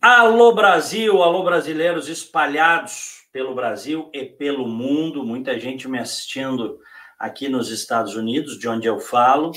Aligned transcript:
Alô 0.00 0.54
Brasil, 0.54 1.20
alô 1.24 1.42
brasileiros 1.42 2.08
espalhados 2.08 3.26
pelo 3.32 3.52
Brasil 3.52 4.08
e 4.14 4.24
pelo 4.24 4.64
mundo, 4.64 5.24
muita 5.24 5.58
gente 5.58 5.88
me 5.88 5.98
assistindo 5.98 6.78
aqui 7.18 7.48
nos 7.48 7.68
Estados 7.68 8.14
Unidos, 8.14 8.60
de 8.60 8.68
onde 8.68 8.86
eu 8.86 9.00
falo. 9.00 9.50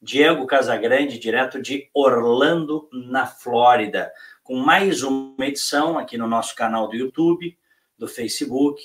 Diego 0.00 0.46
Casagrande, 0.46 1.18
direto 1.18 1.60
de 1.60 1.90
Orlando, 1.92 2.88
na 2.92 3.26
Flórida, 3.26 4.12
com 4.44 4.54
mais 4.54 5.02
uma 5.02 5.44
edição 5.44 5.98
aqui 5.98 6.16
no 6.16 6.28
nosso 6.28 6.54
canal 6.54 6.86
do 6.86 6.94
YouTube, 6.94 7.58
do 7.98 8.06
Facebook, 8.06 8.80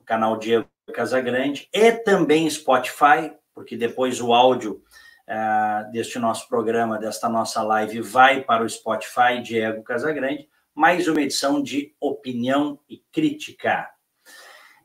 o 0.00 0.04
canal 0.04 0.38
Diego 0.38 0.66
Casagrande, 0.94 1.68
e 1.74 1.92
também 1.92 2.48
Spotify, 2.48 3.32
porque 3.54 3.76
depois 3.76 4.18
o 4.18 4.32
áudio 4.32 4.82
uh, 5.28 5.90
deste 5.92 6.18
nosso 6.18 6.48
programa, 6.48 6.98
desta 6.98 7.28
nossa 7.28 7.62
live, 7.62 8.00
vai 8.00 8.42
para 8.42 8.64
o 8.64 8.68
Spotify 8.68 9.40
Diego 9.42 9.82
Casagrande, 9.82 10.48
mais 10.74 11.06
uma 11.06 11.20
edição 11.20 11.62
de 11.62 11.94
opinião 12.00 12.80
e 12.88 12.98
crítica. 13.12 13.88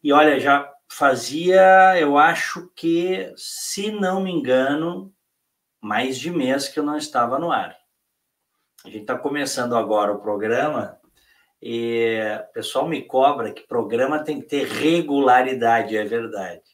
E 0.04 0.12
olha, 0.12 0.40
já 0.40 0.70
fazia, 0.90 1.98
eu 1.98 2.18
acho 2.18 2.70
que, 2.76 3.34
se 3.36 3.92
não 3.92 4.22
me 4.22 4.32
engano, 4.32 5.14
mais 5.82 6.20
de 6.20 6.30
mês 6.30 6.68
que 6.68 6.80
eu 6.80 6.84
não 6.84 6.98
estava 6.98 7.40
no 7.40 7.52
ar. 7.52 7.76
A 8.86 8.90
gente 8.90 9.02
está 9.02 9.18
começando 9.18 9.76
agora 9.76 10.12
o 10.12 10.20
programa 10.20 11.00
e 11.62 12.20
o 12.50 12.54
pessoal 12.54 12.88
me 12.88 13.02
cobra 13.02 13.54
que 13.54 13.66
programa 13.66 14.24
tem 14.24 14.42
que 14.42 14.48
ter 14.48 14.68
regularidade, 14.68 15.96
é 15.96 16.04
verdade. 16.04 16.73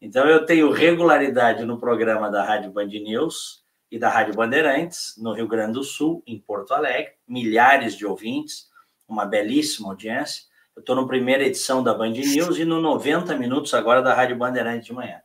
Então, 0.00 0.26
eu 0.28 0.46
tenho 0.46 0.70
regularidade 0.70 1.64
no 1.64 1.78
programa 1.78 2.30
da 2.30 2.44
Rádio 2.44 2.70
Band 2.70 2.86
News 2.86 3.64
e 3.90 3.98
da 3.98 4.08
Rádio 4.08 4.34
Bandeirantes, 4.34 5.14
no 5.18 5.32
Rio 5.32 5.48
Grande 5.48 5.74
do 5.74 5.84
Sul, 5.84 6.22
em 6.26 6.38
Porto 6.38 6.72
Alegre, 6.72 7.12
milhares 7.26 7.96
de 7.96 8.06
ouvintes, 8.06 8.68
uma 9.08 9.24
belíssima 9.24 9.88
audiência. 9.88 10.44
Eu 10.74 10.80
estou 10.80 10.94
na 10.94 11.06
primeira 11.06 11.44
edição 11.44 11.82
da 11.82 11.94
Band 11.94 12.10
News 12.10 12.58
e 12.58 12.64
no 12.64 12.80
90 12.80 13.36
Minutos 13.36 13.72
agora 13.74 14.02
da 14.02 14.12
Rádio 14.12 14.36
Bandeirantes 14.36 14.86
de 14.86 14.92
manhã. 14.92 15.20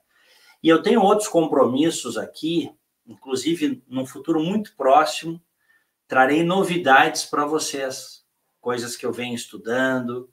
E 0.64 0.69
eu 0.69 0.81
tenho 0.81 1.02
outros 1.02 1.28
compromissos 1.28 2.17
aqui, 2.17 2.72
inclusive 3.06 3.84
num 3.88 4.06
futuro 4.06 4.39
muito 4.39 4.75
próximo, 4.75 5.42
trarei 6.08 6.44
novidades 6.44 7.25
para 7.25 7.45
vocês, 7.45 8.23
coisas 8.59 8.95
que 8.95 9.06
eu 9.06 9.12
venho 9.12 9.34
estudando, 9.34 10.30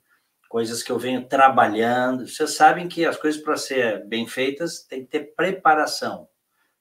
coisas 0.49 0.81
que 0.81 0.91
eu 0.91 0.97
venho 0.97 1.25
trabalhando. 1.25 2.27
Vocês 2.27 2.55
sabem 2.55 2.89
que 2.89 3.05
as 3.05 3.15
coisas 3.15 3.39
para 3.39 3.55
ser 3.55 4.03
bem 4.07 4.27
feitas 4.27 4.81
tem 4.81 5.05
que 5.05 5.11
ter 5.11 5.35
preparação. 5.35 6.27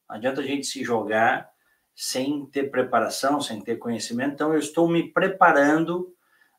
Não 0.09 0.17
adianta 0.17 0.41
a 0.41 0.45
gente 0.45 0.67
se 0.67 0.83
jogar 0.83 1.49
sem 1.95 2.47
ter 2.47 2.71
preparação, 2.71 3.41
sem 3.41 3.61
ter 3.61 3.77
conhecimento. 3.77 4.33
Então, 4.33 4.53
eu 4.55 4.59
estou 4.59 4.89
me 4.89 5.13
preparando, 5.13 6.15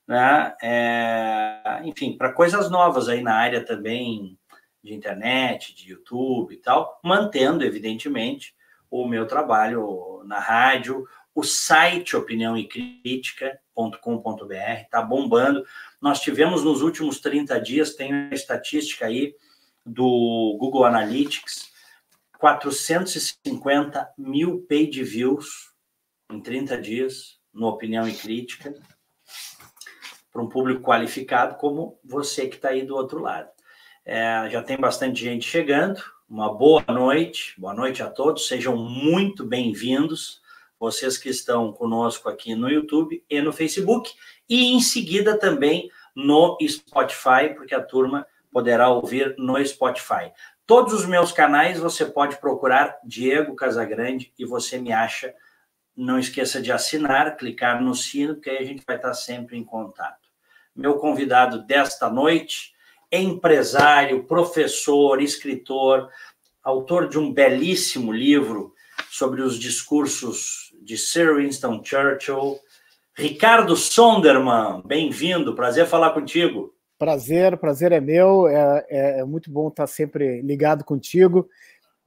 né, 0.08 0.56
é, 0.62 1.82
enfim, 1.84 2.16
para 2.16 2.32
coisas 2.32 2.70
novas 2.70 3.10
aí 3.10 3.22
na 3.22 3.34
área 3.34 3.66
também 3.66 4.38
de 4.84 4.94
internet, 4.94 5.74
de 5.74 5.92
YouTube 5.92 6.54
e 6.54 6.58
tal, 6.58 7.00
mantendo, 7.04 7.64
evidentemente, 7.64 8.54
o 8.92 9.08
meu 9.08 9.26
trabalho 9.26 10.22
na 10.26 10.40
rádio, 10.40 11.08
o 11.40 11.44
site 11.44 12.18
Opinião 12.18 12.58
e 12.58 12.68
Crítica.com.br 12.68 14.54
está 14.82 15.02
bombando. 15.02 15.66
Nós 16.02 16.20
tivemos 16.20 16.66
nos 16.66 16.82
últimos 16.82 17.22
30 17.22 17.62
dias, 17.62 17.96
tem 17.96 18.12
a 18.14 18.34
estatística 18.34 19.06
aí 19.06 19.34
do 19.86 20.58
Google 20.60 20.84
Analytics, 20.84 21.72
450 22.38 24.14
mil 24.18 24.66
page 24.68 25.02
views 25.02 25.74
em 26.30 26.42
30 26.42 26.78
dias 26.78 27.40
no 27.54 27.68
Opinião 27.68 28.06
e 28.06 28.14
Crítica, 28.14 28.74
para 30.34 30.42
um 30.42 30.50
público 30.50 30.82
qualificado 30.82 31.56
como 31.56 31.98
você 32.04 32.48
que 32.48 32.58
está 32.58 32.70
aí 32.70 32.86
do 32.86 32.98
outro 32.98 33.22
lado. 33.22 33.50
É, 34.06 34.50
já 34.52 34.62
tem 34.62 34.78
bastante 34.78 35.24
gente 35.24 35.48
chegando. 35.48 36.04
Uma 36.28 36.54
boa 36.54 36.84
noite, 36.90 37.56
boa 37.58 37.74
noite 37.74 38.04
a 38.04 38.10
todos, 38.10 38.48
sejam 38.48 38.76
muito 38.76 39.46
bem-vindos, 39.46 40.39
vocês 40.80 41.18
que 41.18 41.30
estão 41.30 41.74
conosco 41.74 42.30
aqui 42.30 42.56
no 42.56 42.70
YouTube 42.70 43.24
e 43.30 43.42
no 43.42 43.52
Facebook 43.52 44.12
e 44.48 44.74
em 44.74 44.80
seguida 44.80 45.38
também 45.38 45.92
no 46.16 46.58
Spotify, 46.68 47.54
porque 47.56 47.76
a 47.76 47.84
turma 47.84 48.26
poderá 48.52 48.90
ouvir 48.90 49.36
no 49.38 49.64
Spotify. 49.64 50.32
Todos 50.66 50.94
os 50.94 51.06
meus 51.06 51.32
canais 51.32 51.80
você 51.80 52.06
pode 52.06 52.38
procurar 52.38 52.98
Diego 53.04 53.56
Casagrande 53.56 54.32
e 54.38 54.46
você 54.46 54.78
me 54.78 54.92
acha. 54.92 55.34
Não 55.96 56.18
esqueça 56.18 56.62
de 56.62 56.72
assinar, 56.72 57.36
clicar 57.36 57.82
no 57.82 57.94
sino, 57.94 58.36
porque 58.36 58.50
aí 58.50 58.60
a 58.60 58.66
gente 58.66 58.84
vai 58.86 58.96
estar 58.96 59.14
sempre 59.14 59.58
em 59.58 59.64
contato. 59.64 60.30
Meu 60.76 60.96
convidado 60.96 61.66
desta 61.66 62.10
noite, 62.10 62.74
empresário, 63.12 64.24
professor, 64.24 65.22
escritor, 65.22 66.10
autor 66.64 67.10
de 67.10 67.18
um 67.18 67.34
belíssimo 67.34 68.12
livro 68.12 68.74
sobre 69.10 69.42
os 69.42 69.58
discursos 69.58 70.69
de 70.90 70.98
Sir 70.98 71.36
Winston 71.36 71.84
Churchill, 71.84 72.58
Ricardo 73.16 73.76
Sonderman, 73.76 74.82
bem-vindo, 74.84 75.54
prazer 75.54 75.86
falar 75.86 76.10
contigo. 76.16 76.74
Prazer, 76.98 77.56
prazer 77.58 77.92
é 77.92 78.00
meu, 78.00 78.48
é, 78.48 78.86
é, 78.90 79.20
é 79.20 79.24
muito 79.24 79.52
bom 79.52 79.68
estar 79.68 79.86
sempre 79.86 80.42
ligado 80.42 80.84
contigo. 80.84 81.48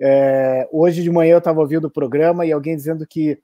É, 0.00 0.68
hoje 0.72 1.00
de 1.00 1.12
manhã 1.12 1.34
eu 1.34 1.38
estava 1.38 1.60
ouvindo 1.60 1.84
o 1.84 1.90
programa 1.92 2.44
e 2.44 2.50
alguém 2.50 2.74
dizendo 2.74 3.06
que, 3.06 3.38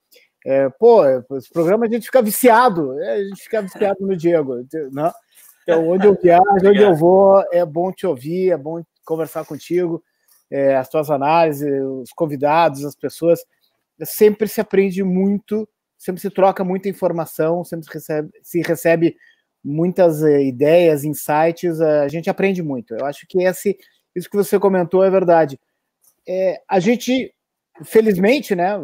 é, 0.45 0.69
pô, 0.71 1.05
esse 1.37 1.53
programa 1.53 1.87
a 1.87 1.89
gente 1.89 2.07
fica 2.07 2.21
viciado, 2.21 3.01
é, 3.01 3.13
a 3.13 3.23
gente 3.23 3.41
fica 3.41 3.63
viciado 3.63 3.99
no 4.01 4.17
Diego, 4.17 4.57
né? 4.93 5.13
Então, 5.63 5.89
onde 5.89 6.05
eu 6.05 6.19
viajo, 6.21 6.43
onde 6.65 6.83
eu 6.83 6.97
vou, 6.97 7.45
é 7.53 7.65
bom 7.65 7.93
te 7.93 8.09
ouvir, 8.09 8.51
é 8.51 8.57
bom 8.57 8.83
conversar 9.05 9.45
contigo, 9.45 10.03
é, 10.51 10.75
as 10.75 10.89
tuas 10.89 11.09
análises, 11.13 11.71
os 11.81 12.11
convidados, 12.11 12.85
as 12.85 12.97
pessoas, 12.97 13.39
sempre 14.05 14.49
se 14.49 14.61
aprende 14.61 15.03
muito 15.03 15.69
sempre 15.99 16.23
se 16.23 16.31
troca 16.31 16.65
muita 16.65 16.89
informação, 16.89 17.65
sempre 17.65 17.87
se 17.87 17.93
recebe, 17.93 18.31
se 18.41 18.61
recebe 18.61 19.17
muitas 19.63 20.23
uh, 20.23 20.29
ideias, 20.29 21.05
insights, 21.05 21.81
uh, 21.81 22.03
a 22.05 22.09
gente 22.09 22.31
aprende 22.31 22.63
muito. 22.63 22.95
Eu 22.95 23.05
acho 23.05 23.27
que 23.29 23.43
esse, 23.43 23.77
isso 24.15 24.31
que 24.31 24.37
você 24.37 24.59
comentou 24.59 25.05
é 25.05 25.11
verdade. 25.11 25.61
É, 26.27 26.63
a 26.69 26.79
gente, 26.79 27.35
felizmente, 27.83 28.55
né, 28.55 28.79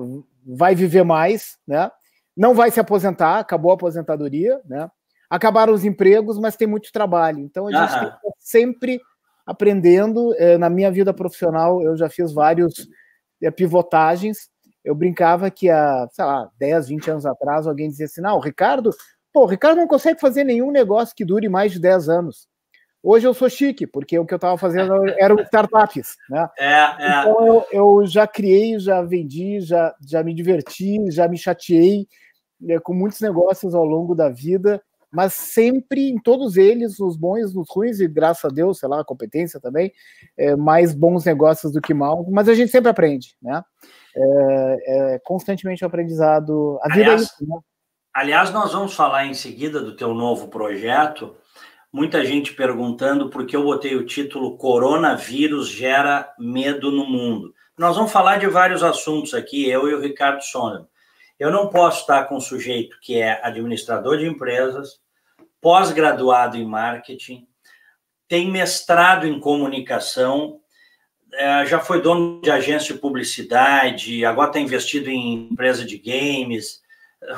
vai 0.45 0.75
viver 0.75 1.05
mais, 1.05 1.57
né? 1.67 1.91
Não 2.37 2.53
vai 2.53 2.71
se 2.71 2.81
aposentar, 2.81 3.39
acabou 3.39 3.71
a 3.71 3.75
aposentadoria, 3.75 4.61
né? 4.65 4.91
Acabaram 5.31 5.73
os 5.73 5.85
empregos, 5.85 6.39
mas 6.39 6.57
tem 6.57 6.67
muito 6.67 6.91
trabalho. 6.91 7.39
Então 7.39 7.69
a 7.69 7.73
gente 7.73 7.85
está 7.85 8.19
sempre 8.41 9.01
aprendendo. 9.47 10.35
É, 10.37 10.59
na 10.59 10.69
minha 10.69 10.91
vida 10.91 11.15
profissional, 11.15 11.81
eu 11.81 11.97
já 11.97 12.09
fiz 12.09 12.33
vários 12.33 12.89
é, 13.41 13.51
pivotagens 13.51 14.51
eu 14.85 14.95
brincava 14.95 15.51
que 15.51 15.71
há, 15.71 16.07
sei 16.13 16.25
lá, 16.25 16.49
10, 16.59 16.89
20 16.89 17.11
anos 17.11 17.27
atrás, 17.27 17.67
alguém 17.67 17.89
dizia 17.89 18.07
assim: 18.07 18.21
não, 18.21 18.37
o 18.37 18.41
Ricardo, 18.41 18.91
pô, 19.33 19.45
o 19.45 19.49
Ricardo 19.49 19.79
não 19.79 19.89
consegue 19.89 20.21
fazer 20.21 20.45
nenhum 20.45 20.71
negócio 20.71 21.15
que 21.17 21.25
dure 21.25 21.49
mais 21.49 21.73
de 21.73 21.81
10 21.81 22.09
anos. 22.09 22.47
Hoje 23.03 23.27
eu 23.27 23.35
sou 23.35 23.51
chique, 23.51 23.87
porque 23.87 24.19
o 24.19 24.25
que 24.25 24.33
eu 24.33 24.37
estava 24.37 24.57
fazendo 24.57 24.95
eram 25.19 25.37
startups, 25.45 26.17
né? 26.31 26.49
É, 26.59 26.73
é. 26.73 27.21
Então 27.21 27.47
eu, 27.47 27.67
eu, 27.71 28.07
já 28.07 28.27
criei, 28.27 28.79
já 28.79 29.03
vendi, 29.03 29.61
já, 29.61 29.95
já 30.07 30.23
me 30.23 30.35
diverti, 30.35 30.99
já 31.11 31.29
me 31.29 31.37
chateei 31.37 32.07
né, 32.59 32.79
com 32.81 32.95
muitos 32.95 33.21
negócios 33.21 33.75
ao 33.75 33.85
longo 33.85 34.15
da 34.15 34.31
vida, 34.31 34.83
mas 35.13 35.35
sempre 35.35 36.09
em 36.09 36.19
todos 36.19 36.57
eles, 36.57 36.99
os 36.99 37.15
bons, 37.15 37.55
os 37.55 37.69
ruins, 37.71 38.01
e 38.01 38.09
graças 38.09 38.47
a 38.47 38.49
Deus, 38.49 38.79
sei 38.79 38.89
lá, 38.89 39.01
a 39.01 39.05
competência 39.05 39.61
também, 39.61 39.93
é, 40.37 40.57
mais 40.57 40.95
bons 40.95 41.27
negócios 41.27 41.73
do 41.73 41.83
que 41.83 41.93
mal, 41.93 42.27
mas 42.31 42.49
a 42.49 42.55
gente 42.55 42.71
sempre 42.71 42.89
aprende, 42.89 43.37
né? 43.41 43.63
É, 44.17 45.15
é 45.15 45.19
constantemente 45.25 45.85
o 45.85 45.87
aprendizado. 45.87 46.79
A 46.83 46.89
vida 46.89 47.01
é 47.01 47.05
aliás, 47.05 47.21
é 47.21 47.25
isso, 47.25 47.47
né? 47.47 47.59
Aliás, 48.15 48.53
nós 48.53 48.73
vamos 48.73 48.95
falar 48.95 49.27
em 49.27 49.35
seguida 49.35 49.81
do 49.81 49.97
teu 49.97 50.15
novo 50.15 50.49
projeto. 50.49 51.37
Muita 51.93 52.25
gente 52.25 52.55
perguntando 52.55 53.31
por 53.31 53.47
que 53.47 53.57
eu 53.57 53.65
botei 53.65 53.95
o 53.97 54.07
título 54.07 54.57
Coronavírus 54.57 55.69
gera 55.69 56.33
medo 56.39 56.91
no 56.91 57.07
mundo. 57.07 57.55
Nós 57.77 57.97
vamos 57.97 58.13
falar 58.13 58.39
de 58.39 58.47
vários 58.47 58.83
assuntos 58.83 59.35
aqui, 59.35 59.69
eu 59.69 59.89
e 59.89 59.95
o 59.95 60.01
Ricardo 60.01 60.43
Sonner. 60.43 60.85
Eu 61.39 61.51
não 61.51 61.69
posso 61.69 62.03
estar 62.03 62.25
com 62.25 62.37
um 62.37 62.41
sujeito 62.41 62.97
que 63.01 63.21
é 63.21 63.41
administrador 63.45 64.19
de 64.19 64.27
empresas, 64.27 65.01
pós-graduado 65.61 66.57
em 66.57 66.65
marketing, 66.65 67.47
tem 68.29 68.51
mestrado 68.51 69.27
em 69.27 69.41
comunicação 69.41 70.61
é, 71.37 71.67
já 71.67 71.81
foi 71.81 72.01
dono 72.01 72.41
de 72.41 72.51
agência 72.51 72.95
de 72.95 73.01
publicidade, 73.01 74.25
agora 74.25 74.49
está 74.49 74.61
investido 74.61 75.11
em 75.11 75.49
empresa 75.51 75.85
de 75.85 75.99
games. 75.99 76.83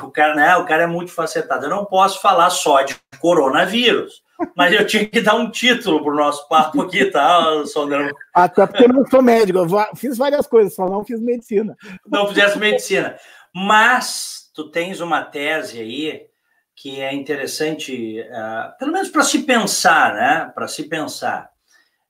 O 0.03 0.11
cara, 0.11 0.35
né, 0.35 0.55
o 0.57 0.65
cara 0.65 0.83
é 0.83 0.87
multifacetado. 0.87 1.65
Eu 1.65 1.69
não 1.69 1.85
posso 1.85 2.21
falar 2.21 2.49
só 2.49 2.81
de 2.81 2.95
coronavírus, 3.19 4.21
mas 4.55 4.73
eu 4.73 4.85
tinha 4.85 5.05
que 5.05 5.21
dar 5.21 5.35
um 5.35 5.49
título 5.49 6.03
para 6.03 6.13
o 6.13 6.15
nosso 6.15 6.47
papo 6.47 6.81
aqui, 6.81 7.05
tá, 7.05 7.65
Sondrão? 7.65 8.09
Até 8.33 8.67
porque 8.67 8.83
eu 8.83 8.93
não 8.93 9.05
sou 9.05 9.21
médico, 9.21 9.59
eu 9.59 9.95
fiz 9.95 10.17
várias 10.17 10.45
coisas, 10.45 10.75
só 10.75 10.87
não 10.89 11.05
fiz 11.05 11.19
medicina. 11.19 11.75
Não 12.05 12.27
fizesse 12.27 12.59
medicina. 12.59 13.17
Mas 13.53 14.51
tu 14.53 14.69
tens 14.69 14.99
uma 14.99 15.23
tese 15.23 15.79
aí 15.79 16.27
que 16.75 17.01
é 17.01 17.13
interessante, 17.13 18.21
uh, 18.21 18.77
pelo 18.77 18.91
menos 18.91 19.09
para 19.09 19.23
se 19.23 19.39
pensar, 19.39 20.13
né? 20.13 20.51
Para 20.53 20.67
se 20.67 20.83
pensar 20.83 21.49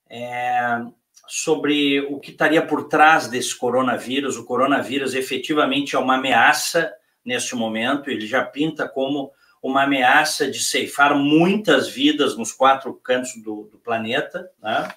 é, 0.09 0.79
sobre 1.27 2.01
o 2.01 2.19
que 2.19 2.31
estaria 2.31 2.65
por 2.65 2.87
trás 2.87 3.27
desse 3.27 3.55
coronavírus. 3.55 4.37
O 4.37 4.45
coronavírus 4.45 5.13
efetivamente 5.13 5.95
é 5.95 5.99
uma 5.99 6.15
ameaça 6.15 6.93
neste 7.25 7.55
momento, 7.55 8.09
ele 8.09 8.25
já 8.25 8.43
pinta 8.45 8.87
como 8.87 9.31
uma 9.61 9.83
ameaça 9.83 10.49
de 10.49 10.63
ceifar 10.63 11.13
muitas 11.13 11.89
vidas 11.89 12.37
nos 12.37 12.53
quatro 12.53 12.93
cantos 12.93 13.35
do, 13.43 13.63
do 13.63 13.77
planeta, 13.77 14.49
né? 14.63 14.89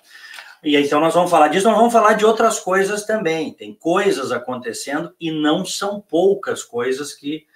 E 0.63 0.77
então 0.77 1.01
nós 1.01 1.15
vamos 1.15 1.31
falar 1.31 1.49
disso, 1.49 1.67
nós 1.67 1.77
vamos 1.77 1.93
falar 1.93 2.13
de 2.13 2.25
outras 2.25 2.61
coisas 2.61 3.05
também. 3.05 3.53
Tem 3.53 3.75
coisas 3.75 4.31
acontecendo 4.31 5.13
e 5.19 5.33
não 5.33 5.65
são 5.65 6.01
poucas 6.01 6.63
coisas 6.63 7.15
que 7.15 7.47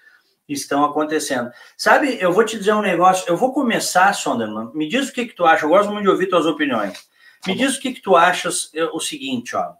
estão 0.48 0.84
acontecendo. 0.84 1.50
Sabe, 1.76 2.18
eu 2.20 2.32
vou 2.32 2.44
te 2.44 2.58
dizer 2.58 2.72
um 2.72 2.82
negócio, 2.82 3.24
eu 3.28 3.36
vou 3.36 3.52
começar, 3.52 4.12
Sonderman, 4.14 4.70
me 4.74 4.88
diz 4.88 5.08
o 5.08 5.12
que, 5.12 5.26
que 5.26 5.34
tu 5.34 5.44
acha, 5.44 5.64
eu 5.64 5.70
gosto 5.70 5.90
muito 5.90 6.04
de 6.04 6.10
ouvir 6.10 6.26
tuas 6.26 6.46
opiniões. 6.46 7.06
Me 7.46 7.54
diz 7.54 7.76
o 7.76 7.80
que, 7.80 7.92
que 7.92 8.00
tu 8.00 8.16
achas, 8.16 8.70
o 8.92 9.00
seguinte, 9.00 9.54
ó, 9.54 9.74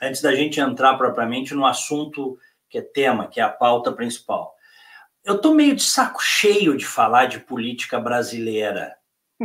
antes 0.00 0.20
da 0.20 0.34
gente 0.34 0.60
entrar 0.60 0.96
propriamente 0.96 1.54
no 1.54 1.66
assunto 1.66 2.38
que 2.68 2.78
é 2.78 2.82
tema, 2.82 3.26
que 3.26 3.40
é 3.40 3.42
a 3.42 3.48
pauta 3.48 3.92
principal. 3.92 4.54
Eu 5.24 5.40
tô 5.40 5.52
meio 5.52 5.74
de 5.76 5.82
saco 5.82 6.22
cheio 6.22 6.76
de 6.76 6.86
falar 6.86 7.26
de 7.26 7.40
política 7.40 8.00
brasileira, 8.00 8.96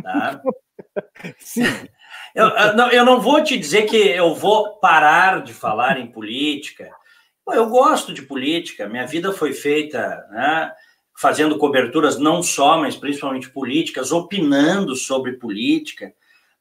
tá? 0.01 0.41
Sim. 1.39 1.63
Eu, 2.33 2.75
não, 2.75 2.91
eu 2.91 3.05
não 3.05 3.21
vou 3.21 3.41
te 3.41 3.57
dizer 3.57 3.83
que 3.83 3.95
eu 3.95 4.35
vou 4.35 4.77
parar 4.79 5.41
de 5.41 5.53
falar 5.53 5.97
em 5.97 6.07
política, 6.07 6.91
eu 7.47 7.69
gosto 7.69 8.13
de 8.13 8.23
política, 8.23 8.89
minha 8.89 9.07
vida 9.07 9.31
foi 9.31 9.53
feita 9.53 10.27
né, 10.31 10.69
fazendo 11.17 11.57
coberturas 11.57 12.19
não 12.19 12.43
só, 12.43 12.77
mas 12.77 12.97
principalmente 12.97 13.49
políticas, 13.49 14.11
opinando 14.11 14.95
sobre 14.95 15.33
política, 15.33 16.13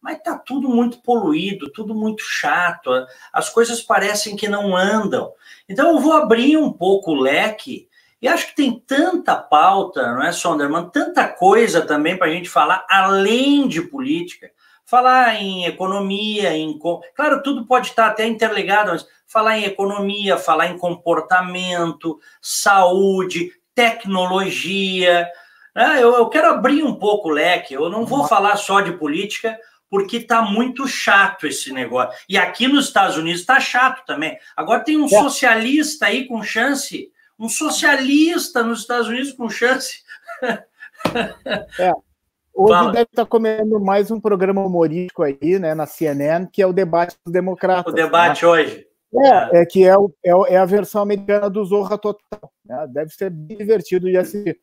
mas 0.04 0.18
está 0.18 0.36
tudo 0.36 0.68
muito 0.68 0.98
poluído, 0.98 1.72
tudo 1.72 1.94
muito 1.94 2.22
chato, 2.22 2.90
as 3.32 3.48
coisas 3.48 3.80
parecem 3.80 4.36
que 4.36 4.46
não 4.46 4.76
andam. 4.76 5.32
Então 5.66 5.92
eu 5.92 5.98
vou 5.98 6.12
abrir 6.12 6.58
um 6.58 6.70
pouco 6.70 7.12
o 7.12 7.18
leque 7.18 7.88
e 8.20 8.28
acho 8.28 8.48
que 8.48 8.54
tem 8.54 8.78
tanta 8.86 9.34
pauta, 9.34 10.12
não 10.12 10.22
é, 10.22 10.30
Sonderman? 10.30 10.90
Tanta 10.90 11.26
coisa 11.26 11.80
também 11.80 12.18
para 12.18 12.26
a 12.26 12.30
gente 12.30 12.50
falar 12.50 12.86
além 12.90 13.66
de 13.66 13.80
política. 13.80 14.50
Falar 14.84 15.36
em 15.36 15.64
economia, 15.64 16.54
em. 16.54 16.78
Claro, 17.14 17.42
tudo 17.42 17.66
pode 17.66 17.88
estar 17.88 18.08
até 18.08 18.26
interligado, 18.26 18.90
mas 18.90 19.06
falar 19.26 19.58
em 19.58 19.64
economia, 19.64 20.36
falar 20.36 20.66
em 20.66 20.76
comportamento, 20.76 22.20
saúde, 22.42 23.52
tecnologia. 23.74 25.26
Né? 25.74 25.96
Eu, 26.02 26.14
eu 26.14 26.28
quero 26.28 26.48
abrir 26.48 26.82
um 26.82 26.94
pouco 26.94 27.30
o 27.30 27.32
leque, 27.32 27.72
eu 27.72 27.88
não 27.88 28.04
vou 28.04 28.28
falar 28.28 28.56
só 28.56 28.82
de 28.82 28.92
política, 28.92 29.58
porque 29.90 30.18
está 30.18 30.42
muito 30.42 30.86
chato 30.88 31.46
esse 31.46 31.72
negócio. 31.72 32.18
E 32.28 32.36
aqui 32.36 32.66
nos 32.66 32.86
Estados 32.86 33.16
Unidos 33.16 33.40
está 33.40 33.60
chato 33.60 34.04
também. 34.04 34.38
Agora 34.56 34.84
tem 34.84 34.96
um 34.96 35.06
é. 35.06 35.08
socialista 35.08 36.06
aí 36.06 36.26
com 36.26 36.42
chance, 36.42 37.10
um 37.38 37.48
socialista 37.48 38.62
nos 38.62 38.80
Estados 38.80 39.08
Unidos 39.08 39.32
com 39.32 39.48
chance. 39.48 40.02
É. 41.78 41.92
Hoje 42.54 42.72
Fala. 42.72 42.92
deve 42.92 43.02
estar 43.02 43.24
tá 43.24 43.28
comendo 43.28 43.78
mais 43.78 44.10
um 44.10 44.18
programa 44.18 44.64
humorístico 44.64 45.22
aí, 45.22 45.58
né, 45.58 45.74
na 45.74 45.86
CNN, 45.86 46.46
que 46.46 46.62
é 46.62 46.66
o 46.66 46.72
debate 46.72 47.16
dos 47.24 47.32
democratas. 47.32 47.92
O 47.92 47.94
debate 47.94 48.44
né? 48.44 48.48
hoje. 48.48 48.86
É, 49.16 49.60
é 49.60 49.66
que 49.66 49.84
é, 49.84 49.96
o, 49.96 50.10
é, 50.24 50.54
é, 50.54 50.56
a 50.56 50.64
versão 50.64 51.02
americana 51.02 51.50
do 51.50 51.64
Zorra 51.64 51.98
Total. 51.98 52.52
Né? 52.64 52.86
Deve 52.90 53.12
ser 53.12 53.30
bem 53.30 53.58
divertido 53.58 54.08
de 54.08 54.16
assistir. 54.16 54.58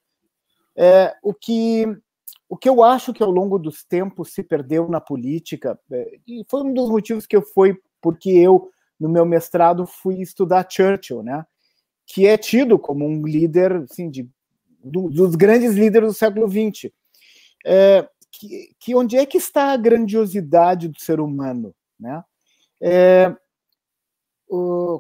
É, 0.75 1.13
o, 1.21 1.33
que, 1.33 1.85
o 2.51 2.57
que 2.57 2.67
eu 2.67 2.83
acho 2.83 3.13
que 3.13 3.23
ao 3.23 3.31
longo 3.31 3.57
dos 3.57 3.81
tempos 3.81 4.33
se 4.33 4.43
perdeu 4.43 4.89
na 4.89 4.99
política, 4.99 5.79
é, 5.89 6.19
e 6.27 6.45
foi 6.49 6.63
um 6.63 6.73
dos 6.73 6.89
motivos 6.89 7.25
que 7.25 7.33
eu 7.33 7.41
fui, 7.41 7.79
porque 8.01 8.29
eu, 8.29 8.69
no 8.99 9.07
meu 9.07 9.25
mestrado, 9.25 9.87
fui 9.87 10.21
estudar 10.21 10.67
Churchill, 10.69 11.23
né? 11.23 11.45
que 12.05 12.27
é 12.27 12.37
tido 12.37 12.77
como 12.77 13.05
um 13.05 13.25
líder 13.25 13.77
assim, 13.89 14.09
de, 14.09 14.29
do, 14.83 15.09
dos 15.09 15.33
grandes 15.37 15.75
líderes 15.75 16.09
do 16.09 16.13
século 16.13 16.45
XX. 16.45 16.91
É, 17.65 18.05
que, 18.29 18.75
que 18.77 18.95
onde 18.95 19.15
é 19.15 19.25
que 19.25 19.37
está 19.37 19.71
a 19.71 19.77
grandiosidade 19.77 20.89
do 20.89 20.99
ser 20.99 21.21
humano? 21.21 21.73
Né? 21.97 22.21
É, 22.81 23.33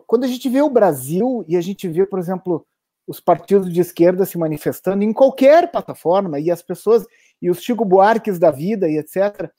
quando 0.07 0.23
a 0.23 0.27
gente 0.27 0.47
vê 0.47 0.61
o 0.61 0.69
Brasil 0.69 1.43
e 1.49 1.57
a 1.57 1.61
gente 1.61 1.85
vê, 1.89 2.05
por 2.05 2.17
exemplo, 2.17 2.65
os 3.05 3.19
partidos 3.19 3.73
de 3.73 3.81
esquerda 3.81 4.25
se 4.25 4.37
manifestando 4.37 5.03
em 5.03 5.11
qualquer 5.11 5.69
plataforma 5.69 6.39
e 6.39 6.49
as 6.49 6.61
pessoas 6.61 7.05
e 7.41 7.49
os 7.49 7.61
Chico 7.61 7.83
Buarques 7.83 8.37
da 8.37 8.51
vida 8.51 8.89
e 8.89 8.97
etc, 8.97 9.49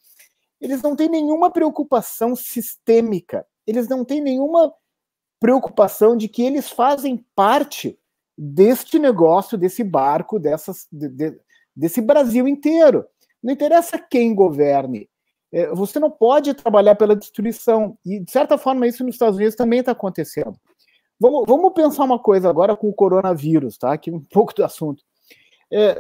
eles 0.61 0.81
não 0.83 0.95
têm 0.95 1.09
nenhuma 1.09 1.51
preocupação 1.51 2.37
sistêmica, 2.37 3.45
eles 3.67 3.89
não 3.89 4.05
têm 4.05 4.21
nenhuma 4.21 4.73
preocupação 5.41 6.17
de 6.17 6.29
que 6.29 6.43
eles 6.43 6.71
fazem 6.71 7.25
parte 7.35 7.99
deste 8.39 8.99
negócio, 8.99 9.59
desse 9.59 9.83
barco, 9.83 10.39
dessas, 10.39 10.87
de, 10.91 11.09
de, 11.09 11.41
desse 11.75 12.01
Brasil 12.01 12.47
inteiro. 12.47 13.05
Não 13.43 13.53
interessa 13.53 13.99
quem 13.99 14.35
governe, 14.35 15.11
é, 15.53 15.69
você 15.75 16.01
não 16.01 16.11
pode 16.11 16.55
trabalhar 16.55 16.95
pela 16.95 17.15
destruição. 17.15 17.99
E, 18.05 18.19
de 18.21 18.31
certa 18.31 18.57
forma, 18.57 18.87
isso 18.87 19.05
nos 19.05 19.15
Estados 19.15 19.37
Unidos 19.37 19.55
também 19.55 19.81
está 19.81 19.93
acontecendo. 19.93 20.59
Vamos, 21.21 21.45
vamos, 21.47 21.73
pensar 21.75 22.05
uma 22.05 22.19
coisa 22.19 22.49
agora 22.49 22.75
com 22.75 22.89
o 22.89 22.95
coronavírus, 22.95 23.77
tá? 23.77 23.93
Aqui 23.93 24.11
um 24.11 24.21
pouco 24.21 24.55
do 24.55 24.65
assunto. 24.65 25.05
É, 25.71 25.97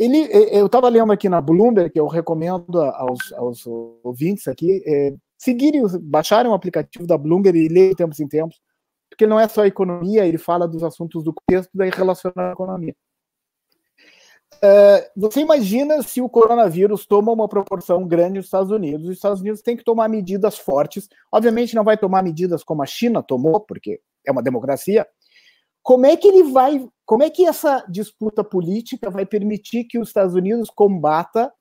ele, 0.00 0.22
é, 0.32 0.58
eu 0.58 0.64
estava 0.64 0.88
lendo 0.88 1.12
aqui 1.12 1.28
na 1.28 1.42
Bloomberg, 1.42 1.90
que 1.90 2.00
eu 2.00 2.06
recomendo 2.06 2.80
aos, 2.80 3.32
aos 3.34 3.66
ouvintes 4.02 4.48
aqui, 4.48 4.82
é, 4.86 5.14
seguirem, 5.36 5.82
baixarem 6.00 6.50
o 6.50 6.54
aplicativo 6.54 7.06
da 7.06 7.18
Bloomberg 7.18 7.58
e 7.58 7.68
lerem 7.68 7.94
tempos 7.94 8.18
em 8.18 8.26
tempos, 8.26 8.58
porque 9.10 9.26
não 9.26 9.38
é 9.38 9.46
só 9.46 9.66
economia, 9.66 10.24
ele 10.24 10.38
fala 10.38 10.66
dos 10.66 10.82
assuntos 10.82 11.22
do 11.22 11.34
contexto, 11.34 11.70
daí 11.74 11.90
relaciona 11.90 12.48
à 12.48 12.52
economia. 12.52 12.96
Uh, 14.56 15.04
você 15.16 15.40
imagina 15.40 16.02
se 16.02 16.20
o 16.20 16.28
coronavírus 16.28 17.06
toma 17.06 17.32
uma 17.32 17.48
proporção 17.48 18.06
grande 18.06 18.38
nos 18.38 18.46
Estados 18.46 18.70
Unidos? 18.70 19.06
Os 19.06 19.16
Estados 19.16 19.40
Unidos 19.40 19.60
têm 19.60 19.76
que 19.76 19.84
tomar 19.84 20.08
medidas 20.08 20.58
fortes. 20.58 21.08
Obviamente, 21.30 21.74
não 21.74 21.84
vai 21.84 21.96
tomar 21.96 22.22
medidas 22.22 22.64
como 22.64 22.82
a 22.82 22.86
China 22.86 23.22
tomou, 23.22 23.60
porque 23.60 24.00
é 24.26 24.32
uma 24.32 24.42
democracia. 24.42 25.06
Como 25.82 26.04
é 26.04 26.16
que 26.16 26.28
ele 26.28 26.52
vai? 26.52 26.86
Como 27.10 27.24
é 27.24 27.28
que 27.28 27.44
essa 27.44 27.84
disputa 27.88 28.44
política 28.44 29.10
vai 29.10 29.26
permitir 29.26 29.82
que 29.82 29.98
os 29.98 30.10
Estados 30.10 30.32
Unidos 30.32 30.70
combata 30.70 31.52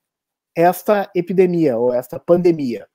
esta 0.55 1.09
epidemia 1.15 1.75
ou 1.75 1.91
esta 1.91 2.19
pandemia 2.19 2.87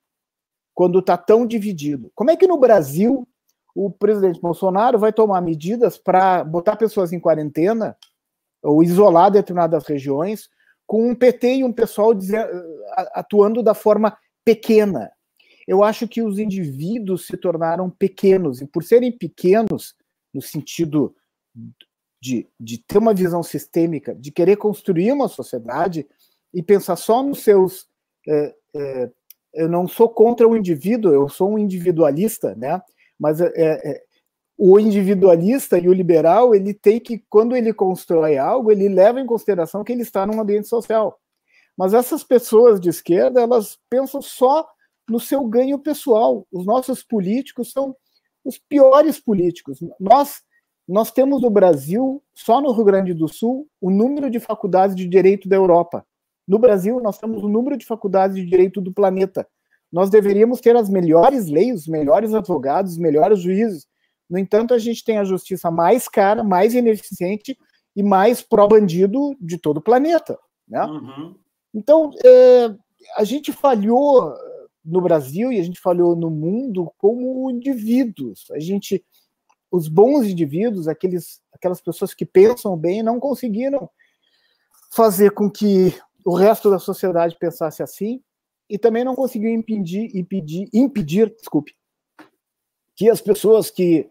quando 0.73 0.99
está 0.99 1.17
tão 1.17 1.45
dividido? 1.45 2.09
Como 2.15 2.31
é 2.31 2.37
que 2.37 2.47
no 2.47 2.57
Brasil 2.57 3.27
o 3.75 3.91
presidente 3.91 4.39
Bolsonaro 4.39 4.97
vai 4.97 5.11
tomar 5.11 5.41
medidas 5.41 5.97
para 5.97 6.45
botar 6.45 6.77
pessoas 6.77 7.11
em 7.11 7.19
quarentena 7.19 7.97
ou 8.63 8.81
isolar 8.81 9.31
determinadas 9.31 9.85
regiões, 9.85 10.49
com 10.87 11.09
um 11.09 11.13
PT 11.13 11.55
e 11.55 11.63
um 11.65 11.73
pessoal 11.73 12.13
atuando 13.13 13.61
da 13.61 13.73
forma 13.73 14.17
pequena. 14.45 15.11
Eu 15.67 15.83
acho 15.83 16.07
que 16.07 16.21
os 16.21 16.39
indivíduos 16.39 17.27
se 17.27 17.35
tornaram 17.35 17.89
pequenos, 17.89 18.61
e 18.61 18.65
por 18.65 18.81
serem 18.81 19.11
pequenos, 19.11 19.93
no 20.33 20.41
sentido 20.41 21.13
de, 22.25 22.47
de 22.59 22.79
ter 22.79 22.97
uma 22.97 23.13
visão 23.13 23.43
sistêmica, 23.43 24.15
de 24.15 24.31
querer 24.31 24.55
construir 24.57 25.11
uma 25.11 25.27
sociedade 25.27 26.07
e 26.51 26.63
pensar 26.63 26.95
só 26.95 27.21
nos 27.21 27.43
seus. 27.43 27.87
É, 28.27 28.55
é, 28.75 29.11
eu 29.53 29.69
não 29.69 29.87
sou 29.87 30.09
contra 30.09 30.47
o 30.47 30.57
indivíduo, 30.57 31.13
eu 31.13 31.29
sou 31.29 31.51
um 31.51 31.59
individualista, 31.59 32.55
né? 32.55 32.81
Mas 33.19 33.39
é, 33.39 33.51
é 33.55 34.03
o 34.57 34.79
individualista 34.79 35.77
e 35.77 35.87
o 35.87 35.93
liberal, 35.93 36.55
ele 36.55 36.73
tem 36.73 36.99
que, 36.99 37.23
quando 37.29 37.55
ele 37.55 37.71
constrói 37.71 38.37
algo, 38.37 38.71
ele 38.71 38.89
leva 38.89 39.19
em 39.19 39.25
consideração 39.25 39.83
que 39.83 39.91
ele 39.91 40.01
está 40.01 40.25
num 40.25 40.41
ambiente 40.41 40.67
social. 40.67 41.19
Mas 41.77 41.93
essas 41.93 42.23
pessoas 42.23 42.79
de 42.79 42.89
esquerda, 42.89 43.41
elas 43.41 43.77
pensam 43.87 44.21
só 44.21 44.67
no 45.07 45.19
seu 45.19 45.45
ganho 45.45 45.77
pessoal. 45.77 46.47
Os 46.51 46.65
nossos 46.65 47.03
políticos 47.03 47.71
são 47.71 47.95
os 48.43 48.57
piores 48.57 49.19
políticos. 49.19 49.79
Nós 49.99 50.41
nós 50.87 51.11
temos 51.11 51.41
no 51.41 51.49
Brasil, 51.49 52.21
só 52.33 52.61
no 52.61 52.71
Rio 52.71 52.85
Grande 52.85 53.13
do 53.13 53.27
Sul, 53.27 53.67
o 53.81 53.89
número 53.89 54.29
de 54.29 54.39
faculdades 54.39 54.95
de 54.95 55.07
direito 55.07 55.49
da 55.49 55.55
Europa. 55.55 56.05
No 56.47 56.59
Brasil, 56.59 56.99
nós 57.01 57.17
temos 57.17 57.43
o 57.43 57.49
número 57.49 57.75
de 57.77 57.85
faculdades 57.85 58.35
de 58.35 58.45
direito 58.45 58.79
do 58.79 58.93
planeta. 58.93 59.47
Nós 59.91 60.09
deveríamos 60.09 60.59
ter 60.59 60.75
as 60.75 60.89
melhores 60.89 61.47
leis, 61.47 61.81
os 61.81 61.87
melhores 61.87 62.33
advogados, 62.33 62.93
os 62.93 62.97
melhores 62.97 63.39
juízes, 63.39 63.87
no 64.29 64.39
entanto, 64.39 64.73
a 64.73 64.79
gente 64.79 65.03
tem 65.03 65.17
a 65.17 65.23
justiça 65.23 65.69
mais 65.69 66.07
cara, 66.07 66.43
mais 66.43 66.73
ineficiente 66.73 67.57
e 67.95 68.01
mais 68.01 68.41
pró-bandido 68.41 69.35
de 69.39 69.57
todo 69.57 69.77
o 69.77 69.81
planeta. 69.81 70.37
Né? 70.67 70.83
Uhum. 70.83 71.35
Então, 71.73 72.11
é, 72.23 72.75
a 73.17 73.23
gente 73.23 73.51
falhou 73.51 74.33
no 74.83 75.01
Brasil 75.01 75.51
e 75.51 75.59
a 75.59 75.63
gente 75.63 75.79
falhou 75.79 76.15
no 76.15 76.29
mundo 76.29 76.91
como 76.97 77.49
indivíduos. 77.51 78.47
A 78.51 78.59
gente, 78.59 79.03
os 79.75 79.89
bons 79.89 80.25
indivíduos, 80.25 80.87
aqueles, 80.87 81.41
aquelas 81.53 81.81
pessoas 81.81 82.13
que 82.13 82.25
pensam 82.25 82.77
bem, 82.77 83.03
não 83.03 83.19
conseguiram 83.19 83.89
fazer 84.91 85.31
com 85.31 85.51
que 85.51 85.93
o 86.25 86.33
resto 86.33 86.69
da 86.69 86.79
sociedade 86.79 87.37
pensasse 87.37 87.83
assim 87.83 88.21
e 88.69 88.77
também 88.79 89.03
não 89.03 89.15
conseguiu 89.15 89.51
impedir, 89.51 90.09
impedir, 90.15 90.69
impedir, 90.73 91.35
desculpe, 91.35 91.75
que 92.95 93.09
as 93.09 93.21
pessoas 93.21 93.69
que 93.69 94.09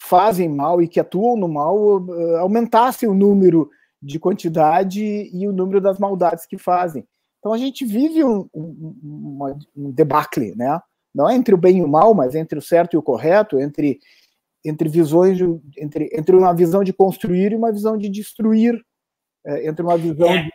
fazem 0.00 0.48
mal 0.48 0.80
e 0.80 0.88
que 0.88 0.98
atuam 0.98 1.36
no 1.36 1.46
mal 1.46 1.76
uh, 1.76 2.36
aumentassem 2.38 3.08
o 3.08 3.14
número 3.14 3.70
de 4.00 4.18
quantidade 4.18 5.30
e 5.32 5.46
o 5.46 5.52
número 5.52 5.80
das 5.80 5.98
maldades 5.98 6.46
que 6.46 6.58
fazem. 6.58 7.06
Então 7.38 7.52
a 7.52 7.58
gente 7.58 7.84
vive 7.84 8.24
um, 8.24 8.48
um, 8.54 9.58
um 9.76 9.90
debacle, 9.92 10.54
né? 10.56 10.80
Não 11.14 11.28
é 11.28 11.34
entre 11.34 11.54
o 11.54 11.58
bem 11.58 11.78
e 11.78 11.84
o 11.84 11.88
mal, 11.88 12.14
mas 12.14 12.34
entre 12.34 12.58
o 12.58 12.62
certo 12.62 12.94
e 12.94 12.96
o 12.96 13.02
correto, 13.02 13.60
entre 13.60 14.00
entre 14.64 14.88
visões 14.88 15.36
de, 15.36 15.44
entre 15.78 16.08
entre 16.12 16.36
uma 16.36 16.54
visão 16.54 16.84
de 16.84 16.92
construir 16.92 17.52
e 17.52 17.56
uma 17.56 17.72
visão 17.72 17.96
de 17.96 18.08
destruir, 18.08 18.80
é, 19.44 19.68
entre 19.68 19.82
uma 19.82 19.96
visão 19.96 20.28
é. 20.28 20.42
de 20.44 20.50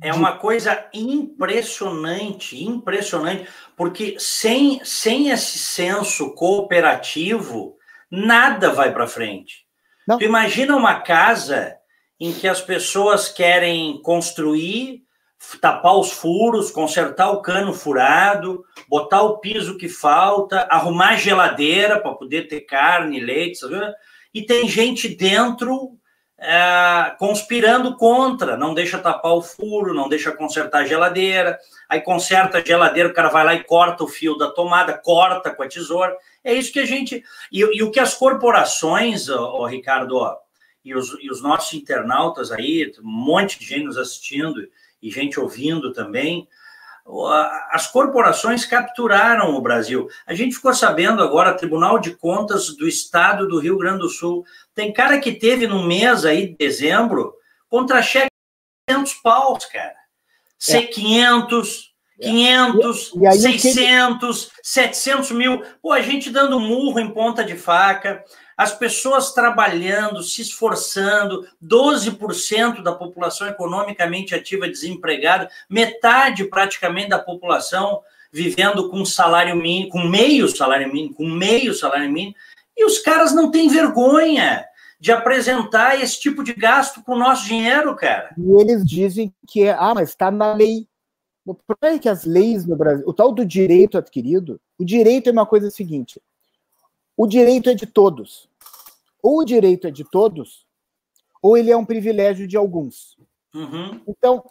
é 0.00 0.12
uma 0.12 0.36
coisa 0.36 0.86
impressionante, 0.92 2.62
impressionante, 2.62 3.48
porque 3.76 4.16
sem, 4.18 4.84
sem 4.84 5.30
esse 5.30 5.58
senso 5.58 6.34
cooperativo, 6.34 7.76
nada 8.10 8.70
vai 8.70 8.92
para 8.92 9.06
frente. 9.06 9.64
Não. 10.06 10.18
Tu 10.18 10.24
imagina 10.24 10.76
uma 10.76 11.00
casa 11.00 11.76
em 12.20 12.32
que 12.32 12.46
as 12.46 12.60
pessoas 12.60 13.28
querem 13.28 14.00
construir, 14.02 15.02
tapar 15.60 15.96
os 15.96 16.12
furos, 16.12 16.70
consertar 16.70 17.30
o 17.30 17.42
cano 17.42 17.72
furado, 17.72 18.64
botar 18.88 19.22
o 19.22 19.38
piso 19.38 19.76
que 19.76 19.88
falta, 19.88 20.66
arrumar 20.70 21.16
geladeira 21.16 22.00
para 22.00 22.14
poder 22.14 22.48
ter 22.48 22.62
carne, 22.62 23.20
leite, 23.20 23.58
sabe? 23.58 23.76
e 24.34 24.42
tem 24.42 24.68
gente 24.68 25.08
dentro 25.08 25.98
é, 26.38 27.14
conspirando 27.18 27.96
contra, 27.96 28.56
não 28.56 28.74
deixa 28.74 28.98
tapar 28.98 29.32
o 29.32 29.42
furo, 29.42 29.94
não 29.94 30.08
deixa 30.08 30.32
consertar 30.32 30.80
a 30.80 30.86
geladeira, 30.86 31.58
aí 31.88 32.00
conserta 32.00 32.58
a 32.58 32.64
geladeira, 32.64 33.08
o 33.08 33.14
cara 33.14 33.28
vai 33.28 33.44
lá 33.44 33.54
e 33.54 33.62
corta 33.62 34.02
o 34.02 34.08
fio 34.08 34.36
da 34.36 34.50
tomada, 34.50 34.94
corta 34.94 35.54
com 35.54 35.62
a 35.62 35.68
tesoura. 35.68 36.16
É 36.42 36.52
isso 36.52 36.72
que 36.72 36.80
a 36.80 36.86
gente. 36.86 37.22
E, 37.52 37.60
e 37.60 37.82
o 37.82 37.90
que 37.90 38.00
as 38.00 38.14
corporações, 38.14 39.28
ó, 39.28 39.64
Ricardo, 39.66 40.16
ó, 40.16 40.36
e, 40.84 40.94
os, 40.94 41.16
e 41.20 41.30
os 41.30 41.40
nossos 41.40 41.74
internautas 41.74 42.50
aí, 42.50 42.92
um 43.00 43.08
monte 43.08 43.58
de 43.58 43.64
gente 43.64 43.84
nos 43.84 43.96
assistindo 43.96 44.60
e 45.02 45.10
gente 45.10 45.40
ouvindo 45.40 45.92
também, 45.92 46.46
as 47.70 47.88
corporações 47.88 48.64
capturaram 48.64 49.54
o 49.54 49.60
Brasil. 49.60 50.08
A 50.24 50.34
gente 50.34 50.54
ficou 50.54 50.72
sabendo 50.72 51.22
agora, 51.22 51.56
Tribunal 51.56 51.98
de 51.98 52.12
Contas 52.12 52.76
do 52.76 52.86
Estado 52.86 53.48
do 53.48 53.58
Rio 53.58 53.76
Grande 53.76 53.98
do 54.00 54.08
Sul. 54.08 54.44
Tem 54.74 54.92
cara 54.92 55.18
que 55.18 55.32
teve 55.32 55.66
no 55.66 55.82
mês 55.82 56.24
aí, 56.24 56.48
de 56.48 56.56
dezembro, 56.56 57.34
contra-cheque 57.68 58.28
500 58.88 59.14
paus, 59.14 59.64
cara. 59.66 59.94
É. 60.68 60.80
C500, 60.80 61.92
500, 62.20 63.12
e, 63.16 63.26
e 63.26 63.58
600, 63.58 64.52
700 64.62 65.30
mil. 65.32 65.62
Pô, 65.82 65.92
a 65.92 66.00
gente 66.00 66.30
dando 66.30 66.60
murro 66.60 67.00
em 67.00 67.10
ponta 67.10 67.44
de 67.44 67.56
faca, 67.56 68.24
as 68.56 68.76
pessoas 68.76 69.32
trabalhando, 69.32 70.22
se 70.22 70.42
esforçando, 70.42 71.46
12% 71.62 72.82
da 72.82 72.92
população 72.92 73.48
economicamente 73.48 74.34
ativa 74.34 74.68
desempregada, 74.68 75.48
metade 75.68 76.44
praticamente 76.44 77.08
da 77.08 77.18
população 77.18 78.02
vivendo 78.32 78.88
com 78.88 79.04
salário 79.04 79.54
mínimo, 79.54 79.90
com 79.90 80.08
meio 80.08 80.48
salário 80.48 80.90
mínimo, 80.90 81.14
com 81.14 81.28
meio 81.28 81.74
salário 81.74 82.10
mínimo, 82.10 82.34
e 82.76 82.84
os 82.84 82.98
caras 82.98 83.34
não 83.34 83.50
têm 83.50 83.68
vergonha 83.68 84.64
de 84.98 85.12
apresentar 85.12 86.00
esse 86.00 86.18
tipo 86.18 86.42
de 86.42 86.54
gasto 86.54 87.02
com 87.02 87.12
o 87.12 87.18
nosso 87.18 87.44
dinheiro, 87.44 87.94
cara. 87.94 88.34
E 88.38 88.60
eles 88.60 88.84
dizem 88.86 89.34
que, 89.46 89.68
ah, 89.68 89.92
mas 89.94 90.10
está 90.10 90.30
na 90.30 90.54
lei. 90.54 90.86
O 91.44 91.54
problema 91.54 91.96
é 91.96 91.98
que 91.98 92.08
as 92.08 92.24
leis 92.24 92.64
no 92.64 92.76
Brasil, 92.76 93.04
o 93.06 93.12
tal 93.12 93.32
do 93.32 93.44
direito 93.44 93.98
adquirido, 93.98 94.60
o 94.78 94.84
direito 94.84 95.28
é 95.28 95.32
uma 95.32 95.44
coisa 95.44 95.70
seguinte: 95.70 96.20
o 97.16 97.26
direito 97.26 97.70
é 97.70 97.74
de 97.74 97.86
todos. 97.86 98.48
Ou 99.22 99.40
o 99.40 99.44
direito 99.44 99.86
é 99.86 99.90
de 99.90 100.04
todos, 100.04 100.66
ou 101.40 101.56
ele 101.56 101.70
é 101.70 101.76
um 101.76 101.84
privilégio 101.84 102.46
de 102.46 102.56
alguns. 102.56 103.16
Uhum. 103.54 104.00
Então, 104.06 104.44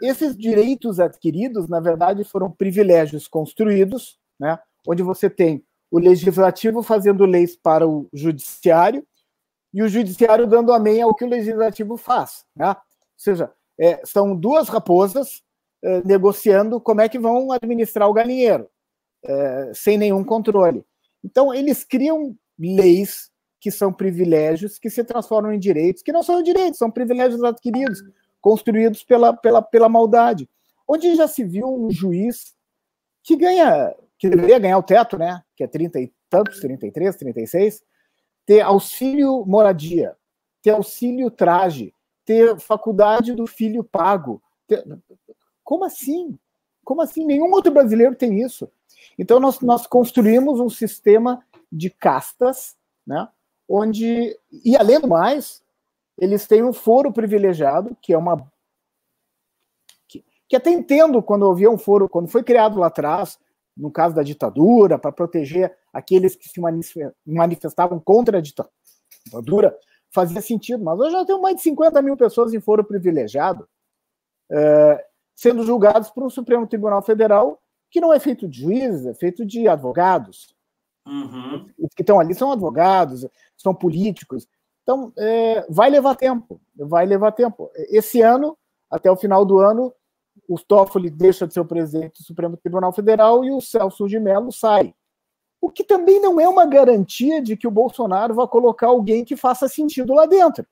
esses 0.00 0.36
direitos 0.36 1.00
adquiridos, 1.00 1.68
na 1.68 1.80
verdade, 1.80 2.24
foram 2.24 2.50
privilégios 2.50 3.26
construídos, 3.26 4.18
né, 4.38 4.58
onde 4.86 5.02
você 5.02 5.28
tem 5.28 5.64
o 5.90 5.98
legislativo 5.98 6.82
fazendo 6.82 7.26
leis 7.26 7.54
para 7.54 7.86
o 7.86 8.08
judiciário 8.12 9.06
e 9.74 9.82
o 9.82 9.88
judiciário 9.88 10.46
dando 10.46 10.72
amém 10.72 11.02
ao 11.02 11.14
que 11.14 11.24
o 11.24 11.28
legislativo 11.28 11.96
faz. 11.96 12.44
Né? 12.56 12.68
Ou 12.68 12.76
seja, 13.16 13.52
é, 13.78 14.04
são 14.04 14.34
duas 14.34 14.68
raposas 14.68 15.42
é, 15.82 16.02
negociando 16.02 16.80
como 16.80 17.00
é 17.00 17.08
que 17.08 17.18
vão 17.18 17.52
administrar 17.52 18.08
o 18.08 18.12
galinheiro, 18.12 18.68
é, 19.24 19.72
sem 19.74 19.98
nenhum 19.98 20.24
controle. 20.24 20.84
Então, 21.24 21.52
eles 21.54 21.84
criam 21.84 22.36
leis 22.58 23.30
que 23.60 23.70
são 23.70 23.92
privilégios 23.92 24.78
que 24.78 24.90
se 24.90 25.04
transformam 25.04 25.52
em 25.52 25.58
direitos, 25.58 26.02
que 26.02 26.12
não 26.12 26.22
são 26.22 26.42
direitos, 26.42 26.78
são 26.78 26.90
privilégios 26.90 27.42
adquiridos, 27.44 28.02
construídos 28.40 29.04
pela, 29.04 29.32
pela, 29.32 29.62
pela 29.62 29.88
maldade. 29.88 30.48
Onde 30.86 31.14
já 31.14 31.28
se 31.28 31.44
viu 31.44 31.68
um 31.68 31.90
juiz 31.90 32.56
que 33.22 33.36
ganha, 33.36 33.94
que 34.18 34.28
deveria 34.28 34.58
ganhar 34.58 34.78
o 34.78 34.82
teto, 34.82 35.16
né? 35.16 35.42
Que 35.56 35.62
é 35.62 35.68
30 35.68 36.00
e 36.00 36.12
tantos, 36.28 36.58
33, 36.58 37.14
36, 37.14 37.82
ter 38.44 38.60
auxílio 38.62 39.44
moradia, 39.46 40.16
ter 40.60 40.70
auxílio 40.70 41.30
traje, 41.30 41.94
ter 42.24 42.58
faculdade 42.58 43.32
do 43.32 43.46
filho 43.46 43.84
pago. 43.84 44.42
Ter... 44.66 44.84
Como 45.62 45.84
assim? 45.84 46.36
Como 46.84 47.02
assim? 47.02 47.24
Nenhum 47.24 47.50
outro 47.52 47.72
brasileiro 47.72 48.14
tem 48.14 48.40
isso. 48.40 48.70
Então, 49.18 49.38
nós, 49.38 49.60
nós 49.60 49.86
construímos 49.86 50.60
um 50.60 50.68
sistema 50.68 51.44
de 51.70 51.90
castas, 51.90 52.76
né, 53.06 53.28
onde, 53.68 54.38
e 54.64 54.76
além 54.76 55.00
do 55.00 55.08
mais, 55.08 55.62
eles 56.18 56.46
têm 56.46 56.62
um 56.62 56.72
foro 56.72 57.12
privilegiado, 57.12 57.96
que 58.00 58.12
é 58.12 58.18
uma. 58.18 58.46
Que, 60.06 60.24
que 60.48 60.56
até 60.56 60.70
entendo 60.70 61.22
quando 61.22 61.50
havia 61.50 61.70
um 61.70 61.78
foro, 61.78 62.08
quando 62.08 62.28
foi 62.28 62.42
criado 62.42 62.78
lá 62.78 62.88
atrás, 62.88 63.38
no 63.76 63.90
caso 63.90 64.14
da 64.14 64.22
ditadura, 64.22 64.98
para 64.98 65.12
proteger 65.12 65.74
aqueles 65.92 66.36
que 66.36 66.48
se 66.48 66.60
manifestavam 67.26 67.98
contra 67.98 68.38
a 68.38 68.40
ditadura, 68.40 69.76
fazia 70.10 70.42
sentido, 70.42 70.84
mas 70.84 71.00
hoje 71.00 71.12
já 71.12 71.24
tem 71.24 71.40
mais 71.40 71.56
de 71.56 71.62
50 71.62 72.02
mil 72.02 72.16
pessoas 72.16 72.52
em 72.52 72.60
foro 72.60 72.84
privilegiado, 72.84 73.66
é, 74.50 75.06
sendo 75.34 75.64
julgados 75.64 76.10
por 76.10 76.22
um 76.24 76.30
Supremo 76.30 76.66
Tribunal 76.66 77.02
Federal 77.02 77.60
que 77.90 78.00
não 78.00 78.12
é 78.12 78.18
feito 78.18 78.48
de 78.48 78.60
juízes, 78.60 79.04
é 79.04 79.14
feito 79.14 79.44
de 79.44 79.68
advogados. 79.68 80.54
Uhum. 81.06 81.66
Os 81.78 81.94
que 81.94 82.02
estão 82.02 82.18
ali 82.18 82.34
são 82.34 82.50
advogados, 82.50 83.26
são 83.56 83.74
políticos. 83.74 84.48
Então, 84.82 85.12
é, 85.16 85.66
vai 85.70 85.90
levar 85.90 86.16
tempo, 86.16 86.60
vai 86.74 87.04
levar 87.04 87.32
tempo. 87.32 87.70
Esse 87.90 88.22
ano, 88.22 88.56
até 88.90 89.10
o 89.10 89.16
final 89.16 89.44
do 89.44 89.58
ano, 89.58 89.92
o 90.48 90.58
Toffoli 90.58 91.10
deixa 91.10 91.46
de 91.46 91.52
ser 91.52 91.60
o 91.60 91.66
presidente 91.66 92.20
do 92.20 92.24
Supremo 92.24 92.56
Tribunal 92.56 92.92
Federal 92.92 93.44
e 93.44 93.50
o 93.50 93.60
Celso 93.60 94.08
de 94.08 94.18
Mello 94.18 94.50
sai. 94.50 94.94
O 95.60 95.70
que 95.70 95.84
também 95.84 96.20
não 96.20 96.40
é 96.40 96.48
uma 96.48 96.66
garantia 96.66 97.40
de 97.40 97.56
que 97.56 97.68
o 97.68 97.70
Bolsonaro 97.70 98.34
vai 98.34 98.48
colocar 98.48 98.88
alguém 98.88 99.24
que 99.24 99.36
faça 99.36 99.68
sentido 99.68 100.14
lá 100.14 100.26
dentro. 100.26 100.66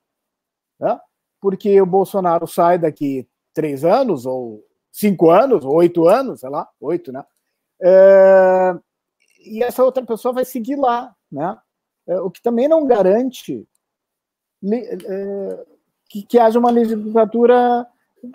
Né? 0.80 0.98
Porque 1.40 1.80
o 1.80 1.86
Bolsonaro 1.86 2.46
sai 2.46 2.78
daqui 2.78 3.28
três 3.52 3.84
anos, 3.84 4.26
ou 4.26 4.64
cinco 4.92 5.30
anos, 5.30 5.64
oito 5.64 6.08
anos, 6.08 6.40
sei 6.40 6.50
lá, 6.50 6.68
oito, 6.80 7.12
né? 7.12 7.24
É, 7.82 8.74
e 9.46 9.62
essa 9.62 9.82
outra 9.82 10.04
pessoa 10.04 10.34
vai 10.34 10.44
seguir 10.44 10.76
lá, 10.76 11.14
né? 11.30 11.56
É, 12.06 12.20
o 12.20 12.30
que 12.30 12.42
também 12.42 12.68
não 12.68 12.86
garante 12.86 13.66
é, 14.64 15.64
que, 16.08 16.22
que, 16.22 16.38
haja 16.38 16.58
uma 16.58 16.70
legislatura. 16.70 17.86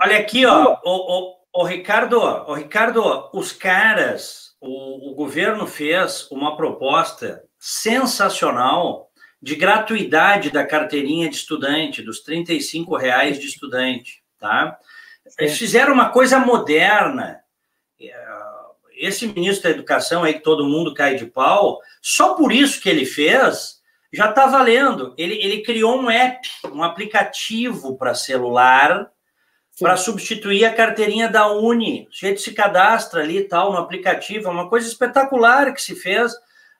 Olha 0.02 0.18
aqui, 0.18 0.46
ó, 0.46 0.80
o, 0.84 1.36
o, 1.54 1.62
o 1.62 1.64
Ricardo, 1.64 2.18
o 2.18 2.54
Ricardo, 2.54 3.30
os 3.34 3.52
caras, 3.52 4.56
o, 4.60 5.12
o 5.12 5.16
governo 5.16 5.68
fez 5.68 6.30
uma 6.32 6.56
proposta 6.56 7.44
sensacional 7.60 9.10
de 9.42 9.56
gratuidade 9.56 10.50
da 10.50 10.66
carteirinha 10.66 11.30
de 11.30 11.36
estudante, 11.36 12.02
dos 12.02 12.22
35 12.22 12.96
reais 12.96 13.40
de 13.40 13.46
estudante, 13.46 14.24
tá? 14.40 14.78
Eles 15.40 15.58
fizeram 15.58 15.94
uma 15.94 16.10
coisa 16.10 16.40
moderna. 16.40 17.42
É, 18.00 18.14
esse 18.98 19.28
ministro 19.28 19.64
da 19.64 19.76
Educação 19.76 20.24
aí 20.24 20.34
que 20.34 20.44
todo 20.44 20.68
mundo 20.68 20.94
cai 20.94 21.16
de 21.16 21.26
pau, 21.26 21.80
só 22.02 22.36
por 22.36 22.52
isso 22.52 22.82
que 22.82 22.90
ele 22.90 23.06
fez, 23.06 23.82
já 24.14 24.30
está 24.30 24.46
valendo. 24.48 25.14
Ele, 25.18 25.36
ele 25.36 25.62
criou 25.62 26.00
um 26.00 26.10
app, 26.10 26.48
um 26.72 26.84
aplicativo 26.84 27.98
para 27.98 28.14
celular, 28.14 29.10
para 29.80 29.98
substituir 29.98 30.64
a 30.66 30.74
carteirinha 30.74 31.28
da 31.28 31.52
Uni. 31.52 32.08
O 32.10 32.14
sujeito 32.14 32.40
se 32.40 32.54
cadastra 32.54 33.22
ali 33.22 33.40
e 33.40 33.44
tal 33.48 33.72
no 33.72 33.78
aplicativo, 33.78 34.48
é 34.48 34.52
uma 34.52 34.70
coisa 34.70 34.88
espetacular 34.88 35.74
que 35.74 35.82
se 35.82 35.96
fez. 35.96 36.32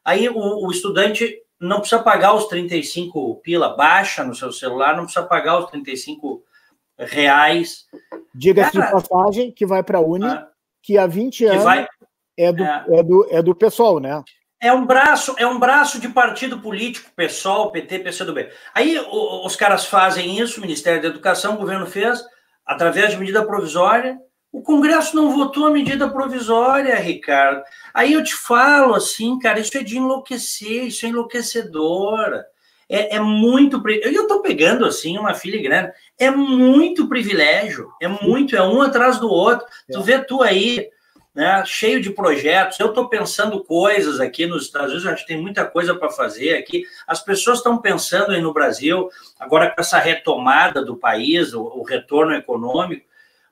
Aí 0.04 0.30
o, 0.30 0.38
o 0.38 0.72
estudante 0.72 1.42
não 1.60 1.80
precisa 1.80 2.02
pagar 2.02 2.34
os 2.34 2.46
35 2.48 3.36
pila, 3.44 3.76
baixa 3.76 4.24
no 4.24 4.36
seu 4.36 4.52
celular, 4.52 4.96
não 4.96 5.04
precisa 5.04 5.26
pagar 5.26 5.60
os 5.60 5.70
35 5.70 6.45
reais. 6.98 7.86
Diga-se 8.34 8.72
de 8.72 8.80
passagem 8.80 9.52
que 9.52 9.66
vai 9.66 9.84
para 9.84 9.98
a 9.98 10.02
Uni, 10.02 10.26
ah, 10.26 10.48
que 10.82 10.98
há 10.98 11.08
20 11.08 11.46
anos 11.46 11.64
vai, 11.64 11.88
é, 12.38 12.52
do, 12.52 12.64
é, 12.64 12.84
é, 12.90 13.04
do, 13.04 13.28
é 13.32 13.42
do 13.42 13.56
pessoal, 13.56 14.00
né? 14.00 14.24
É 14.62 14.72
um 14.74 14.86
braço, 14.86 15.36
é 15.38 15.46
um 15.46 15.60
braço 15.60 16.00
de 16.00 16.10
partido 16.10 16.60
político, 16.60 17.12
PSOL, 17.16 17.72
PT, 17.72 18.00
PCdoB. 18.00 18.50
Aí 18.74 18.98
o, 18.98 19.46
os 19.46 19.56
caras 19.56 19.86
fazem 19.86 20.40
isso, 20.40 20.58
o 20.58 20.62
Ministério 20.62 21.02
da 21.02 21.10
Educação, 21.10 21.56
o 21.56 21.58
governo 21.58 21.86
fez, 21.86 22.24
através 22.66 23.12
de 23.12 23.18
medida 23.18 23.46
provisória. 23.46 24.18
O 24.52 24.62
Congresso 24.62 25.16
não 25.16 25.32
votou 25.32 25.68
a 25.68 25.72
medida 25.72 26.10
provisória, 26.10 26.96
Ricardo. 26.96 27.62
Aí 27.94 28.14
eu 28.14 28.24
te 28.24 28.34
falo 28.34 28.96
assim, 28.96 29.38
cara, 29.38 29.60
isso 29.60 29.78
é 29.78 29.84
de 29.84 29.98
enlouquecer, 29.98 30.86
isso 30.86 31.06
é 31.06 31.10
enlouquecedor. 31.10 32.44
É, 32.90 33.16
é 33.16 33.20
muito. 33.20 33.82
Eu 33.88 34.24
estou 34.24 34.42
pegando 34.42 34.86
assim 34.86 35.18
uma 35.18 35.34
filha 35.34 35.62
grande. 35.62 35.92
É 36.20 36.30
muito 36.30 37.08
privilégio. 37.08 37.92
É 38.02 38.08
muito, 38.08 38.56
é 38.56 38.62
um 38.62 38.82
atrás 38.82 39.20
do 39.20 39.30
outro. 39.30 39.66
Tu 39.92 40.02
vê 40.02 40.20
tu 40.20 40.42
aí, 40.42 40.90
né, 41.34 41.64
cheio 41.66 42.02
de 42.02 42.12
projetos. 42.12 42.80
Eu 42.80 42.90
estou 42.90 43.10
pensando 43.10 43.64
coisas 43.64 44.20
aqui 44.20 44.46
nos 44.46 44.64
Estados 44.64 44.92
Unidos, 44.92 45.08
acho 45.08 45.24
que 45.24 45.34
tem 45.34 45.42
muita 45.42 45.66
coisa 45.66 45.96
para 45.96 46.10
fazer 46.10 46.58
aqui. 46.58 46.84
As 47.08 47.24
pessoas 47.24 47.58
estão 47.58 47.78
pensando 47.80 48.32
aí 48.32 48.42
no 48.42 48.54
Brasil, 48.54 49.10
agora 49.40 49.70
com 49.72 49.82
essa 49.82 50.00
retomada 50.00 50.84
do 50.84 50.96
país, 50.96 51.54
o, 51.54 51.62
o 51.62 51.84
retorno 51.84 52.34
econômico, 52.34 53.06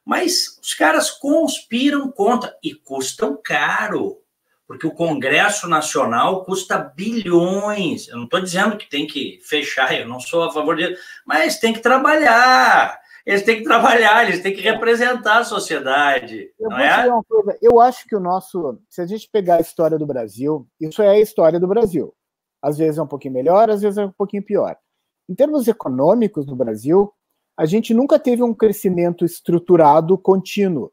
mas 0.05 0.59
os 0.61 0.73
caras 0.73 1.09
conspiram 1.09 2.11
contra 2.11 2.55
e 2.63 2.73
custam 2.73 3.39
caro 3.41 4.22
porque 4.67 4.87
o 4.87 4.93
Congresso 4.93 5.67
Nacional 5.67 6.43
custa 6.45 6.77
bilhões. 6.77 8.07
Eu 8.07 8.17
não 8.17 8.23
estou 8.25 8.41
dizendo 8.41 8.77
que 8.77 8.89
tem 8.89 9.05
que 9.05 9.39
fechar, 9.43 9.93
eu 9.93 10.07
não 10.07 10.19
sou 10.19 10.43
a 10.43 10.51
favor 10.51 10.75
disso, 10.75 11.01
mas 11.25 11.59
tem 11.59 11.73
que 11.73 11.81
trabalhar. 11.81 13.01
Eles 13.25 13.43
têm 13.43 13.57
que 13.57 13.63
trabalhar, 13.63 14.25
eles 14.25 14.41
têm 14.41 14.53
que 14.53 14.61
representar 14.61 15.39
a 15.39 15.43
sociedade. 15.45 16.51
Eu, 16.59 16.69
não 16.69 16.77
é? 16.77 17.07
eu 17.61 17.79
acho 17.79 18.05
que 18.05 18.15
o 18.15 18.19
nosso. 18.19 18.79
Se 18.89 19.01
a 19.01 19.05
gente 19.05 19.29
pegar 19.31 19.55
a 19.55 19.61
história 19.61 19.97
do 19.97 20.05
Brasil, 20.05 20.67
isso 20.79 21.01
é 21.01 21.09
a 21.09 21.19
história 21.19 21.59
do 21.59 21.67
Brasil. 21.67 22.13
Às 22.61 22.77
vezes 22.77 22.97
é 22.97 23.01
um 23.01 23.07
pouquinho 23.07 23.33
melhor, 23.33 23.69
às 23.69 23.81
vezes 23.81 23.97
é 23.97 24.05
um 24.05 24.11
pouquinho 24.11 24.43
pior. 24.43 24.75
Em 25.29 25.35
termos 25.35 25.67
econômicos 25.67 26.45
no 26.45 26.55
Brasil, 26.55 27.13
a 27.57 27.65
gente 27.65 27.93
nunca 27.93 28.19
teve 28.19 28.43
um 28.43 28.53
crescimento 28.53 29.23
estruturado 29.23 30.17
contínuo. 30.17 30.91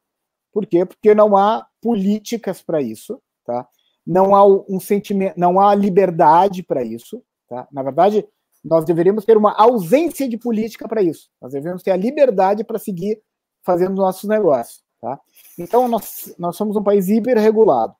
Por 0.52 0.66
quê? 0.66 0.84
Porque 0.84 1.14
não 1.14 1.36
há 1.36 1.66
políticas 1.80 2.62
para 2.62 2.80
isso 2.80 3.20
tá? 3.50 3.68
Não 4.06 4.34
há 4.34 4.46
um 4.46 4.78
sentimento, 4.80 5.38
não 5.38 5.60
há 5.60 5.74
liberdade 5.74 6.62
para 6.62 6.82
isso, 6.82 7.22
tá? 7.48 7.66
Na 7.72 7.82
verdade, 7.82 8.26
nós 8.64 8.84
deveríamos 8.84 9.24
ter 9.24 9.36
uma 9.36 9.52
ausência 9.52 10.28
de 10.28 10.38
política 10.38 10.88
para 10.88 11.02
isso. 11.02 11.28
Nós 11.40 11.52
devemos 11.52 11.82
ter 11.82 11.90
a 11.90 11.96
liberdade 11.96 12.62
para 12.62 12.78
seguir 12.78 13.20
fazendo 13.62 13.94
nossos 13.94 14.28
negócios, 14.28 14.82
tá? 15.00 15.20
Então 15.58 15.88
nós, 15.88 16.34
nós 16.38 16.56
somos 16.56 16.76
um 16.76 16.82
país 16.82 17.08
hiperregulado. 17.08 17.94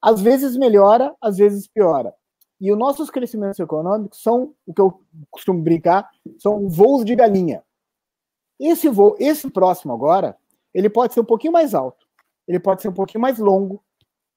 Às 0.00 0.20
vezes 0.20 0.56
melhora, 0.56 1.14
às 1.20 1.38
vezes 1.38 1.66
piora. 1.66 2.14
E 2.60 2.70
os 2.70 2.78
nossos 2.78 3.10
crescimentos 3.10 3.58
econômicos 3.58 4.22
são 4.22 4.54
o 4.66 4.72
que 4.72 4.80
eu 4.80 5.00
costumo 5.30 5.60
brincar, 5.60 6.08
são 6.38 6.68
voos 6.68 7.04
de 7.04 7.14
galinha. 7.16 7.62
Esse 8.60 8.88
voo, 8.88 9.16
esse 9.18 9.50
próximo 9.50 9.92
agora, 9.92 10.36
ele 10.72 10.88
pode 10.88 11.12
ser 11.12 11.20
um 11.20 11.24
pouquinho 11.24 11.52
mais 11.52 11.74
alto, 11.74 12.06
ele 12.46 12.60
pode 12.60 12.82
ser 12.82 12.88
um 12.88 12.94
pouquinho 12.94 13.20
mais 13.20 13.38
longo, 13.38 13.82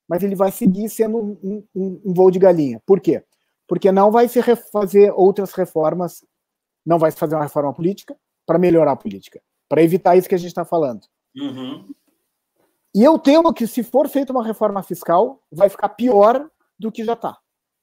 mas 0.08 0.24
ele 0.24 0.36
vai 0.36 0.52
seguir 0.52 0.90
sendo 0.90 1.18
um, 1.18 1.64
um, 1.76 2.02
um 2.06 2.14
voo 2.14 2.32
de 2.32 2.40
galinha. 2.40 2.82
Por 2.86 3.00
quê? 3.00 3.24
Porque 3.68 3.92
não 3.92 4.12
vai 4.12 4.28
se 4.28 4.42
fazer 4.72 5.12
outras 5.16 5.52
reformas, 5.54 6.24
não 6.86 6.98
vai 6.98 7.12
se 7.12 7.18
fazer 7.18 7.36
uma 7.36 7.44
reforma 7.44 7.74
política 7.74 8.16
para 8.46 8.58
melhorar 8.58 8.94
a 8.94 8.96
política, 8.96 9.42
para 9.68 9.84
evitar 9.84 10.16
isso 10.16 10.30
que 10.30 10.36
a 10.36 10.38
gente 10.38 10.50
está 10.50 10.64
falando. 10.64 11.02
Uhum. 11.36 11.86
E 12.96 13.04
eu 13.04 13.20
temo 13.20 13.54
que, 13.54 13.68
se 13.68 13.84
for 13.84 14.08
feita 14.08 14.32
uma 14.32 14.44
reforma 14.44 14.82
fiscal, 14.82 15.44
vai 15.52 15.70
ficar 15.70 15.90
pior 15.90 16.50
do 16.80 16.92
que 16.92 17.04
já 17.04 17.14
está. 17.14 17.38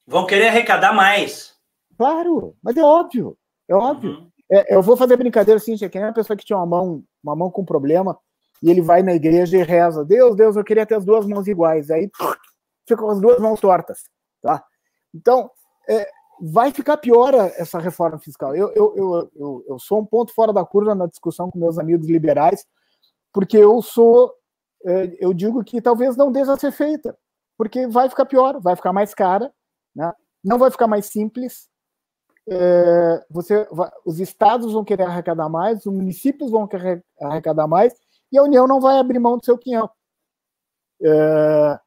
Vão 0.06 0.26
querer 0.26 0.48
arrecadar 0.48 0.92
mais. 0.92 1.54
Claro, 1.96 2.56
mas 2.62 2.76
é 2.76 2.82
óbvio. 2.82 3.37
É 3.68 3.74
óbvio. 3.74 4.10
Uhum. 4.10 4.30
É, 4.50 4.74
eu 4.74 4.82
vou 4.82 4.96
fazer 4.96 5.16
brincadeira 5.16 5.58
assim, 5.58 5.76
que 5.76 5.98
nem 5.98 6.08
a 6.08 6.12
pessoa 6.12 6.37
que 6.37 6.44
tinha 6.44 6.56
uma 6.56 6.66
mão, 6.66 7.04
uma 7.22 7.37
mão 7.37 7.50
com 7.50 7.64
problema, 7.64 8.18
e 8.64 8.70
ele 8.70 8.81
vai 8.81 9.03
na 9.03 9.12
igreja 9.12 9.59
e 9.59 9.62
reza: 9.62 10.03
Deus, 10.03 10.35
Deus, 10.35 10.57
eu 10.57 10.64
queria 10.64 10.87
ter 10.87 10.94
as 10.94 11.05
duas 11.05 11.27
mãos 11.27 11.46
iguais. 11.46 11.90
Aí 11.90 12.11
fica 12.88 13.03
com 13.03 13.11
as 13.11 13.20
duas 13.20 13.38
mãos 13.38 13.61
tortas. 13.61 14.05
Tá? 14.40 14.64
Então, 15.14 15.50
é, 15.87 16.09
vai 16.40 16.72
ficar 16.72 16.96
pior 16.96 17.35
essa 17.35 17.79
reforma 17.79 18.18
fiscal. 18.18 18.57
Eu, 18.57 18.72
eu, 18.72 18.94
eu, 18.96 19.31
eu, 19.37 19.64
eu 19.68 19.79
sou 19.79 20.00
um 20.00 20.07
ponto 20.07 20.33
fora 20.33 20.50
da 20.50 20.64
curva 20.64 20.94
na 20.94 21.07
discussão 21.07 21.50
com 21.50 21.59
meus 21.59 21.79
amigos 21.79 22.09
liberais, 22.09 22.64
porque 23.35 23.59
eu 23.59 23.83
sou. 23.83 24.33
É, 24.87 25.14
eu 25.20 25.35
digo 25.35 25.62
que 25.62 25.83
talvez 25.83 26.16
não 26.16 26.33
deva 26.33 26.59
ser 26.59 26.72
feita, 26.72 27.14
porque 27.59 27.87
vai 27.87 28.09
ficar 28.09 28.24
pior, 28.24 28.61
vai 28.62 28.77
ficar 28.77 28.94
mais 28.94 29.12
cara, 29.12 29.53
né? 29.94 30.11
não 30.42 30.59
vai 30.59 30.70
ficar 30.70 30.87
mais 30.87 31.05
simples. 31.07 31.68
É, 32.48 33.27
você, 33.31 33.68
os 34.07 34.20
estados 34.20 34.72
vão 34.72 34.85
querer 34.85 35.05
arrecadar 35.05 35.50
mais, 35.50 35.85
os 35.85 35.92
municípios 35.92 36.50
vão 36.50 36.66
querer 36.66 37.05
arrecadar 37.20 37.66
mais, 37.66 37.94
e 38.34 38.38
a 38.38 38.42
União 38.42 38.66
não 38.66 38.80
vai 38.80 38.98
abrir 38.98 39.20
mão 39.20 39.38
do 39.38 39.44
seu 39.44 39.56
quinhão. 39.56 39.88
É, 41.00 41.78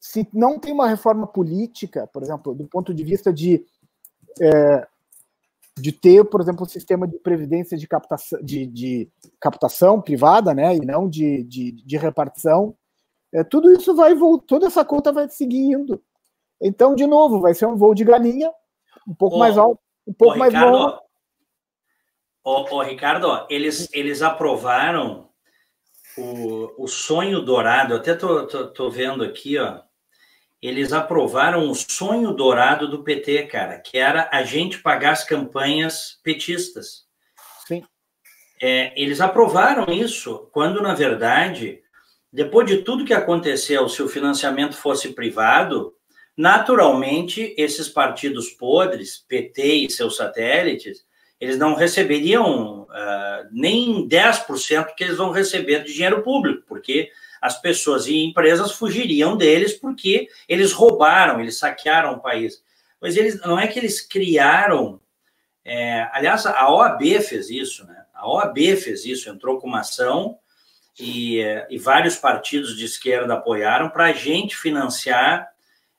se 0.00 0.26
não 0.32 0.58
tem 0.58 0.72
uma 0.72 0.88
reforma 0.88 1.26
política, 1.26 2.06
por 2.06 2.22
exemplo, 2.22 2.54
do 2.54 2.66
ponto 2.66 2.94
de 2.94 3.04
vista 3.04 3.30
de, 3.30 3.64
é, 4.40 4.86
de 5.76 5.92
ter, 5.92 6.24
por 6.24 6.40
exemplo, 6.40 6.62
um 6.62 6.68
sistema 6.68 7.06
de 7.06 7.18
previdência 7.18 7.76
de 7.76 7.86
captação, 7.86 8.40
de, 8.42 8.66
de 8.66 9.10
captação 9.38 10.00
privada, 10.00 10.54
né, 10.54 10.74
e 10.74 10.80
não 10.80 11.06
de, 11.06 11.44
de, 11.44 11.72
de 11.72 11.96
repartição, 11.98 12.74
é, 13.30 13.44
tudo 13.44 13.70
isso 13.70 13.94
vai 13.94 14.14
toda 14.46 14.68
essa 14.68 14.84
conta 14.84 15.12
vai 15.12 15.28
seguir 15.28 15.72
indo. 15.72 16.02
Então, 16.58 16.94
de 16.94 17.06
novo, 17.06 17.40
vai 17.40 17.52
ser 17.52 17.66
um 17.66 17.76
voo 17.76 17.94
de 17.94 18.04
galinha, 18.04 18.50
um 19.06 19.14
pouco 19.14 19.36
ô, 19.36 19.38
mais 19.38 19.58
alto, 19.58 19.80
um 20.06 20.14
pouco 20.14 20.36
ô, 20.36 20.38
mais 20.38 20.54
Ricardo, 20.54 20.76
longo. 20.76 20.98
Ô, 22.42 22.76
ô, 22.76 22.82
Ricardo, 22.82 23.46
eles, 23.50 23.92
eles 23.92 24.22
aprovaram 24.22 25.27
o, 26.18 26.84
o 26.84 26.88
sonho 26.88 27.40
dourado, 27.40 27.94
até 27.94 28.14
tô, 28.14 28.46
tô, 28.46 28.66
tô, 28.68 28.90
vendo 28.90 29.22
aqui, 29.22 29.58
ó. 29.58 29.80
Eles 30.60 30.92
aprovaram 30.92 31.70
o 31.70 31.74
sonho 31.74 32.32
dourado 32.32 32.88
do 32.88 33.04
PT, 33.04 33.44
cara, 33.44 33.78
que 33.78 33.96
era 33.96 34.28
a 34.32 34.42
gente 34.42 34.80
pagar 34.80 35.12
as 35.12 35.22
campanhas 35.22 36.18
petistas. 36.22 37.06
Sim. 37.66 37.84
É, 38.60 38.92
eles 39.00 39.20
aprovaram 39.20 39.92
isso 39.92 40.48
quando, 40.52 40.82
na 40.82 40.94
verdade, 40.94 41.80
depois 42.32 42.66
de 42.66 42.78
tudo 42.78 43.04
que 43.04 43.14
aconteceu, 43.14 43.88
se 43.88 44.02
o 44.02 44.08
financiamento 44.08 44.76
fosse 44.76 45.14
privado, 45.14 45.94
naturalmente 46.36 47.54
esses 47.56 47.88
partidos 47.88 48.50
podres, 48.50 49.24
PT 49.28 49.74
e 49.74 49.90
seus 49.90 50.16
satélites, 50.16 51.06
eles 51.40 51.58
não 51.58 51.74
receberiam 51.74 52.82
uh, 52.82 53.48
nem 53.50 54.08
10% 54.08 54.94
que 54.96 55.04
eles 55.04 55.16
vão 55.16 55.30
receber 55.30 55.84
de 55.84 55.92
dinheiro 55.92 56.22
público, 56.22 56.64
porque 56.66 57.10
as 57.40 57.60
pessoas 57.60 58.06
e 58.06 58.16
empresas 58.24 58.72
fugiriam 58.72 59.36
deles 59.36 59.72
porque 59.72 60.28
eles 60.48 60.72
roubaram, 60.72 61.40
eles 61.40 61.58
saquearam 61.58 62.14
o 62.14 62.20
país. 62.20 62.62
Mas 63.00 63.16
eles 63.16 63.40
não 63.42 63.58
é 63.58 63.68
que 63.68 63.78
eles 63.78 64.00
criaram. 64.00 65.00
É, 65.64 66.08
aliás, 66.12 66.44
a 66.46 66.68
OAB 66.68 67.02
fez 67.20 67.48
isso, 67.48 67.86
né? 67.86 68.04
A 68.12 68.28
OAB 68.28 68.58
fez 68.76 69.04
isso, 69.04 69.30
entrou 69.30 69.58
com 69.60 69.68
uma 69.68 69.80
ação 69.80 70.38
e, 70.98 71.38
e 71.70 71.78
vários 71.78 72.16
partidos 72.16 72.76
de 72.76 72.84
esquerda 72.84 73.34
apoiaram 73.34 73.88
para 73.88 74.06
a 74.06 74.12
gente 74.12 74.56
financiar. 74.56 75.48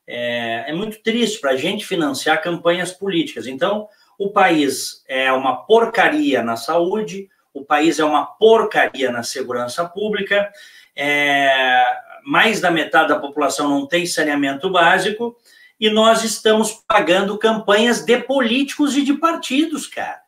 É, 0.06 0.66
é 0.70 0.74
muito 0.74 1.02
triste 1.02 1.40
para 1.40 1.52
a 1.52 1.56
gente 1.56 1.86
financiar 1.86 2.42
campanhas 2.42 2.92
políticas. 2.92 3.48
Então, 3.48 3.88
o 4.20 4.30
país 4.30 5.02
é 5.08 5.32
uma 5.32 5.56
porcaria 5.56 6.44
na 6.44 6.58
saúde, 6.58 7.30
o 7.54 7.64
país 7.64 8.00
é 8.00 8.04
uma 8.04 8.26
porcaria 8.26 9.10
na 9.12 9.24
segurança 9.24 9.86
pública, 9.86 10.52
é, 10.94 11.86
mais 12.26 12.60
da 12.60 12.70
metade 12.70 13.10
da 13.10 13.20
população 13.20 13.70
não 13.70 13.88
tem 13.88 14.06
saneamento 14.06 14.70
básico, 14.70 15.38
e 15.80 15.90
nós 15.90 16.26
estamos 16.26 16.84
pagando 16.86 17.38
campanhas 17.38 18.04
de 18.04 18.18
políticos 18.18 18.98
e 18.98 19.02
de 19.02 19.14
partidos, 19.14 19.88
cara. 19.88 20.22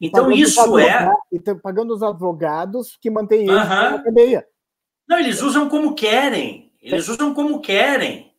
Então, 0.00 0.24
pagando 0.24 0.40
isso 0.40 0.78
é. 0.78 1.14
Pagando 1.62 1.94
os 1.94 2.02
advogados 2.02 2.96
que 2.98 3.10
mantêm 3.10 3.42
eles 3.42 3.50
uhum. 3.50 3.68
na 3.68 4.02
cadeia. 4.02 4.46
Não, 5.06 5.18
eles 5.18 5.42
usam 5.42 5.68
como 5.68 5.94
querem. 5.94 6.72
Eles 6.80 7.08
usam 7.08 7.34
como 7.34 7.60
querem. 7.60 8.33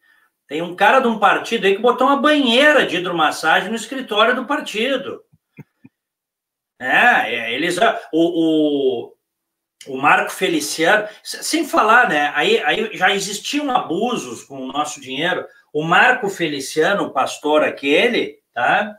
Tem 0.47 0.61
um 0.61 0.75
cara 0.75 0.99
de 0.99 1.07
um 1.07 1.17
partido 1.17 1.65
aí 1.65 1.75
que 1.75 1.81
botou 1.81 2.07
uma 2.07 2.21
banheira 2.21 2.85
de 2.85 2.97
hidromassagem 2.97 3.69
no 3.69 3.75
escritório 3.75 4.35
do 4.35 4.45
partido. 4.45 5.23
É, 6.79 7.33
é 7.33 7.53
eles. 7.53 7.77
O, 8.11 9.11
o, 9.11 9.13
o 9.87 9.97
Marco 9.97 10.31
Feliciano, 10.31 11.07
sem 11.23 11.67
falar, 11.67 12.09
né? 12.09 12.31
Aí, 12.35 12.59
aí 12.63 12.95
já 12.95 13.13
existiam 13.13 13.71
abusos 13.71 14.43
com 14.43 14.59
o 14.59 14.71
nosso 14.71 15.01
dinheiro. 15.01 15.45
O 15.73 15.83
Marco 15.83 16.29
Feliciano, 16.29 17.05
o 17.05 17.11
pastor 17.11 17.63
aquele, 17.63 18.39
tá? 18.53 18.95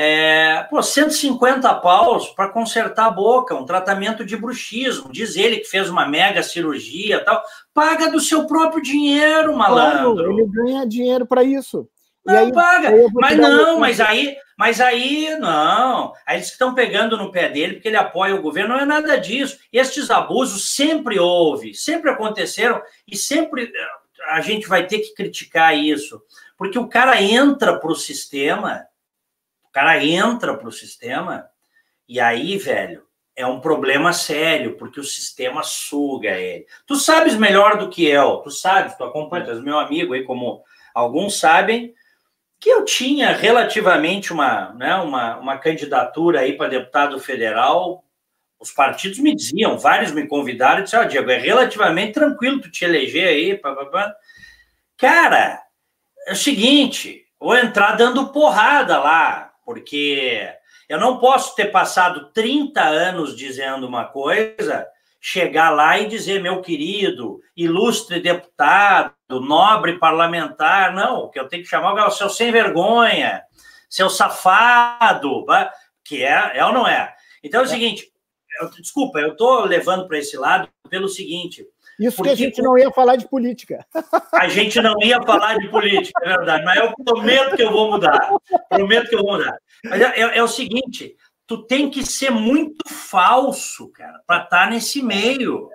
É, 0.00 0.64
pô, 0.70 0.80
150 0.80 1.74
paus 1.74 2.28
para 2.28 2.48
consertar 2.50 3.06
a 3.06 3.10
boca, 3.10 3.56
um 3.56 3.64
tratamento 3.64 4.24
de 4.24 4.36
bruxismo. 4.36 5.10
Diz 5.10 5.34
ele 5.34 5.56
que 5.56 5.68
fez 5.68 5.90
uma 5.90 6.06
mega 6.06 6.40
cirurgia 6.40 7.24
tal. 7.24 7.42
Paga 7.74 8.08
do 8.08 8.20
seu 8.20 8.46
próprio 8.46 8.80
dinheiro, 8.80 9.56
malandro. 9.56 10.14
Claro, 10.14 10.38
ele 10.38 10.46
ganha 10.46 10.86
dinheiro 10.86 11.26
para 11.26 11.42
isso. 11.42 11.88
Não, 12.24 12.36
aí, 12.36 12.52
paga. 12.52 12.90
Aí 12.90 13.06
mas 13.12 13.36
não, 13.38 13.80
mas 13.80 14.00
aí, 14.00 14.36
mas 14.56 14.80
aí 14.80 15.36
não. 15.40 16.12
Aí 16.24 16.36
eles 16.36 16.52
estão 16.52 16.74
pegando 16.74 17.16
no 17.16 17.32
pé 17.32 17.48
dele 17.48 17.72
porque 17.72 17.88
ele 17.88 17.96
apoia 17.96 18.36
o 18.36 18.42
governo. 18.42 18.74
Não 18.74 18.80
é 18.80 18.86
nada 18.86 19.16
disso. 19.16 19.58
Estes 19.72 20.12
abusos 20.12 20.76
sempre 20.76 21.18
houve, 21.18 21.74
sempre 21.74 22.08
aconteceram 22.08 22.80
e 23.04 23.16
sempre 23.16 23.64
eh, 23.64 23.88
a 24.28 24.40
gente 24.42 24.68
vai 24.68 24.86
ter 24.86 25.00
que 25.00 25.12
criticar 25.12 25.76
isso. 25.76 26.22
Porque 26.56 26.78
o 26.78 26.86
cara 26.86 27.20
entra 27.20 27.80
para 27.80 27.90
o 27.90 27.96
sistema 27.96 28.86
o 29.68 29.72
cara 29.72 30.02
entra 30.04 30.56
para 30.56 30.68
o 30.68 30.72
sistema 30.72 31.48
e 32.08 32.18
aí, 32.18 32.56
velho, 32.56 33.02
é 33.36 33.46
um 33.46 33.60
problema 33.60 34.12
sério, 34.12 34.76
porque 34.76 34.98
o 34.98 35.04
sistema 35.04 35.62
suga 35.62 36.30
ele. 36.30 36.66
Tu 36.86 36.96
sabes 36.96 37.36
melhor 37.36 37.76
do 37.76 37.88
que 37.88 38.04
eu, 38.04 38.38
tu 38.38 38.50
sabes, 38.50 38.96
tu 38.96 39.04
acompanha, 39.04 39.44
tu 39.44 39.50
és 39.50 39.60
meu 39.62 39.78
amigo 39.78 40.14
aí, 40.14 40.24
como 40.24 40.64
alguns 40.94 41.38
sabem, 41.38 41.94
que 42.58 42.68
eu 42.70 42.84
tinha 42.84 43.32
relativamente 43.32 44.32
uma, 44.32 44.72
né, 44.74 44.94
uma, 44.96 45.36
uma 45.36 45.58
candidatura 45.58 46.40
aí 46.40 46.56
para 46.56 46.70
deputado 46.70 47.20
federal. 47.20 48.02
Os 48.58 48.72
partidos 48.72 49.18
me 49.20 49.36
diziam, 49.36 49.78
vários 49.78 50.10
me 50.10 50.26
convidaram 50.26 50.80
e 50.80 50.84
disseram, 50.84 51.04
oh, 51.04 51.08
Diego, 51.08 51.30
é 51.30 51.38
relativamente 51.38 52.14
tranquilo 52.14 52.60
tu 52.60 52.70
te 52.70 52.84
eleger 52.84 53.28
aí. 53.28 53.56
Pá, 53.56 53.72
pá, 53.72 53.84
pá. 53.84 54.16
Cara, 54.96 55.62
é 56.26 56.32
o 56.32 56.36
seguinte, 56.36 57.24
vou 57.38 57.56
entrar 57.56 57.92
dando 57.92 58.32
porrada 58.32 58.98
lá 58.98 59.47
porque 59.68 60.50
eu 60.88 60.98
não 60.98 61.18
posso 61.18 61.54
ter 61.54 61.66
passado 61.66 62.30
30 62.32 62.82
anos 62.82 63.36
dizendo 63.36 63.86
uma 63.86 64.06
coisa, 64.06 64.86
chegar 65.20 65.68
lá 65.68 65.98
e 65.98 66.08
dizer, 66.08 66.40
meu 66.40 66.62
querido, 66.62 67.42
ilustre 67.54 68.18
deputado, 68.18 69.12
nobre 69.28 69.98
parlamentar, 69.98 70.94
não, 70.94 71.18
o 71.18 71.28
que 71.28 71.38
eu 71.38 71.46
tenho 71.46 71.62
que 71.62 71.68
chamar 71.68 71.94
é 71.98 72.06
o 72.06 72.10
seu 72.10 72.30
sem 72.30 72.50
vergonha, 72.50 73.42
seu 73.90 74.08
safado, 74.08 75.44
que 76.02 76.24
é, 76.24 76.52
é 76.54 76.64
ou 76.64 76.72
não 76.72 76.88
é? 76.88 77.14
Então 77.44 77.60
é 77.60 77.64
o 77.64 77.66
é. 77.66 77.68
seguinte, 77.68 78.10
eu, 78.62 78.70
desculpa, 78.70 79.18
eu 79.18 79.32
estou 79.32 79.66
levando 79.66 80.08
para 80.08 80.16
esse 80.16 80.38
lado 80.38 80.66
pelo 80.88 81.10
seguinte, 81.10 81.66
isso 81.98 82.18
Porque 82.18 82.36
que 82.36 82.42
a 82.42 82.46
gente 82.46 82.62
não 82.62 82.78
ia 82.78 82.90
falar 82.92 83.16
de 83.16 83.28
política. 83.28 83.84
A 84.32 84.48
gente 84.48 84.80
não 84.80 84.94
ia 85.02 85.20
falar 85.20 85.58
de 85.58 85.68
política, 85.68 86.20
é 86.24 86.28
verdade. 86.28 86.64
Mas 86.64 86.76
eu 86.78 86.94
prometo 87.04 87.56
que 87.56 87.62
eu 87.62 87.72
vou 87.72 87.90
mudar. 87.90 88.30
Prometo 88.68 89.08
que 89.08 89.16
eu 89.16 89.22
vou 89.22 89.36
mudar. 89.36 89.58
Mas 89.84 90.00
é, 90.00 90.20
é, 90.20 90.38
é 90.38 90.42
o 90.42 90.48
seguinte: 90.48 91.16
tu 91.44 91.66
tem 91.66 91.90
que 91.90 92.06
ser 92.06 92.30
muito 92.30 92.88
falso, 92.88 93.88
cara, 93.88 94.20
para 94.26 94.44
estar 94.44 94.64
tá 94.64 94.70
nesse 94.70 95.02
meio. 95.02 95.68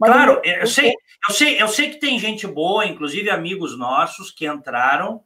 Mas 0.00 0.10
claro, 0.10 0.40
eu, 0.44 0.60
eu, 0.60 0.66
sei, 0.66 0.92
eu, 1.28 1.34
sei, 1.34 1.62
eu 1.62 1.68
sei 1.68 1.90
que 1.90 2.00
tem 2.00 2.18
gente 2.18 2.46
boa, 2.46 2.86
inclusive 2.86 3.30
amigos 3.30 3.78
nossos 3.78 4.30
que 4.30 4.46
entraram, 4.46 5.22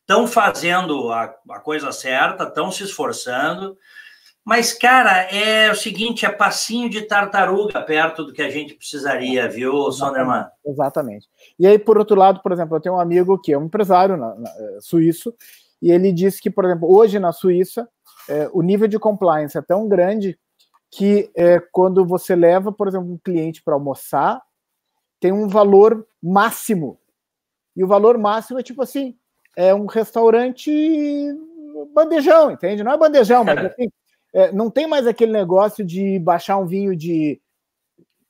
estão 0.00 0.26
fazendo 0.26 1.12
a, 1.12 1.34
a 1.50 1.60
coisa 1.60 1.92
certa, 1.92 2.44
estão 2.44 2.70
se 2.70 2.84
esforçando. 2.84 3.76
Mas, 4.44 4.74
cara, 4.74 5.22
é 5.34 5.70
o 5.70 5.74
seguinte, 5.74 6.26
é 6.26 6.30
passinho 6.30 6.90
de 6.90 7.02
tartaruga 7.02 7.80
perto 7.80 8.24
do 8.24 8.32
que 8.32 8.42
a 8.42 8.50
gente 8.50 8.74
precisaria, 8.74 9.48
viu, 9.48 9.90
Sonderman? 9.90 10.44
Exatamente. 10.66 11.26
E 11.58 11.66
aí, 11.66 11.78
por 11.78 11.96
outro 11.96 12.14
lado, 12.14 12.40
por 12.42 12.52
exemplo, 12.52 12.76
eu 12.76 12.80
tenho 12.80 12.96
um 12.96 13.00
amigo 13.00 13.38
que 13.38 13.54
é 13.54 13.58
um 13.58 13.64
empresário 13.64 14.18
na, 14.18 14.34
na, 14.34 14.50
eh, 14.50 14.78
suíço, 14.80 15.34
e 15.80 15.90
ele 15.90 16.12
disse 16.12 16.42
que, 16.42 16.50
por 16.50 16.66
exemplo, 16.66 16.94
hoje 16.94 17.18
na 17.18 17.32
Suíça, 17.32 17.88
é, 18.28 18.48
o 18.52 18.62
nível 18.62 18.88
de 18.88 18.98
compliance 18.98 19.56
é 19.56 19.62
tão 19.62 19.88
grande 19.88 20.38
que 20.90 21.30
é, 21.34 21.60
quando 21.72 22.06
você 22.06 22.36
leva, 22.36 22.72
por 22.72 22.86
exemplo, 22.86 23.12
um 23.12 23.18
cliente 23.18 23.62
para 23.62 23.74
almoçar, 23.74 24.40
tem 25.20 25.32
um 25.32 25.48
valor 25.48 26.06
máximo. 26.22 26.98
E 27.76 27.82
o 27.82 27.86
valor 27.86 28.16
máximo 28.16 28.60
é 28.60 28.62
tipo 28.62 28.82
assim, 28.82 29.16
é 29.56 29.74
um 29.74 29.86
restaurante 29.86 30.70
bandejão, 31.92 32.50
entende? 32.50 32.82
Não 32.82 32.92
é 32.92 32.96
bandejão, 32.96 33.44
mas 33.44 33.58
assim, 33.66 33.90
é, 34.34 34.50
não 34.50 34.68
tem 34.68 34.86
mais 34.86 35.06
aquele 35.06 35.32
negócio 35.32 35.84
de 35.84 36.18
baixar 36.18 36.58
um 36.58 36.66
vinho 36.66 36.96
de 36.96 37.40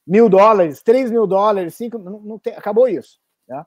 mil 0.07 0.29
dólares, 0.29 0.83
três 0.83 1.11
mil 1.11 1.27
dólares, 1.27 1.75
cinco, 1.75 1.99
não, 1.99 2.21
não 2.21 2.39
tem, 2.39 2.53
acabou 2.55 2.87
isso. 2.87 3.19
Né? 3.49 3.65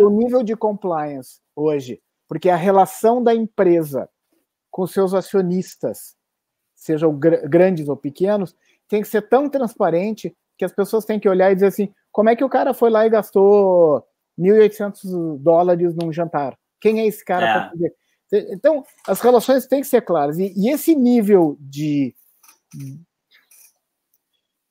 Uhum. 0.00 0.06
o 0.06 0.10
nível 0.10 0.42
de 0.42 0.56
compliance 0.56 1.40
hoje, 1.54 2.00
porque 2.26 2.48
a 2.48 2.56
relação 2.56 3.22
da 3.22 3.34
empresa 3.34 4.08
com 4.70 4.86
seus 4.86 5.12
acionistas, 5.12 6.16
sejam 6.74 7.12
gr 7.18 7.46
grandes 7.48 7.88
ou 7.88 7.96
pequenos, 7.96 8.56
tem 8.88 9.02
que 9.02 9.08
ser 9.08 9.28
tão 9.28 9.48
transparente 9.48 10.34
que 10.56 10.64
as 10.64 10.72
pessoas 10.72 11.04
têm 11.04 11.20
que 11.20 11.28
olhar 11.28 11.50
e 11.50 11.54
dizer 11.54 11.66
assim, 11.66 11.92
como 12.10 12.30
é 12.30 12.36
que 12.36 12.44
o 12.44 12.48
cara 12.48 12.72
foi 12.72 12.88
lá 12.88 13.04
e 13.04 13.10
gastou 13.10 14.06
1.800 14.38 15.38
dólares 15.38 15.94
num 15.94 16.12
jantar? 16.12 16.56
Quem 16.80 17.00
é 17.00 17.06
esse 17.06 17.24
cara 17.24 17.46
é. 17.46 17.52
para 17.52 17.70
fazer? 17.70 17.94
Então, 18.32 18.84
as 19.06 19.20
relações 19.20 19.66
têm 19.66 19.80
que 19.80 19.86
ser 19.86 20.02
claras. 20.02 20.38
E, 20.38 20.52
e 20.56 20.70
esse 20.70 20.94
nível 20.94 21.56
de, 21.60 22.14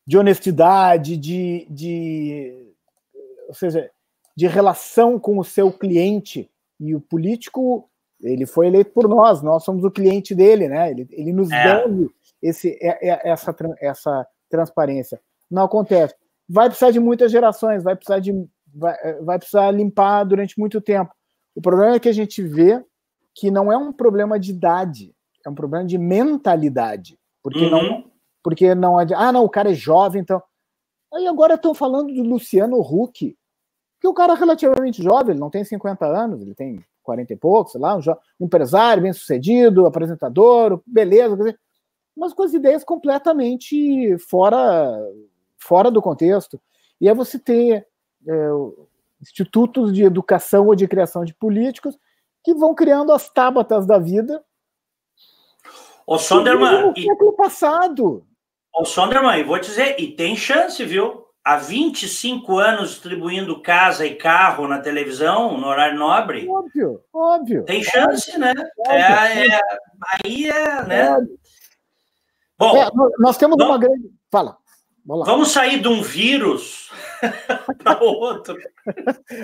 de 0.07 0.17
honestidade, 0.17 1.17
de, 1.17 1.67
de, 1.69 2.73
ou 3.47 3.53
seja, 3.53 3.89
de 4.35 4.47
relação 4.47 5.19
com 5.19 5.37
o 5.37 5.43
seu 5.43 5.71
cliente 5.71 6.49
e 6.79 6.95
o 6.95 7.01
político, 7.01 7.89
ele 8.21 8.45
foi 8.45 8.67
eleito 8.67 8.91
por 8.91 9.07
nós, 9.07 9.41
nós 9.41 9.63
somos 9.63 9.83
o 9.83 9.91
cliente 9.91 10.33
dele, 10.33 10.67
né? 10.69 10.91
Ele, 10.91 11.07
ele 11.11 11.33
nos 11.33 11.51
é. 11.51 11.83
esse, 12.41 12.77
é, 12.81 13.09
é, 13.09 13.29
essa, 13.29 13.55
essa 13.81 14.27
transparência. 14.49 15.19
Não 15.51 15.63
acontece. 15.63 16.15
Vai 16.47 16.67
precisar 16.69 16.91
de 16.91 16.99
muitas 16.99 17.31
gerações, 17.31 17.83
vai 17.83 17.95
precisar 17.95 18.19
de 18.19 18.31
vai, 18.73 18.95
vai 19.21 19.37
precisar 19.37 19.71
limpar 19.71 20.23
durante 20.23 20.57
muito 20.59 20.79
tempo. 20.79 21.13
O 21.55 21.61
problema 21.61 21.95
é 21.95 21.99
que 21.99 22.09
a 22.09 22.13
gente 22.13 22.41
vê 22.41 22.83
que 23.39 23.49
não 23.49 23.71
é 23.71 23.77
um 23.77 23.93
problema 23.93 24.37
de 24.37 24.51
idade, 24.51 25.15
é 25.45 25.49
um 25.49 25.55
problema 25.55 25.85
de 25.85 25.97
mentalidade. 25.97 27.17
Porque 27.41 27.65
uhum. 27.65 27.69
não. 27.69 28.03
Porque 28.43 28.75
não. 28.75 28.97
Ah, 28.97 29.31
não, 29.31 29.45
o 29.45 29.49
cara 29.49 29.71
é 29.71 29.73
jovem, 29.73 30.21
então. 30.21 30.41
Aí 31.13 31.25
agora 31.25 31.55
estão 31.55 31.73
falando 31.73 32.13
do 32.13 32.21
Luciano 32.21 32.79
Huck, 32.79 33.35
que 33.99 34.07
o 34.07 34.13
cara 34.13 34.33
é 34.33 34.35
relativamente 34.35 35.01
jovem, 35.01 35.31
ele 35.31 35.39
não 35.39 35.49
tem 35.49 35.63
50 35.63 36.05
anos, 36.05 36.41
ele 36.41 36.53
tem 36.53 36.85
40 37.01 37.33
e 37.33 37.35
poucos, 37.35 37.71
sei 37.71 37.81
lá, 37.81 37.95
um, 37.95 37.99
um 38.39 38.45
empresário 38.45 39.01
bem 39.01 39.13
sucedido, 39.13 39.85
apresentador, 39.85 40.81
beleza, 40.85 41.57
mas 42.15 42.33
com 42.33 42.43
as 42.43 42.53
ideias 42.53 42.83
completamente 42.83 44.17
fora, 44.19 45.01
fora 45.57 45.89
do 45.89 46.01
contexto. 46.01 46.61
E 47.01 47.09
aí 47.09 47.15
você 47.15 47.39
tem 47.39 47.73
é, 47.73 47.85
institutos 49.21 49.91
de 49.91 50.03
educação 50.03 50.67
ou 50.67 50.75
de 50.75 50.87
criação 50.87 51.25
de 51.25 51.33
políticos 51.33 51.97
que 52.43 52.53
vão 52.53 52.73
criando 52.73 53.11
as 53.11 53.29
tábatas 53.29 53.85
da 53.85 53.97
vida. 53.97 54.43
O 56.05 56.17
Sonderman. 56.17 56.87
No 56.87 56.99
século 56.99 57.33
passado. 57.33 58.25
O 58.73 58.85
Sonderman, 58.85 59.39
e 59.39 59.43
vou 59.43 59.59
dizer, 59.59 59.99
e 59.99 60.15
tem 60.15 60.35
chance, 60.35 60.83
viu? 60.83 61.25
Há 61.43 61.57
25 61.57 62.57
anos 62.57 62.91
distribuindo 62.91 63.61
casa 63.61 64.05
e 64.05 64.15
carro 64.15 64.67
na 64.67 64.79
televisão, 64.79 65.57
no 65.57 65.67
horário 65.67 65.97
nobre. 65.97 66.47
Óbvio, 66.47 67.01
óbvio. 67.13 67.63
Tem 67.63 67.83
chance, 67.83 68.29
óbvio, 68.31 68.39
né? 68.39 68.53
Óbvio, 68.77 68.93
é, 68.93 69.47
é, 69.47 69.59
aí 70.23 70.49
é, 70.49 70.83
né? 70.85 71.27
Bom, 72.57 72.77
é, 72.77 72.89
nós 73.17 73.37
temos 73.37 73.55
uma 73.63 73.77
grande. 73.77 74.11
Fala. 74.29 74.57
Vamos 75.09 75.51
sair 75.51 75.81
de 75.81 75.87
um 75.87 76.03
vírus 76.03 76.91
para 77.83 77.99
outro. 78.03 78.55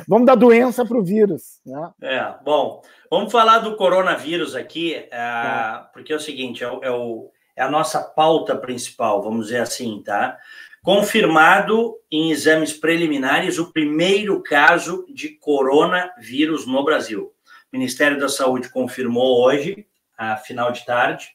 vamos 0.08 0.28
da 0.28 0.36
doença 0.36 0.86
para 0.86 0.98
o 0.98 1.04
vírus. 1.04 1.60
Né? 1.66 1.92
É, 2.04 2.36
bom, 2.44 2.84
vamos 3.10 3.32
falar 3.32 3.60
do 3.60 3.76
coronavírus 3.76 4.56
aqui, 4.56 4.94
é, 4.94 5.08
é. 5.12 5.84
porque 5.92 6.14
é 6.14 6.16
o 6.16 6.20
seguinte, 6.20 6.64
é, 6.64 6.68
é, 6.68 6.92
o, 6.92 7.32
é 7.56 7.64
a 7.64 7.70
nossa 7.70 8.00
pauta 8.00 8.56
principal, 8.56 9.24
vamos 9.24 9.48
dizer 9.48 9.62
assim, 9.62 10.04
tá? 10.04 10.38
Confirmado 10.84 11.96
em 12.12 12.30
exames 12.30 12.72
preliminares 12.72 13.58
o 13.58 13.74
primeiro 13.74 14.44
caso 14.44 15.04
de 15.10 15.30
coronavírus 15.30 16.68
no 16.68 16.84
Brasil. 16.86 17.34
O 17.74 17.78
Ministério 17.78 18.20
da 18.20 18.30
Saúde 18.30 18.70
confirmou 18.70 19.44
hoje, 19.44 19.88
a 20.16 20.38
final 20.38 20.72
de 20.72 20.86
tarde. 20.86 21.30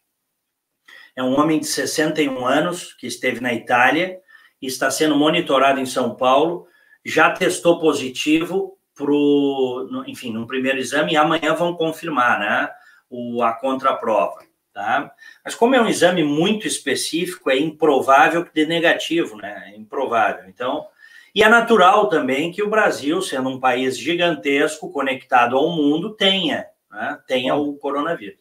É 1.20 1.22
um 1.22 1.38
homem 1.38 1.60
de 1.60 1.66
61 1.66 2.46
anos 2.46 2.94
que 2.94 3.06
esteve 3.06 3.42
na 3.42 3.52
Itália 3.52 4.18
está 4.62 4.90
sendo 4.90 5.14
monitorado 5.14 5.78
em 5.78 5.84
São 5.84 6.14
Paulo, 6.14 6.66
já 7.04 7.30
testou 7.30 7.78
positivo 7.78 8.78
pro, 8.94 9.86
enfim, 10.06 10.32
no 10.32 10.46
primeiro 10.46 10.78
exame 10.78 11.12
e 11.12 11.16
amanhã 11.18 11.54
vão 11.54 11.74
confirmar, 11.74 12.40
né, 12.40 12.70
o, 13.10 13.42
a 13.42 13.52
contraprova, 13.52 14.40
tá? 14.72 15.12
Mas 15.44 15.54
como 15.54 15.74
é 15.74 15.80
um 15.80 15.88
exame 15.88 16.24
muito 16.24 16.66
específico, 16.66 17.50
é 17.50 17.58
improvável 17.58 18.42
que 18.42 18.54
dê 18.54 18.64
negativo, 18.64 19.36
né? 19.36 19.72
É 19.74 19.76
improvável. 19.76 20.48
Então, 20.48 20.86
e 21.34 21.42
é 21.42 21.48
natural 21.50 22.08
também 22.08 22.50
que 22.50 22.62
o 22.62 22.70
Brasil, 22.70 23.20
sendo 23.20 23.50
um 23.50 23.60
país 23.60 23.98
gigantesco, 23.98 24.90
conectado 24.90 25.56
ao 25.56 25.68
mundo, 25.70 26.14
tenha, 26.14 26.66
né, 26.90 27.18
tenha 27.26 27.54
o 27.56 27.74
coronavírus. 27.76 28.39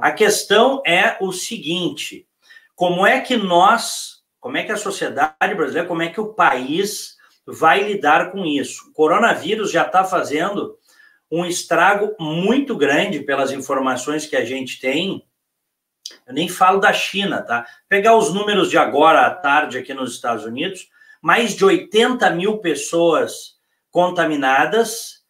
A 0.00 0.12
questão 0.12 0.82
é 0.86 1.16
o 1.20 1.32
seguinte: 1.32 2.26
como 2.74 3.06
é 3.06 3.20
que 3.20 3.36
nós, 3.36 4.22
como 4.40 4.56
é 4.56 4.62
que 4.62 4.72
a 4.72 4.76
sociedade 4.76 5.54
brasileira, 5.54 5.88
como 5.88 6.02
é 6.02 6.08
que 6.08 6.20
o 6.20 6.34
país 6.34 7.16
vai 7.46 7.82
lidar 7.82 8.32
com 8.32 8.44
isso? 8.44 8.88
O 8.88 8.92
coronavírus 8.92 9.70
já 9.70 9.86
está 9.86 10.04
fazendo 10.04 10.78
um 11.30 11.44
estrago 11.46 12.14
muito 12.18 12.76
grande 12.76 13.20
pelas 13.20 13.52
informações 13.52 14.26
que 14.26 14.36
a 14.36 14.44
gente 14.44 14.80
tem. 14.80 15.26
Eu 16.26 16.34
nem 16.34 16.48
falo 16.48 16.78
da 16.78 16.92
China, 16.92 17.40
tá? 17.40 17.66
Pegar 17.88 18.16
os 18.16 18.32
números 18.32 18.68
de 18.68 18.76
agora 18.76 19.26
à 19.26 19.30
tarde 19.34 19.78
aqui 19.78 19.94
nos 19.94 20.12
Estados 20.12 20.44
Unidos, 20.44 20.88
mais 21.22 21.54
de 21.54 21.64
80 21.64 22.28
mil 22.30 22.58
pessoas 22.58 23.56
contaminadas 23.90 25.22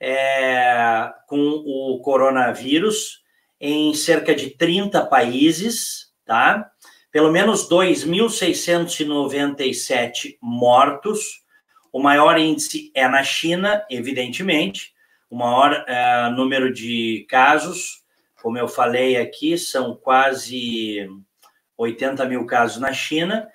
é, 0.00 1.12
com 1.26 1.38
o 1.38 2.00
coronavírus 2.00 3.19
em 3.60 3.94
cerca 3.94 4.34
de 4.34 4.50
30 4.50 5.06
países, 5.06 6.10
tá? 6.24 6.68
Pelo 7.12 7.30
menos 7.30 7.68
2.697 7.68 10.38
mortos. 10.40 11.44
O 11.92 12.00
maior 12.00 12.38
índice 12.38 12.90
é 12.94 13.06
na 13.06 13.22
China, 13.22 13.84
evidentemente. 13.90 14.94
O 15.28 15.36
maior 15.36 15.84
é, 15.86 16.30
número 16.30 16.72
de 16.72 17.26
casos, 17.28 18.00
como 18.42 18.56
eu 18.56 18.66
falei 18.66 19.16
aqui, 19.16 19.58
são 19.58 19.94
quase 19.94 21.06
80 21.76 22.24
mil 22.26 22.46
casos 22.46 22.80
na 22.80 22.92
China. 22.92 23.48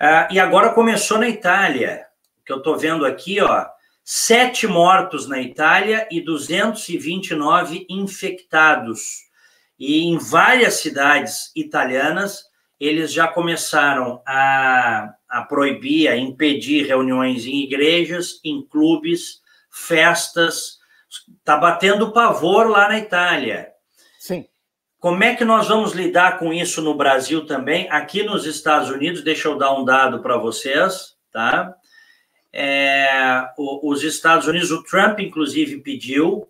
Uh, 0.00 0.32
e 0.32 0.40
agora 0.40 0.72
começou 0.72 1.18
na 1.18 1.28
Itália, 1.28 2.06
que 2.44 2.52
eu 2.52 2.58
estou 2.58 2.78
vendo 2.78 3.04
aqui, 3.04 3.40
ó, 3.40 3.66
sete 4.02 4.66
mortos 4.66 5.28
na 5.28 5.40
Itália 5.40 6.08
e 6.10 6.22
229 6.22 7.86
infectados. 7.88 9.29
E 9.80 10.04
em 10.04 10.18
várias 10.18 10.74
cidades 10.74 11.50
italianas, 11.56 12.44
eles 12.78 13.10
já 13.10 13.26
começaram 13.26 14.22
a, 14.26 15.10
a 15.26 15.42
proibir, 15.42 16.08
a 16.08 16.16
impedir 16.16 16.86
reuniões 16.86 17.46
em 17.46 17.64
igrejas, 17.64 18.38
em 18.44 18.62
clubes, 18.62 19.40
festas. 19.70 20.78
Está 21.38 21.56
batendo 21.56 22.12
pavor 22.12 22.68
lá 22.68 22.88
na 22.88 22.98
Itália. 22.98 23.72
Sim. 24.18 24.46
Como 24.98 25.24
é 25.24 25.34
que 25.34 25.46
nós 25.46 25.68
vamos 25.68 25.92
lidar 25.92 26.38
com 26.38 26.52
isso 26.52 26.82
no 26.82 26.94
Brasil 26.94 27.46
também? 27.46 27.88
Aqui 27.90 28.22
nos 28.22 28.44
Estados 28.44 28.90
Unidos, 28.90 29.24
deixa 29.24 29.48
eu 29.48 29.56
dar 29.56 29.72
um 29.72 29.82
dado 29.82 30.20
para 30.20 30.36
vocês, 30.36 31.16
tá? 31.32 31.74
É, 32.52 33.48
os 33.56 34.02
Estados 34.02 34.46
Unidos, 34.46 34.70
o 34.70 34.82
Trump, 34.82 35.20
inclusive, 35.20 35.80
pediu, 35.80 36.46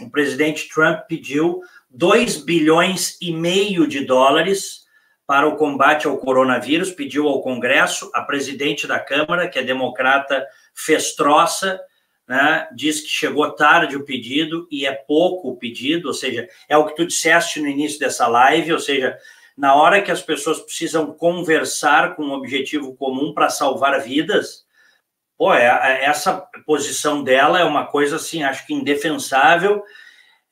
o 0.00 0.10
presidente 0.10 0.68
Trump 0.68 1.00
pediu 1.08 1.60
2 1.94 2.38
bilhões 2.38 3.16
e 3.20 3.32
meio 3.32 3.86
de 3.86 4.04
dólares 4.04 4.84
para 5.26 5.46
o 5.46 5.56
combate 5.56 6.06
ao 6.06 6.18
coronavírus, 6.18 6.90
pediu 6.90 7.28
ao 7.28 7.40
Congresso, 7.40 8.10
a 8.12 8.22
presidente 8.22 8.86
da 8.86 8.98
Câmara, 8.98 9.48
que 9.48 9.58
é 9.58 9.62
democrata, 9.62 10.46
fez 10.74 11.14
troça, 11.14 11.80
né, 12.28 12.68
diz 12.74 13.00
que 13.00 13.08
chegou 13.08 13.50
tarde 13.52 13.96
o 13.96 14.04
pedido 14.04 14.66
e 14.70 14.84
é 14.84 14.92
pouco 14.92 15.50
o 15.50 15.56
pedido, 15.56 16.08
ou 16.08 16.14
seja, 16.14 16.48
é 16.68 16.76
o 16.76 16.86
que 16.86 16.96
tu 16.96 17.06
disseste 17.06 17.60
no 17.60 17.68
início 17.68 17.98
dessa 17.98 18.26
live, 18.26 18.72
ou 18.72 18.78
seja, 18.80 19.16
na 19.56 19.74
hora 19.74 20.02
que 20.02 20.10
as 20.10 20.20
pessoas 20.20 20.60
precisam 20.60 21.12
conversar 21.12 22.16
com 22.16 22.24
um 22.24 22.32
objetivo 22.32 22.96
comum 22.96 23.32
para 23.32 23.50
salvar 23.50 24.00
vidas, 24.00 24.64
pô, 25.38 25.54
é, 25.54 25.66
é, 25.66 26.04
essa 26.06 26.34
posição 26.66 27.22
dela 27.22 27.60
é 27.60 27.64
uma 27.64 27.86
coisa 27.86 28.16
assim, 28.16 28.42
acho 28.42 28.66
que 28.66 28.74
indefensável. 28.74 29.82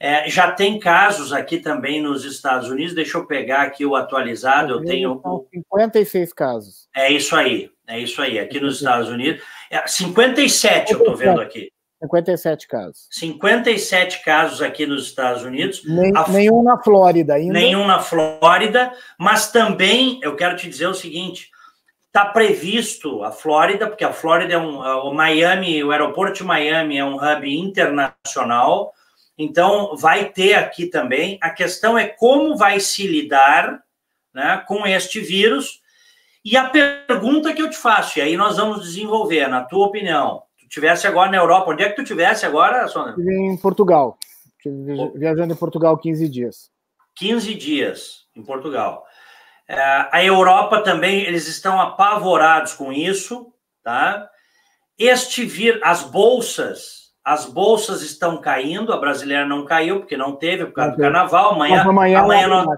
É, 0.05 0.29
já 0.29 0.51
tem 0.51 0.81
casos 0.81 1.33
aqui 1.33 1.61
também 1.61 2.03
nos 2.03 2.25
Estados 2.25 2.69
Unidos, 2.69 2.93
deixa 2.93 3.17
eu 3.17 3.25
pegar 3.25 3.63
aqui 3.63 3.87
o 3.87 3.95
atualizado, 3.95 4.73
eu 4.73 4.85
tenho. 4.85 5.23
56 5.55 6.33
casos. 6.33 6.89
É 6.93 7.09
isso 7.09 7.37
aí, 7.37 7.71
é 7.87 8.01
isso 8.01 8.21
aí, 8.21 8.37
aqui 8.41 8.59
nos 8.59 8.79
Estados 8.79 9.09
Unidos. 9.09 9.41
É, 9.71 9.87
57 9.87 10.93
eu 10.93 10.99
estou 10.99 11.15
vendo 11.15 11.41
aqui. 11.41 11.71
57 12.03 12.67
casos. 12.67 13.07
57 13.13 14.25
casos 14.25 14.61
aqui 14.61 14.87
nos 14.87 15.05
Estados 15.05 15.45
Unidos. 15.45 15.85
Nem, 15.87 16.11
a, 16.17 16.27
nenhum 16.27 16.65
na 16.65 16.83
Flórida 16.83 17.35
ainda. 17.35 17.53
Nenhum 17.53 17.87
na 17.87 18.01
Flórida, 18.01 18.93
mas 19.17 19.53
também 19.53 20.19
eu 20.21 20.35
quero 20.35 20.57
te 20.57 20.69
dizer 20.69 20.89
o 20.89 20.95
seguinte: 20.95 21.49
está 22.09 22.25
previsto 22.25 23.23
a 23.23 23.31
Flórida, 23.31 23.87
porque 23.87 24.03
a 24.03 24.13
Flórida 24.13 24.55
é 24.55 24.59
um. 24.59 24.81
O 24.81 25.15
Miami, 25.15 25.85
o 25.85 25.93
aeroporto 25.93 26.39
de 26.39 26.45
Miami 26.45 26.99
é 26.99 27.05
um 27.05 27.15
hub 27.15 27.57
internacional 27.57 28.93
então, 29.37 29.97
vai 29.97 30.31
ter 30.31 30.55
aqui 30.55 30.87
também. 30.87 31.39
A 31.41 31.51
questão 31.51 31.97
é 31.97 32.07
como 32.07 32.57
vai 32.57 32.79
se 32.81 33.07
lidar 33.07 33.83
né, 34.33 34.63
com 34.67 34.87
este 34.87 35.21
vírus. 35.21 35.81
E 36.45 36.57
a 36.57 36.69
pergunta 36.69 37.53
que 37.53 37.63
eu 37.63 37.71
te 37.71 37.77
faço, 37.77 38.19
e 38.19 38.23
aí 38.23 38.37
nós 38.37 38.57
vamos 38.57 38.83
desenvolver, 38.83 39.47
na 39.49 39.63
tua 39.63 39.87
opinião, 39.87 40.43
tu 40.59 40.69
tivesse 40.69 41.07
agora 41.07 41.31
na 41.31 41.37
Europa, 41.37 41.71
onde 41.71 41.85
é 41.85 41.89
que 41.89 41.97
tu 41.97 42.05
tivesse 42.05 42.45
agora, 42.45 42.89
Sônia? 42.89 43.15
Em 43.19 43.57
Portugal. 43.57 44.19
Viajando 45.15 45.53
em 45.53 45.57
Portugal 45.57 45.97
15 45.97 46.29
dias. 46.29 46.71
15 47.17 47.55
dias 47.55 48.27
em 48.35 48.43
Portugal. 48.43 49.05
É, 49.69 50.09
a 50.11 50.25
Europa 50.25 50.81
também, 50.83 51.23
eles 51.23 51.47
estão 51.47 51.81
apavorados 51.81 52.75
com 52.75 52.93
isso, 52.93 53.53
tá? 53.83 54.29
Este 54.99 55.45
vir, 55.45 55.81
as 55.83 56.03
bolsas 56.03 57.02
as 57.25 57.47
bolsas 57.47 58.03
estão 58.03 58.41
caindo, 58.41 58.93
a 58.93 58.97
brasileira 58.97 59.47
não 59.47 59.65
caiu, 59.65 60.01
porque 60.01 60.17
não 60.17 60.35
teve, 60.35 60.67
por 60.67 60.73
causa 60.73 60.93
do 60.93 60.99
carnaval. 60.99 61.53
Amanhã, 61.53 61.83
amanhã, 61.83 62.19
amanhã, 62.21 62.43
ela, 62.43 62.65
não, 62.65 62.77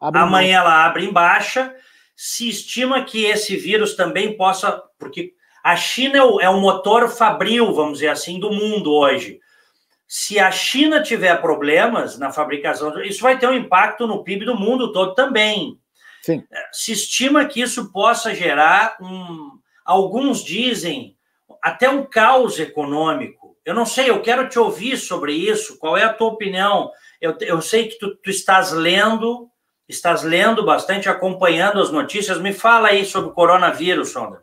abre 0.00 0.20
amanhã 0.20 0.58
ela 0.58 0.84
abre 0.84 1.04
em 1.04 1.12
baixa. 1.12 1.74
Se 2.16 2.48
estima 2.48 3.04
que 3.04 3.24
esse 3.24 3.56
vírus 3.56 3.94
também 3.94 4.36
possa. 4.36 4.82
Porque 4.98 5.32
a 5.62 5.76
China 5.76 6.18
é 6.18 6.22
o, 6.22 6.40
é 6.40 6.48
o 6.48 6.60
motor 6.60 7.08
fabril, 7.08 7.72
vamos 7.72 7.98
dizer 7.98 8.08
assim, 8.08 8.40
do 8.40 8.50
mundo 8.50 8.92
hoje. 8.92 9.38
Se 10.08 10.38
a 10.38 10.50
China 10.50 11.02
tiver 11.02 11.40
problemas 11.40 12.18
na 12.18 12.32
fabricação, 12.32 13.00
isso 13.02 13.22
vai 13.22 13.38
ter 13.38 13.46
um 13.46 13.54
impacto 13.54 14.06
no 14.06 14.22
PIB 14.24 14.44
do 14.44 14.58
mundo 14.58 14.92
todo 14.92 15.14
também. 15.14 15.78
Sim. 16.20 16.44
Se 16.72 16.92
estima 16.92 17.44
que 17.44 17.60
isso 17.60 17.92
possa 17.92 18.34
gerar 18.34 18.96
um. 19.00 19.52
Alguns 19.84 20.44
dizem 20.44 21.16
até 21.62 21.88
um 21.88 22.04
caos 22.04 22.58
econômico 22.60 23.41
eu 23.64 23.74
não 23.74 23.86
sei, 23.86 24.10
eu 24.10 24.20
quero 24.22 24.48
te 24.48 24.58
ouvir 24.58 24.96
sobre 24.96 25.32
isso. 25.32 25.78
Qual 25.78 25.96
é 25.96 26.04
a 26.04 26.12
tua 26.12 26.28
opinião? 26.28 26.90
Eu, 27.20 27.36
eu 27.40 27.62
sei 27.62 27.88
que 27.88 27.98
tu, 27.98 28.16
tu 28.16 28.30
estás 28.30 28.72
lendo, 28.72 29.48
estás 29.88 30.22
lendo 30.22 30.64
bastante, 30.64 31.08
acompanhando 31.08 31.80
as 31.80 31.90
notícias. 31.90 32.40
Me 32.40 32.52
fala 32.52 32.88
aí 32.88 33.04
sobre 33.04 33.30
o 33.30 33.34
coronavírus, 33.34 34.10
Sondra. 34.10 34.42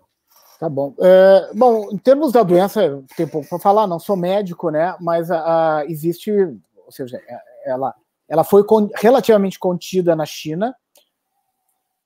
Tá 0.60 0.70
bom. 0.70 0.94
É, 1.00 1.52
bom, 1.54 1.90
em 1.92 1.98
termos 1.98 2.32
da 2.32 2.44
doença, 2.44 3.04
tem 3.16 3.28
pouco 3.28 3.48
para 3.48 3.60
falar, 3.60 3.88
não 3.88 4.00
sou 4.00 4.16
médico, 4.16 4.70
né? 4.70 4.96
Mas 5.02 5.30
a, 5.30 5.80
a, 5.80 5.86
existe, 5.86 6.32
ou 6.32 6.92
seja, 6.92 7.18
é, 7.18 7.72
ela, 7.72 7.94
ela 8.28 8.44
foi 8.44 8.64
con, 8.64 8.90
relativamente 8.96 9.60
contida 9.60 10.16
na 10.16 10.26
China, 10.26 10.74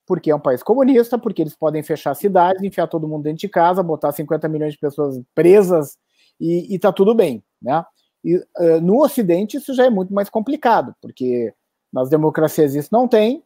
porque 0.05 0.31
é 0.31 0.35
um 0.35 0.39
país 0.39 0.61
comunista, 0.61 1.17
porque 1.17 1.41
eles 1.41 1.55
podem 1.55 1.81
fechar 1.81 2.13
cidades, 2.15 2.61
enfiar 2.61 2.87
todo 2.87 3.07
mundo 3.07 3.23
dentro 3.23 3.39
de 3.39 3.49
casa, 3.49 3.81
botar 3.81 4.11
50 4.11 4.47
milhões 4.47 4.73
de 4.73 4.79
pessoas 4.79 5.19
presas 5.33 5.97
e 6.39 6.75
está 6.75 6.91
tudo 6.91 7.13
bem, 7.13 7.43
né? 7.61 7.83
E, 8.23 8.37
uh, 8.37 8.81
no 8.81 9.03
Ocidente 9.03 9.57
isso 9.57 9.73
já 9.73 9.85
é 9.85 9.89
muito 9.89 10.13
mais 10.13 10.29
complicado, 10.29 10.95
porque 11.01 11.53
nas 11.91 12.09
democracias 12.09 12.73
isso 12.73 12.89
não 12.91 13.07
tem, 13.07 13.43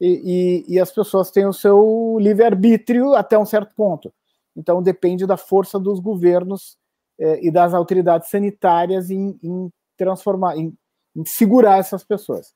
e, 0.00 0.64
e, 0.68 0.74
e 0.74 0.80
as 0.80 0.92
pessoas 0.92 1.30
têm 1.30 1.46
o 1.46 1.52
seu 1.52 2.16
livre-arbítrio 2.20 3.14
até 3.14 3.38
um 3.38 3.46
certo 3.46 3.74
ponto. 3.74 4.12
Então 4.56 4.82
depende 4.82 5.26
da 5.26 5.36
força 5.36 5.78
dos 5.78 5.98
governos 6.00 6.76
eh, 7.18 7.46
e 7.46 7.50
das 7.50 7.74
autoridades 7.74 8.30
sanitárias 8.30 9.10
em, 9.10 9.38
em 9.42 9.72
transformar, 9.96 10.56
em, 10.56 10.72
em, 11.16 11.24
segurar 11.24 11.78
essas 11.78 12.04
pessoas. 12.04 12.54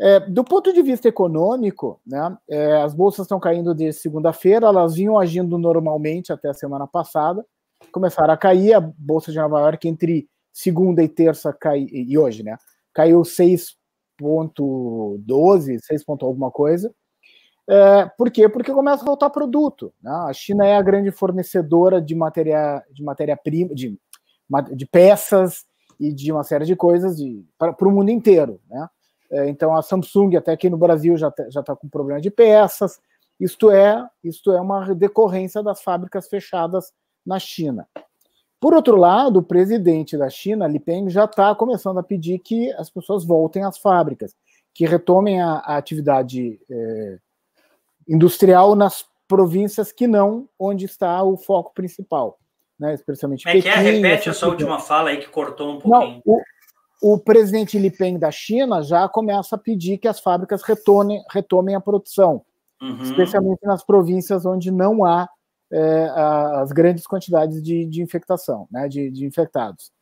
É, 0.00 0.18
do 0.20 0.42
ponto 0.42 0.72
de 0.72 0.80
vista 0.82 1.08
econômico, 1.08 2.00
né, 2.06 2.36
é, 2.48 2.82
as 2.82 2.94
bolsas 2.94 3.24
estão 3.26 3.38
caindo 3.38 3.74
desde 3.74 4.00
segunda-feira, 4.00 4.66
elas 4.66 4.94
vinham 4.94 5.18
agindo 5.18 5.58
normalmente 5.58 6.32
até 6.32 6.48
a 6.48 6.54
semana 6.54 6.86
passada, 6.86 7.44
começaram 7.92 8.34
a 8.34 8.36
cair. 8.36 8.74
A 8.74 8.80
Bolsa 8.80 9.32
de 9.32 9.38
Nova 9.38 9.60
York, 9.60 9.88
entre 9.88 10.28
segunda 10.52 11.02
e 11.02 11.08
terça, 11.08 11.50
cai, 11.52 11.86
e 11.90 12.18
hoje, 12.18 12.42
né? 12.42 12.56
Caiu 12.92 13.22
6,12, 13.22 15.78
6 15.80 16.04
ponto 16.04 16.26
alguma 16.26 16.50
coisa. 16.50 16.92
É, 17.68 18.06
por 18.18 18.30
quê? 18.30 18.48
Porque 18.48 18.72
começa 18.72 19.02
a 19.02 19.06
faltar 19.06 19.30
produto. 19.30 19.94
Né? 20.02 20.10
A 20.10 20.32
China 20.32 20.66
é 20.66 20.76
a 20.76 20.82
grande 20.82 21.12
fornecedora 21.12 22.02
de 22.02 22.16
matéria 22.16 22.84
de 22.90 23.02
matéria-prima, 23.02 23.74
de, 23.74 23.98
de 24.74 24.86
peças 24.86 25.64
e 25.98 26.12
de 26.12 26.32
uma 26.32 26.42
série 26.42 26.64
de 26.64 26.74
coisas 26.74 27.16
para 27.56 27.88
o 27.88 27.92
mundo 27.92 28.10
inteiro. 28.10 28.60
Né? 28.68 28.88
É, 29.30 29.48
então 29.48 29.76
a 29.76 29.82
Samsung, 29.82 30.36
até 30.36 30.50
aqui 30.50 30.68
no 30.68 30.76
Brasil, 30.76 31.16
já 31.16 31.28
está 31.28 31.62
tá 31.62 31.76
com 31.76 31.88
problema 31.88 32.20
de 32.20 32.30
peças. 32.30 32.98
Isto 33.38 33.70
é, 33.70 34.04
isto 34.24 34.50
é 34.50 34.60
uma 34.60 34.92
decorrência 34.94 35.62
das 35.62 35.80
fábricas 35.80 36.26
fechadas 36.28 36.92
na 37.24 37.38
China. 37.38 37.86
Por 38.60 38.74
outro 38.74 38.96
lado, 38.96 39.38
o 39.38 39.42
presidente 39.42 40.18
da 40.18 40.28
China, 40.28 40.66
Li 40.66 40.78
Peng, 40.78 41.08
já 41.08 41.24
está 41.24 41.54
começando 41.54 41.98
a 41.98 42.02
pedir 42.02 42.38
que 42.38 42.70
as 42.72 42.90
pessoas 42.90 43.24
voltem 43.24 43.64
às 43.64 43.78
fábricas. 43.78 44.36
que 44.74 44.86
retomem 44.86 45.40
a, 45.40 45.54
a 45.54 45.76
atividade 45.76 46.60
é, 46.70 47.18
industrial 48.08 48.76
nas 48.76 49.04
províncias 49.26 49.92
que 49.92 50.06
não 50.06 50.48
onde 50.58 50.84
está 50.84 51.22
o 51.22 51.36
foco 51.36 51.72
principal, 51.74 52.38
né? 52.78 52.94
especialmente 52.94 53.44
Como 53.44 53.56
é 53.56 53.60
que 53.60 53.68
é? 53.68 53.74
Repete 53.76 54.28
essa 54.28 54.46
última 54.46 54.78
fala 54.78 55.10
aí 55.10 55.18
que 55.18 55.28
cortou 55.28 55.72
um 55.72 55.78
pouquinho. 55.78 56.22
Não, 56.24 56.34
o, 57.02 57.14
o 57.14 57.18
presidente 57.18 57.78
Li 57.78 57.90
Peng 57.90 58.18
da 58.18 58.30
China 58.30 58.82
já 58.82 59.08
começa 59.08 59.56
a 59.56 59.58
pedir 59.58 59.98
que 59.98 60.08
as 60.08 60.20
fábricas 60.20 60.62
retomem, 60.62 61.22
retomem 61.30 61.74
a 61.74 61.80
produção, 61.80 62.42
uhum. 62.80 63.02
especialmente 63.02 63.60
nas 63.64 63.84
províncias 63.84 64.44
onde 64.44 64.70
não 64.70 65.04
há 65.04 65.28
é, 65.72 66.10
as 66.56 66.72
grandes 66.72 67.06
quantidades 67.06 67.62
de, 67.62 67.84
de 67.86 68.02
infectação, 68.02 68.66
né, 68.70 68.88
de, 68.88 69.10
de 69.10 69.24
infectados. 69.24 69.92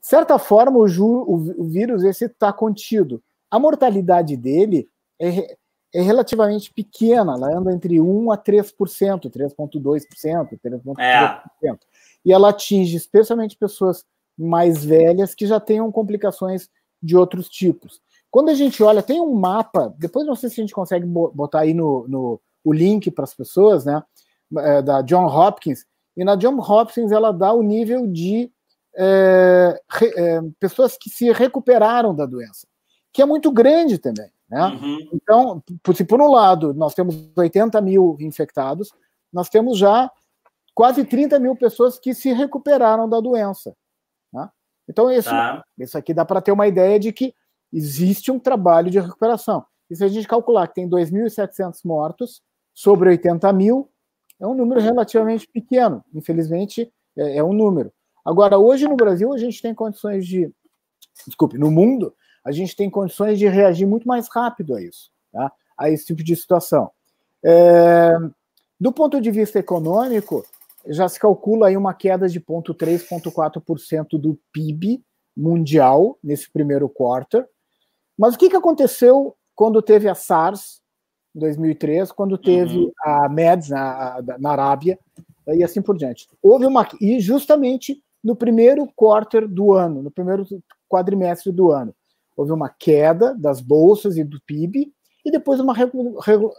De 0.00 0.08
certa 0.08 0.38
forma, 0.38 0.78
o, 0.78 0.88
ju, 0.88 1.24
o, 1.28 1.64
vírus 1.64 2.02
esse 2.02 2.24
está 2.24 2.52
contido. 2.52 3.22
A 3.50 3.58
mortalidade 3.58 4.36
dele 4.36 4.88
é, 5.20 5.56
é 5.94 6.02
relativamente 6.02 6.72
pequena, 6.72 7.34
ela 7.34 7.56
anda 7.56 7.72
entre 7.72 8.00
1 8.00 8.32
a 8.32 8.36
3%, 8.36 9.30
3,2%, 9.30 10.58
3,3%. 10.64 10.98
É. 10.98 11.76
E 12.24 12.32
ela 12.32 12.50
atinge 12.50 12.96
especialmente 12.96 13.56
pessoas 13.56 14.04
mais 14.36 14.84
velhas 14.84 15.34
que 15.34 15.46
já 15.46 15.60
tenham 15.60 15.92
complicações 15.92 16.68
de 17.00 17.16
outros 17.16 17.48
tipos. 17.48 18.00
Quando 18.30 18.48
a 18.48 18.54
gente 18.54 18.82
olha, 18.82 19.02
tem 19.02 19.20
um 19.20 19.34
mapa, 19.34 19.94
depois 19.98 20.26
não 20.26 20.34
sei 20.34 20.48
se 20.48 20.60
a 20.60 20.64
gente 20.64 20.74
consegue 20.74 21.04
botar 21.06 21.60
aí 21.60 21.74
no, 21.74 22.08
no 22.08 22.40
o 22.64 22.72
link 22.72 23.10
para 23.10 23.24
as 23.24 23.34
pessoas, 23.34 23.84
né? 23.84 24.02
É, 24.58 24.82
da 24.82 25.02
John 25.02 25.26
Hopkins, 25.26 25.84
e 26.16 26.24
na 26.24 26.36
John 26.36 26.58
Hopkins 26.58 27.10
ela 27.10 27.32
dá 27.32 27.52
o 27.52 27.62
nível 27.62 28.06
de 28.06 28.50
é, 28.94 29.80
é, 30.16 30.40
pessoas 30.60 30.96
que 30.98 31.08
se 31.08 31.32
recuperaram 31.32 32.14
da 32.14 32.26
doença, 32.26 32.66
que 33.12 33.22
é 33.22 33.24
muito 33.24 33.50
grande 33.50 33.98
também. 33.98 34.30
Né? 34.48 34.66
Uhum. 34.66 35.08
Então, 35.14 35.62
se 35.94 36.04
por 36.04 36.20
um 36.20 36.30
lado 36.30 36.74
nós 36.74 36.94
temos 36.94 37.16
80 37.36 37.80
mil 37.80 38.16
infectados, 38.20 38.90
nós 39.32 39.48
temos 39.48 39.78
já 39.78 40.10
quase 40.74 41.04
30 41.04 41.38
mil 41.38 41.56
pessoas 41.56 41.98
que 41.98 42.12
se 42.12 42.32
recuperaram 42.32 43.08
da 43.08 43.20
doença. 43.20 43.74
Né? 44.32 44.48
Então, 44.88 45.10
isso, 45.10 45.30
tá. 45.30 45.64
isso 45.78 45.96
aqui 45.96 46.12
dá 46.12 46.24
para 46.24 46.42
ter 46.42 46.52
uma 46.52 46.66
ideia 46.66 46.98
de 46.98 47.12
que 47.12 47.34
existe 47.72 48.30
um 48.30 48.38
trabalho 48.38 48.90
de 48.90 49.00
recuperação. 49.00 49.64
E 49.90 49.96
se 49.96 50.04
a 50.04 50.08
gente 50.08 50.28
calcular 50.28 50.68
que 50.68 50.74
tem 50.74 50.88
2.700 50.88 51.80
mortos 51.84 52.42
sobre 52.74 53.10
80 53.10 53.52
mil, 53.52 53.90
é 54.42 54.46
um 54.46 54.54
número 54.54 54.80
relativamente 54.80 55.46
pequeno. 55.46 56.04
Infelizmente, 56.12 56.92
é, 57.16 57.36
é 57.36 57.44
um 57.44 57.52
número. 57.52 57.92
Agora, 58.24 58.58
hoje 58.58 58.88
no 58.88 58.96
Brasil, 58.96 59.32
a 59.32 59.38
gente 59.38 59.62
tem 59.62 59.72
condições 59.72 60.26
de. 60.26 60.52
Desculpe, 61.26 61.56
no 61.56 61.70
mundo, 61.70 62.12
a 62.44 62.50
gente 62.50 62.74
tem 62.74 62.90
condições 62.90 63.38
de 63.38 63.46
reagir 63.46 63.86
muito 63.86 64.06
mais 64.06 64.28
rápido 64.28 64.74
a 64.74 64.82
isso, 64.82 65.10
tá? 65.30 65.52
a 65.78 65.90
esse 65.90 66.06
tipo 66.06 66.24
de 66.24 66.34
situação. 66.34 66.90
É, 67.44 68.12
do 68.80 68.92
ponto 68.92 69.20
de 69.20 69.30
vista 69.30 69.58
econômico, 69.60 70.44
já 70.86 71.08
se 71.08 71.20
calcula 71.20 71.68
aí 71.68 71.76
uma 71.76 71.94
queda 71.94 72.28
de 72.28 72.40
0,3, 72.40 73.06
0,4% 73.06 74.18
do 74.18 74.36
PIB 74.52 75.04
mundial 75.36 76.18
nesse 76.22 76.50
primeiro 76.50 76.88
quarter. 76.88 77.46
Mas 78.18 78.34
o 78.34 78.38
que, 78.38 78.50
que 78.50 78.56
aconteceu 78.56 79.36
quando 79.54 79.80
teve 79.80 80.08
a 80.08 80.14
SARS 80.14 80.81
em 81.34 81.38
2003, 81.38 82.12
quando 82.12 82.36
teve 82.36 82.76
uhum. 82.76 82.92
a 83.04 83.28
MEDS 83.28 83.70
na, 83.70 84.22
na 84.38 84.50
Arábia 84.50 84.98
e 85.48 85.64
assim 85.64 85.82
por 85.82 85.96
diante. 85.96 86.28
Houve 86.42 86.66
uma 86.66 86.86
e 87.00 87.20
justamente 87.20 88.02
no 88.22 88.36
primeiro 88.36 88.86
quarter 88.94 89.48
do 89.48 89.72
ano, 89.72 90.02
no 90.02 90.10
primeiro 90.10 90.46
quadrimestre 90.88 91.50
do 91.50 91.72
ano, 91.72 91.94
houve 92.36 92.52
uma 92.52 92.68
queda 92.68 93.34
das 93.34 93.60
bolsas 93.60 94.16
e 94.16 94.24
do 94.24 94.40
PIB 94.46 94.92
e 95.24 95.30
depois 95.30 95.60
uma, 95.60 95.74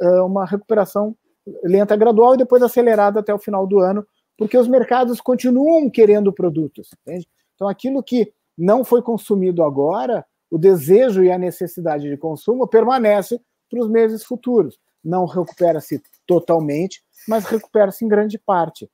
é, 0.01 0.21
uma 0.21 0.45
recuperação 0.45 1.15
lenta 1.63 1.95
gradual 1.95 2.33
e 2.33 2.38
depois 2.38 2.62
acelerada 2.62 3.19
até 3.19 3.33
o 3.33 3.39
final 3.39 3.67
do 3.67 3.79
ano, 3.79 4.05
porque 4.38 4.57
os 4.57 4.67
mercados 4.67 5.21
continuam 5.21 5.89
querendo 5.89 6.33
produtos. 6.33 6.89
Entende? 7.01 7.27
Então 7.55 7.67
aquilo 7.67 8.03
que 8.03 8.33
não 8.57 8.83
foi 8.83 9.01
consumido 9.01 9.63
agora, 9.63 10.25
o 10.49 10.57
desejo 10.57 11.23
e 11.23 11.31
a 11.31 11.38
necessidade 11.38 12.09
de 12.09 12.17
consumo 12.17 12.67
permanece 12.67 13.41
para 13.73 13.83
os 13.83 13.89
meses 13.89 14.23
futuros. 14.23 14.79
Não 15.03 15.25
recupera-se 15.25 16.01
totalmente, 16.27 17.03
mas 17.27 17.45
recupera-se 17.45 18.05
em 18.05 18.07
grande 18.07 18.38
parte. 18.38 18.89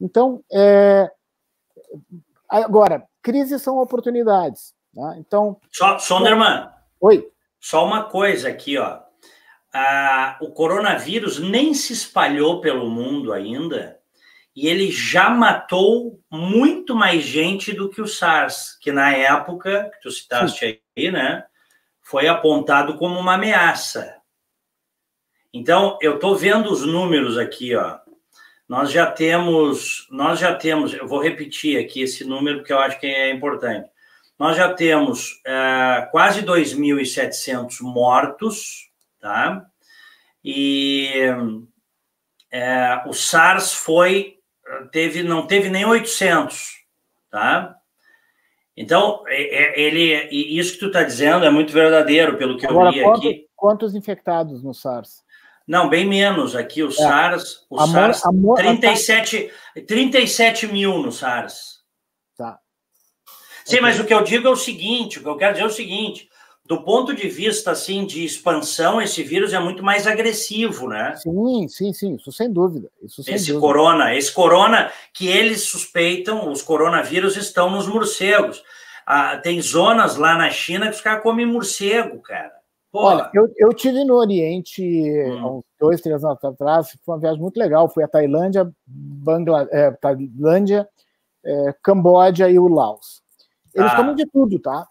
Então, 0.00 0.42
é... 0.50 1.10
agora, 2.48 3.06
crises 3.22 3.60
são 3.60 3.78
oportunidades. 3.78 4.74
Tá? 4.94 5.16
Então, 5.18 5.60
só, 5.70 5.98
Sonderman. 5.98 6.68
Oi. 7.00 7.30
Só 7.60 7.84
uma 7.84 8.04
coisa 8.04 8.48
aqui, 8.48 8.78
ó. 8.78 9.00
Ah, 9.72 10.38
o 10.40 10.50
coronavírus 10.50 11.38
nem 11.38 11.72
se 11.74 11.92
espalhou 11.92 12.60
pelo 12.60 12.90
mundo 12.90 13.32
ainda 13.32 13.98
e 14.54 14.68
ele 14.68 14.90
já 14.90 15.30
matou 15.30 16.20
muito 16.30 16.94
mais 16.94 17.22
gente 17.22 17.72
do 17.72 17.88
que 17.88 18.02
o 18.02 18.06
SARS, 18.06 18.76
que 18.80 18.92
na 18.92 19.14
época 19.14 19.90
que 19.94 20.02
tu 20.02 20.10
citaste 20.10 20.58
Sim. 20.66 20.78
aí, 20.96 21.10
né, 21.10 21.44
foi 22.02 22.28
apontado 22.28 22.98
como 22.98 23.18
uma 23.18 23.34
ameaça. 23.34 24.21
Então, 25.52 25.98
eu 26.00 26.14
estou 26.14 26.34
vendo 26.34 26.70
os 26.72 26.86
números 26.86 27.36
aqui, 27.36 27.74
ó. 27.74 27.98
Nós 28.68 28.90
já 28.90 29.10
temos, 29.10 30.06
nós 30.10 30.38
já 30.38 30.54
temos, 30.54 30.94
eu 30.94 31.06
vou 31.06 31.20
repetir 31.20 31.78
aqui 31.78 32.02
esse 32.02 32.24
número 32.24 32.58
porque 32.58 32.72
eu 32.72 32.78
acho 32.78 32.98
que 32.98 33.06
é 33.06 33.30
importante. 33.30 33.90
Nós 34.38 34.56
já 34.56 34.72
temos 34.72 35.40
é, 35.46 36.08
quase 36.10 36.42
2.700 36.42 37.82
mortos, 37.82 38.90
tá? 39.20 39.66
E 40.42 41.10
é, 42.50 43.02
o 43.06 43.12
SARS 43.12 43.74
foi, 43.74 44.38
teve, 44.90 45.22
não 45.22 45.46
teve 45.46 45.68
nem 45.68 45.84
800, 45.84 46.78
tá? 47.30 47.76
Então, 48.76 49.22
é, 49.26 49.42
é, 49.42 49.80
ele, 49.80 50.28
isso 50.30 50.74
que 50.74 50.80
tu 50.80 50.86
está 50.86 51.02
dizendo 51.02 51.44
é 51.44 51.50
muito 51.50 51.72
verdadeiro, 51.72 52.38
pelo 52.38 52.56
que 52.56 52.66
Agora, 52.66 52.88
eu 52.88 52.92
li 52.92 53.02
quanto, 53.02 53.18
aqui. 53.18 53.46
Quantos 53.54 53.94
infectados 53.94 54.62
no 54.62 54.72
SARS? 54.72 55.22
Não, 55.66 55.88
bem 55.88 56.06
menos. 56.06 56.54
Aqui 56.56 56.82
o 56.82 56.88
é. 56.88 56.92
SARS, 56.92 57.66
o 57.70 57.78
amor, 57.78 57.92
SARS, 57.92 58.26
amor, 58.26 58.56
37, 58.56 59.50
37 59.86 60.66
mil 60.66 60.98
no 60.98 61.12
SARS. 61.12 61.80
Tá. 62.36 62.58
Sim, 63.64 63.76
okay. 63.76 63.80
mas 63.80 64.00
o 64.00 64.04
que 64.04 64.14
eu 64.14 64.22
digo 64.22 64.48
é 64.48 64.50
o 64.50 64.56
seguinte, 64.56 65.18
o 65.18 65.22
que 65.22 65.28
eu 65.28 65.36
quero 65.36 65.52
dizer 65.52 65.64
é 65.64 65.68
o 65.68 65.70
seguinte, 65.70 66.28
do 66.64 66.82
ponto 66.82 67.14
de 67.14 67.28
vista 67.28 67.72
assim 67.72 68.06
de 68.06 68.24
expansão, 68.24 69.02
esse 69.02 69.22
vírus 69.22 69.52
é 69.52 69.58
muito 69.58 69.82
mais 69.82 70.06
agressivo, 70.06 70.88
né? 70.88 71.14
Sim, 71.16 71.68
sim, 71.68 71.92
sim, 71.92 72.14
isso 72.14 72.32
sem 72.32 72.50
dúvida. 72.50 72.88
Isso 73.02 73.22
sem 73.22 73.34
esse 73.34 73.52
dúvida. 73.52 73.60
corona, 73.60 74.14
esse 74.14 74.32
corona 74.32 74.90
que 75.12 75.26
eles 75.26 75.62
suspeitam, 75.62 76.50
os 76.50 76.62
coronavírus 76.62 77.36
estão 77.36 77.70
nos 77.70 77.86
morcegos. 77.86 78.62
Ah, 79.04 79.36
tem 79.36 79.60
zonas 79.60 80.16
lá 80.16 80.36
na 80.36 80.50
China 80.50 80.88
que 80.88 80.94
os 80.94 81.00
caras 81.00 81.22
comem 81.22 81.44
morcego, 81.44 82.20
cara. 82.20 82.61
Olha, 82.92 83.30
eu, 83.32 83.50
eu 83.56 83.72
tive 83.72 84.04
no 84.04 84.14
Oriente 84.14 84.82
hum. 84.82 85.38
há 85.38 85.52
uns 85.52 85.64
dois, 85.80 86.00
três 86.00 86.22
anos 86.22 86.44
atrás, 86.44 86.90
foi 87.04 87.14
uma 87.14 87.20
viagem 87.20 87.40
muito 87.40 87.56
legal. 87.56 87.88
Fui 87.88 88.04
a 88.04 88.08
Tailândia, 88.08 88.70
Bangla, 88.86 89.66
é, 89.70 89.90
Tailândia, 89.92 90.86
é, 91.44 91.74
Camboja 91.82 92.50
e 92.50 92.58
o 92.58 92.68
Laos. 92.68 93.22
Eles 93.74 93.90
ah. 93.92 93.96
comem 93.96 94.14
de 94.14 94.26
tudo, 94.26 94.58
tá? 94.58 94.86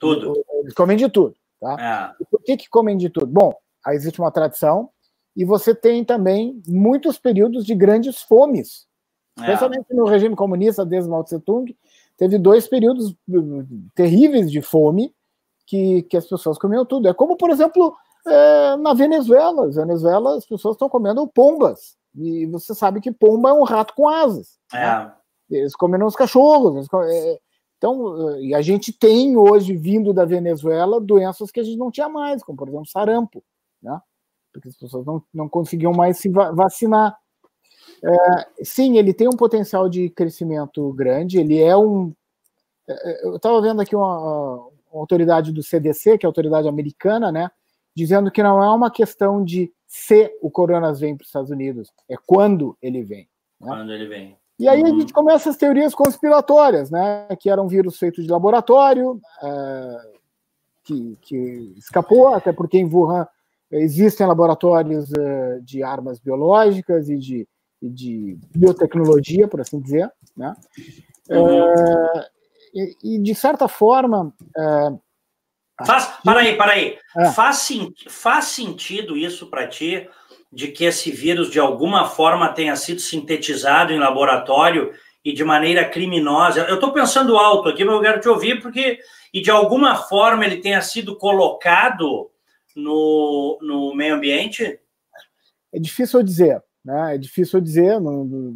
Tudo. 0.00 0.44
Eles 0.62 0.74
comem 0.74 0.96
de 0.96 1.08
tudo, 1.08 1.36
tá? 1.60 2.12
É. 2.18 2.24
por 2.28 2.42
que, 2.42 2.56
que 2.56 2.68
comem 2.68 2.96
de 2.96 3.08
tudo? 3.08 3.26
Bom, 3.26 3.54
aí 3.86 3.94
existe 3.94 4.20
uma 4.20 4.32
tradição 4.32 4.90
e 5.36 5.44
você 5.44 5.72
tem 5.72 6.04
também 6.04 6.60
muitos 6.66 7.18
períodos 7.18 7.64
de 7.64 7.74
grandes 7.74 8.20
fomes. 8.20 8.86
É. 9.38 9.42
Especialmente 9.42 9.94
no 9.94 10.04
regime 10.04 10.34
comunista, 10.34 10.84
desde 10.84 11.08
Mao 11.08 11.22
Tse 11.22 11.38
Tung, 11.38 11.74
teve 12.16 12.36
dois 12.36 12.66
períodos 12.66 13.10
uh, 13.10 13.66
terríveis 13.94 14.50
de 14.50 14.60
fome 14.60 15.14
que, 15.72 16.02
que 16.02 16.18
as 16.18 16.26
pessoas 16.26 16.58
comiam 16.58 16.84
tudo. 16.84 17.08
É 17.08 17.14
como, 17.14 17.34
por 17.34 17.48
exemplo, 17.48 17.96
é, 18.26 18.76
na 18.76 18.92
Venezuela. 18.92 19.66
Na 19.66 19.72
Venezuela, 19.72 20.36
as 20.36 20.44
pessoas 20.44 20.74
estão 20.74 20.86
comendo 20.86 21.26
pombas. 21.26 21.96
E 22.14 22.44
você 22.44 22.74
sabe 22.74 23.00
que 23.00 23.10
pomba 23.10 23.48
é 23.48 23.52
um 23.54 23.62
rato 23.62 23.94
com 23.94 24.06
asas. 24.06 24.58
É. 24.70 24.78
Né? 24.78 25.14
Eles 25.50 25.74
comem 25.74 26.02
os 26.02 26.14
cachorros. 26.14 26.86
Comem, 26.88 27.10
é, 27.10 27.38
então, 27.78 28.38
e 28.38 28.54
a 28.54 28.60
gente 28.60 28.92
tem 28.92 29.34
hoje, 29.34 29.74
vindo 29.74 30.12
da 30.12 30.26
Venezuela, 30.26 31.00
doenças 31.00 31.50
que 31.50 31.58
a 31.58 31.62
gente 31.62 31.78
não 31.78 31.90
tinha 31.90 32.08
mais, 32.08 32.44
como, 32.44 32.58
por 32.58 32.68
exemplo, 32.68 32.86
sarampo. 32.86 33.42
Né? 33.82 33.98
Porque 34.52 34.68
as 34.68 34.76
pessoas 34.76 35.06
não, 35.06 35.22
não 35.32 35.48
conseguiam 35.48 35.92
mais 35.92 36.18
se 36.18 36.28
vacinar. 36.28 37.16
É, 38.04 38.64
sim, 38.64 38.98
ele 38.98 39.14
tem 39.14 39.26
um 39.26 39.36
potencial 39.36 39.88
de 39.88 40.10
crescimento 40.10 40.92
grande. 40.92 41.40
Ele 41.40 41.58
é 41.62 41.74
um. 41.74 42.12
É, 42.86 43.26
eu 43.26 43.36
estava 43.36 43.62
vendo 43.62 43.80
aqui 43.80 43.96
uma, 43.96 44.70
autoridade 45.00 45.52
do 45.52 45.62
CDC, 45.62 46.18
que 46.18 46.26
é 46.26 46.26
a 46.26 46.30
autoridade 46.30 46.68
americana, 46.68 47.30
né, 47.30 47.50
dizendo 47.94 48.30
que 48.30 48.42
não 48.42 48.62
é 48.62 48.70
uma 48.74 48.90
questão 48.90 49.44
de 49.44 49.72
se 49.86 50.30
o 50.40 50.50
coronavírus 50.50 51.00
vem 51.00 51.16
para 51.16 51.22
os 51.22 51.28
Estados 51.28 51.50
Unidos, 51.50 51.92
é 52.08 52.16
quando 52.26 52.76
ele 52.80 53.02
vem. 53.02 53.28
Né? 53.60 53.68
Quando 53.68 53.92
ele 53.92 54.06
vem. 54.06 54.36
E 54.58 54.68
aí 54.68 54.80
uhum. 54.80 54.86
a 54.86 55.00
gente 55.00 55.12
começa 55.12 55.50
as 55.50 55.56
teorias 55.56 55.94
conspiratórias, 55.94 56.90
né, 56.90 57.26
que 57.38 57.50
era 57.50 57.60
um 57.60 57.68
vírus 57.68 57.98
feito 57.98 58.22
de 58.22 58.28
laboratório, 58.28 59.20
é, 59.42 60.12
que, 60.84 61.16
que 61.20 61.74
escapou, 61.76 62.34
até 62.34 62.52
porque 62.52 62.78
em 62.78 62.84
Wuhan 62.84 63.26
existem 63.70 64.26
laboratórios 64.26 65.10
uh, 65.10 65.60
de 65.62 65.82
armas 65.82 66.18
biológicas 66.18 67.08
e 67.08 67.16
de, 67.16 67.48
e 67.80 67.88
de, 67.88 68.38
biotecnologia, 68.54 69.48
por 69.48 69.60
assim 69.60 69.80
dizer, 69.80 70.10
né? 70.36 70.54
Uhum. 71.30 71.72
Uh, 71.72 72.24
e, 72.72 73.16
e, 73.16 73.18
de 73.18 73.34
certa 73.34 73.68
forma. 73.68 74.32
Uh, 74.56 75.00
faz, 75.84 76.06
para 76.24 76.40
aí, 76.40 76.56
para 76.56 76.72
aí. 76.72 76.98
É. 77.16 77.30
Faz, 77.30 77.68
faz 78.08 78.44
sentido 78.46 79.16
isso 79.16 79.48
para 79.48 79.66
ti, 79.66 80.08
de 80.52 80.68
que 80.68 80.84
esse 80.84 81.10
vírus 81.10 81.50
de 81.50 81.58
alguma 81.58 82.08
forma 82.08 82.52
tenha 82.52 82.76
sido 82.76 83.00
sintetizado 83.00 83.92
em 83.92 83.98
laboratório 83.98 84.92
e 85.24 85.32
de 85.32 85.44
maneira 85.44 85.88
criminosa? 85.88 86.62
Eu 86.62 86.76
estou 86.76 86.92
pensando 86.92 87.36
alto 87.36 87.68
aqui, 87.68 87.84
mas 87.84 87.94
eu 87.94 88.02
quero 88.02 88.20
te 88.20 88.28
ouvir, 88.28 88.60
porque. 88.60 88.98
E 89.34 89.40
de 89.40 89.50
alguma 89.50 89.96
forma 89.96 90.44
ele 90.44 90.58
tenha 90.58 90.82
sido 90.82 91.16
colocado 91.16 92.30
no, 92.76 93.58
no 93.62 93.94
meio 93.94 94.16
ambiente? 94.16 94.78
É 95.72 95.78
difícil 95.78 96.22
dizer, 96.22 96.62
né? 96.84 97.14
É 97.14 97.18
difícil 97.18 97.58
dizer. 97.60 97.98
Não, 97.98 98.24
não, 98.24 98.54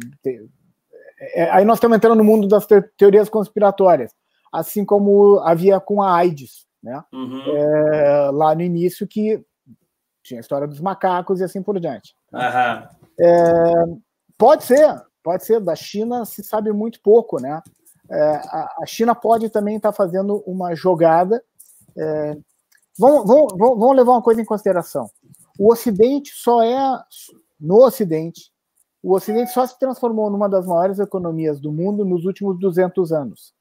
é, 1.19 1.49
aí 1.49 1.65
nós 1.65 1.77
estamos 1.77 1.97
entrando 1.97 2.17
no 2.17 2.23
mundo 2.23 2.47
das 2.47 2.65
te 2.65 2.81
teorias 2.97 3.29
conspiratórias, 3.29 4.13
assim 4.51 4.85
como 4.85 5.39
havia 5.39 5.79
com 5.79 6.01
a 6.01 6.15
AIDS, 6.15 6.65
né? 6.81 7.03
Uhum. 7.11 7.41
É, 7.41 8.29
lá 8.31 8.53
no 8.53 8.61
início 8.61 9.07
que 9.07 9.43
tinha 10.23 10.39
a 10.39 10.41
história 10.41 10.67
dos 10.67 10.79
macacos 10.79 11.39
e 11.39 11.43
assim 11.43 11.61
por 11.63 11.79
diante. 11.79 12.15
Tá? 12.29 12.89
Uhum. 12.89 13.25
É, 13.25 13.73
pode 14.37 14.63
ser, 14.63 15.01
pode 15.23 15.45
ser. 15.45 15.59
Da 15.59 15.75
China 15.75 16.25
se 16.25 16.43
sabe 16.43 16.71
muito 16.71 17.01
pouco, 17.01 17.41
né? 17.41 17.61
É, 18.09 18.21
a, 18.21 18.75
a, 18.83 18.85
China 18.85 19.15
pode 19.15 19.49
também 19.49 19.77
estar 19.77 19.91
tá 19.91 19.95
fazendo 19.95 20.43
uma 20.45 20.75
jogada. 20.75 21.43
É, 21.97 22.37
vamos, 22.97 23.25
vamos, 23.25 23.53
vamos 23.57 23.95
levar 23.95 24.11
uma 24.11 24.21
coisa 24.21 24.41
em 24.41 24.45
consideração. 24.45 25.09
O 25.57 25.71
Ocidente 25.71 26.31
só 26.35 26.61
é 26.61 26.77
no 27.59 27.83
Ocidente 27.83 28.51
o 29.07 29.13
Ocidente 29.13 29.53
só 29.53 29.65
se 29.65 29.79
transformou 29.79 30.29
numa 30.29 30.49
das 30.49 30.67
maiores 30.67 30.99
economias 30.99 31.61
do 31.61 31.71
mundo 31.71 32.03
nos 32.03 32.25
últimos 32.25 32.59
200 32.59 33.13
anos. 33.13 33.53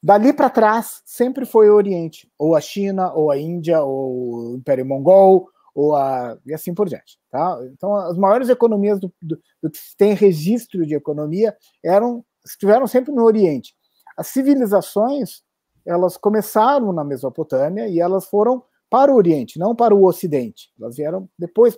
Dali 0.00 0.32
para 0.32 0.48
trás, 0.48 1.02
sempre 1.04 1.44
foi 1.44 1.68
o 1.68 1.74
Oriente, 1.74 2.30
ou 2.38 2.54
a 2.54 2.60
China, 2.60 3.12
ou 3.12 3.32
a 3.32 3.36
Índia, 3.36 3.82
ou 3.82 4.52
o 4.52 4.54
Império 4.54 4.86
Mongol, 4.86 5.48
ou 5.74 5.96
a 5.96 6.38
e 6.46 6.54
assim 6.54 6.72
por 6.72 6.88
diante. 6.88 7.18
Tá? 7.32 7.58
Então, 7.72 7.96
as 7.96 8.16
maiores 8.16 8.48
economias 8.48 9.00
do, 9.00 9.12
do, 9.20 9.40
do 9.60 9.68
que 9.68 9.80
tem 9.98 10.14
registro 10.14 10.86
de 10.86 10.94
economia 10.94 11.56
eram 11.84 12.24
estiveram 12.46 12.86
sempre 12.86 13.12
no 13.12 13.24
Oriente. 13.24 13.74
As 14.16 14.28
civilizações 14.28 15.42
elas 15.84 16.16
começaram 16.16 16.92
na 16.92 17.02
Mesopotâmia 17.02 17.88
e 17.88 17.98
elas 17.98 18.26
foram 18.26 18.62
para 18.88 19.12
o 19.12 19.16
Oriente, 19.16 19.58
não 19.58 19.74
para 19.74 19.92
o 19.92 20.04
Ocidente. 20.04 20.70
Elas 20.78 20.94
vieram 20.94 21.28
depois. 21.36 21.76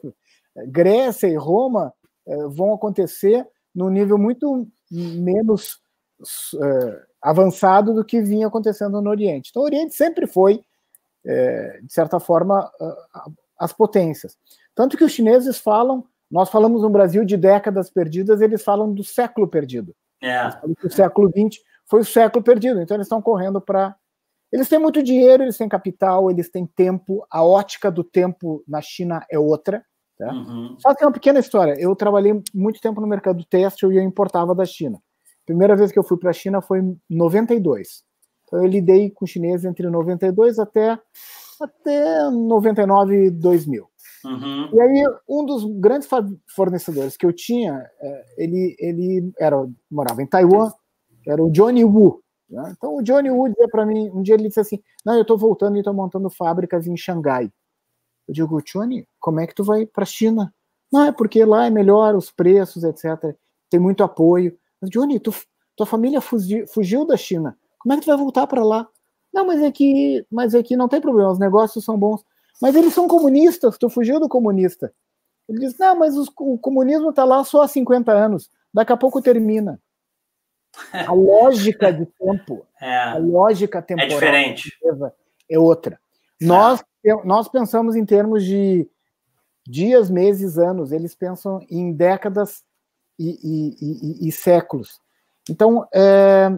Grécia 0.66 1.26
e 1.26 1.36
Roma 1.36 1.90
vão 2.50 2.72
acontecer 2.72 3.46
num 3.74 3.90
nível 3.90 4.16
muito 4.16 4.66
menos 4.90 5.80
é, 6.62 7.02
avançado 7.20 7.92
do 7.92 8.04
que 8.04 8.20
vinha 8.20 8.46
acontecendo 8.46 9.00
no 9.00 9.10
Oriente. 9.10 9.50
Então, 9.50 9.62
o 9.62 9.66
Oriente 9.66 9.94
sempre 9.94 10.26
foi, 10.26 10.62
é, 11.24 11.80
de 11.82 11.92
certa 11.92 12.20
forma, 12.20 12.70
as 13.58 13.72
potências. 13.72 14.36
Tanto 14.74 14.96
que 14.96 15.04
os 15.04 15.12
chineses 15.12 15.58
falam, 15.58 16.04
nós 16.30 16.50
falamos 16.50 16.82
no 16.82 16.90
Brasil 16.90 17.24
de 17.24 17.36
décadas 17.36 17.90
perdidas, 17.90 18.40
eles 18.40 18.62
falam 18.62 18.92
do 18.92 19.04
século 19.04 19.48
perdido. 19.48 19.94
É. 20.22 20.48
O 20.82 20.90
século 20.90 21.30
XX 21.30 21.62
foi 21.86 22.00
o 22.00 22.04
século 22.04 22.42
perdido, 22.42 22.80
então 22.80 22.96
eles 22.96 23.06
estão 23.06 23.20
correndo 23.20 23.60
para. 23.60 23.94
Eles 24.50 24.68
têm 24.68 24.78
muito 24.78 25.02
dinheiro, 25.02 25.42
eles 25.42 25.56
têm 25.56 25.68
capital, 25.68 26.30
eles 26.30 26.48
têm 26.48 26.64
tempo, 26.64 27.26
a 27.30 27.44
ótica 27.44 27.90
do 27.90 28.04
tempo 28.04 28.62
na 28.68 28.80
China 28.80 29.24
é 29.30 29.38
outra. 29.38 29.84
Tá? 30.24 30.32
Uhum. 30.32 30.76
Só 30.78 30.94
que 30.94 31.04
é 31.04 31.06
uma 31.06 31.12
pequena 31.12 31.38
história. 31.38 31.74
Eu 31.78 31.94
trabalhei 31.94 32.40
muito 32.54 32.80
tempo 32.80 33.00
no 33.00 33.06
mercado 33.06 33.44
têxtil 33.44 33.92
e 33.92 33.98
eu 33.98 34.02
importava 34.02 34.54
da 34.54 34.64
China. 34.64 34.98
Primeira 35.44 35.76
vez 35.76 35.92
que 35.92 35.98
eu 35.98 36.02
fui 36.02 36.16
para 36.16 36.30
a 36.30 36.32
China 36.32 36.62
foi 36.62 36.80
em 36.80 36.98
92. 37.10 38.02
Então 38.44 38.60
eu 38.60 38.66
lidei 38.66 39.10
com 39.10 39.26
chineses 39.26 39.66
entre 39.66 39.88
92 39.88 40.58
até 40.58 40.98
até 41.60 42.30
99 42.30 43.26
e 43.26 43.30
2000. 43.30 43.86
Uhum. 44.24 44.70
E 44.72 44.80
aí 44.80 45.04
um 45.28 45.44
dos 45.44 45.64
grandes 45.78 46.08
fornecedores 46.48 47.16
que 47.16 47.26
eu 47.26 47.32
tinha, 47.32 47.86
é, 48.00 48.24
ele 48.38 48.74
ele 48.78 49.32
era 49.38 49.56
morava 49.90 50.22
em 50.22 50.26
Taiwan, 50.26 50.70
era 51.26 51.42
o 51.44 51.50
Johnny 51.50 51.84
Wu. 51.84 52.22
Né? 52.48 52.72
Então 52.76 52.96
o 52.96 53.02
Johnny 53.02 53.30
Wu 53.30 53.48
dizia 53.48 53.68
para 53.68 53.84
mim, 53.84 54.10
um 54.10 54.22
dia 54.22 54.34
ele 54.34 54.48
disse 54.48 54.60
assim, 54.60 54.80
não, 55.04 55.14
eu 55.14 55.22
estou 55.22 55.36
voltando 55.36 55.76
e 55.76 55.80
estou 55.80 55.92
montando 55.92 56.30
fábricas 56.30 56.86
em 56.86 56.96
Xangai. 56.96 57.50
Eu 58.28 58.34
digo, 58.34 58.62
Johnny, 58.62 59.06
como 59.20 59.40
é 59.40 59.46
que 59.46 59.54
tu 59.54 59.64
vai 59.64 59.86
para 59.86 60.02
a 60.02 60.06
China? 60.06 60.52
Não, 60.92 61.04
é 61.04 61.12
porque 61.12 61.44
lá 61.44 61.66
é 61.66 61.70
melhor 61.70 62.14
os 62.14 62.30
preços, 62.30 62.84
etc. 62.84 63.36
Tem 63.68 63.80
muito 63.80 64.02
apoio. 64.02 64.56
Mas, 64.80 64.90
Johnny, 64.90 65.18
tu, 65.18 65.34
tua 65.76 65.86
família 65.86 66.20
fugiu, 66.20 66.66
fugiu 66.66 67.04
da 67.04 67.16
China. 67.16 67.56
Como 67.78 67.92
é 67.92 67.96
que 67.96 68.02
tu 68.02 68.06
vai 68.06 68.16
voltar 68.16 68.46
para 68.46 68.64
lá? 68.64 68.88
Não, 69.32 69.44
mas 69.44 69.60
é 69.60 69.70
que, 69.72 70.24
mas 70.30 70.54
é 70.54 70.62
que 70.62 70.76
não 70.76 70.88
tem 70.88 71.00
problema, 71.00 71.32
os 71.32 71.38
negócios 71.38 71.84
são 71.84 71.98
bons. 71.98 72.24
Mas 72.62 72.76
eles 72.76 72.94
são 72.94 73.08
comunistas, 73.08 73.76
tu 73.76 73.90
fugiu 73.90 74.20
do 74.20 74.28
comunista. 74.28 74.92
Ele 75.48 75.58
diz, 75.58 75.76
não, 75.76 75.96
mas 75.96 76.16
os, 76.16 76.28
o 76.38 76.56
comunismo 76.56 77.10
está 77.10 77.24
lá 77.24 77.42
só 77.44 77.62
há 77.62 77.68
50 77.68 78.12
anos, 78.12 78.48
daqui 78.72 78.92
a 78.92 78.96
pouco 78.96 79.20
termina. 79.20 79.80
A 80.92 81.12
lógica 81.12 81.92
de 81.92 82.06
tempo, 82.06 82.66
é, 82.80 82.96
a 82.96 83.18
lógica 83.18 83.82
temporal 83.82 84.10
é 84.10 84.14
diferente. 84.14 84.78
é 85.50 85.58
outra. 85.58 86.00
Nós 86.40 86.82
nós 87.24 87.48
pensamos 87.48 87.96
em 87.96 88.04
termos 88.04 88.44
de 88.44 88.88
dias, 89.66 90.10
meses, 90.10 90.58
anos, 90.58 90.92
eles 90.92 91.14
pensam 91.14 91.60
em 91.70 91.92
décadas 91.92 92.62
e, 93.18 93.38
e, 93.42 94.24
e, 94.24 94.28
e 94.28 94.32
séculos. 94.32 95.00
Então, 95.48 95.86
é, 95.92 96.50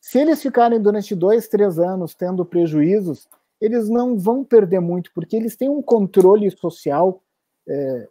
se 0.00 0.18
eles 0.18 0.40
ficarem 0.40 0.80
durante 0.80 1.14
dois, 1.14 1.48
três 1.48 1.78
anos 1.78 2.14
tendo 2.14 2.44
prejuízos, 2.44 3.28
eles 3.60 3.88
não 3.88 4.18
vão 4.18 4.44
perder 4.44 4.80
muito, 4.80 5.10
porque 5.12 5.36
eles 5.36 5.56
têm 5.56 5.68
um 5.68 5.82
controle 5.82 6.50
social, 6.50 7.22
é, 7.68 8.08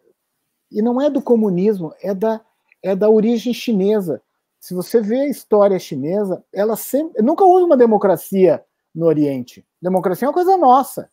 e 0.71 0.81
não 0.81 1.01
é 1.01 1.09
do 1.09 1.21
comunismo, 1.21 1.93
é 2.01 2.13
da, 2.13 2.41
é 2.81 2.95
da 2.95 3.09
origem 3.09 3.53
chinesa. 3.53 4.21
Se 4.59 4.73
você 4.73 4.99
vê 4.99 5.21
a 5.21 5.29
história 5.29 5.77
chinesa, 5.79 6.43
ela 6.51 6.75
sempre, 6.75 7.21
nunca 7.21 7.43
houve 7.45 7.63
uma 7.63 7.77
democracia 7.77 8.63
no 8.95 9.05
Oriente. 9.05 9.65
Democracia 9.81 10.25
é 10.25 10.29
uma 10.29 10.33
coisa 10.33 10.57
nossa. 10.57 11.09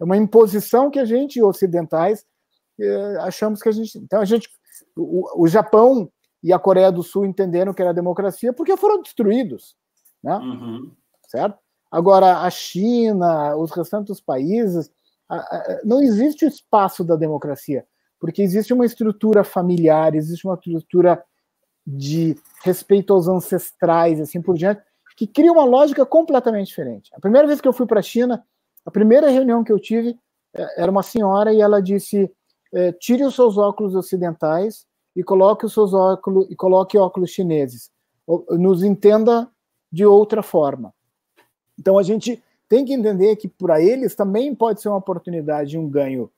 É 0.00 0.04
uma 0.04 0.16
imposição 0.16 0.90
que 0.90 0.98
a 0.98 1.04
gente, 1.04 1.42
ocidentais, 1.42 2.24
eh, 2.80 3.16
achamos 3.20 3.60
que 3.60 3.68
a 3.68 3.72
gente. 3.72 3.98
Então, 3.98 4.20
a 4.20 4.24
gente. 4.24 4.48
O, 4.96 5.42
o, 5.42 5.48
Japão 5.48 6.10
e 6.42 6.52
a 6.52 6.58
Coreia 6.58 6.90
do 6.90 7.02
Sul 7.02 7.26
entenderam 7.26 7.74
que 7.74 7.82
era 7.82 7.92
democracia 7.92 8.52
porque 8.52 8.76
foram 8.76 9.02
destruídos. 9.02 9.76
Né? 10.22 10.36
Uhum. 10.36 10.92
Certo? 11.28 11.58
Agora, 11.90 12.40
a 12.40 12.50
China, 12.50 13.56
os 13.56 13.70
restantes 13.70 14.20
países, 14.20 14.90
não 15.84 16.02
existe 16.02 16.44
o 16.44 16.48
espaço 16.48 17.04
da 17.04 17.14
democracia, 17.14 17.86
porque 18.18 18.42
existe 18.42 18.72
uma 18.72 18.84
estrutura 18.84 19.44
familiar, 19.44 20.14
existe 20.14 20.46
uma 20.46 20.54
estrutura 20.54 21.24
de 21.86 22.36
respeito 22.62 23.12
aos 23.12 23.28
ancestrais, 23.28 24.20
assim 24.20 24.42
por 24.42 24.56
diante, 24.56 24.82
que 25.16 25.26
cria 25.26 25.52
uma 25.52 25.64
lógica 25.64 26.04
completamente 26.04 26.68
diferente. 26.68 27.10
A 27.14 27.20
primeira 27.20 27.46
vez 27.46 27.60
que 27.60 27.68
eu 27.68 27.72
fui 27.72 27.86
para 27.86 28.00
a 28.00 28.02
China, 28.02 28.44
a 28.84 28.90
primeira 28.90 29.30
reunião 29.30 29.62
que 29.62 29.72
eu 29.72 29.78
tive 29.78 30.18
é, 30.54 30.82
era 30.82 30.90
uma 30.90 31.02
senhora 31.02 31.52
e 31.52 31.60
ela 31.60 31.80
disse: 31.80 32.30
é, 32.72 32.92
tire 32.92 33.24
os 33.24 33.34
seus 33.34 33.56
óculos 33.56 33.94
ocidentais 33.94 34.86
e 35.14 35.22
coloque 35.22 35.64
os 35.64 35.72
seus 35.72 35.94
óculos 35.94 36.50
e 36.50 36.56
coloque 36.56 36.98
óculos 36.98 37.30
chineses. 37.30 37.90
Nos 38.50 38.82
entenda 38.82 39.48
de 39.92 40.04
outra 40.04 40.42
forma. 40.42 40.92
Então 41.78 41.98
a 41.98 42.02
gente 42.02 42.42
tem 42.68 42.84
que 42.84 42.92
entender 42.92 43.36
que 43.36 43.46
para 43.46 43.80
eles 43.80 44.14
também 44.14 44.54
pode 44.54 44.80
ser 44.80 44.88
uma 44.88 44.96
oportunidade, 44.96 45.78
um 45.78 45.88
ganho 45.88 46.30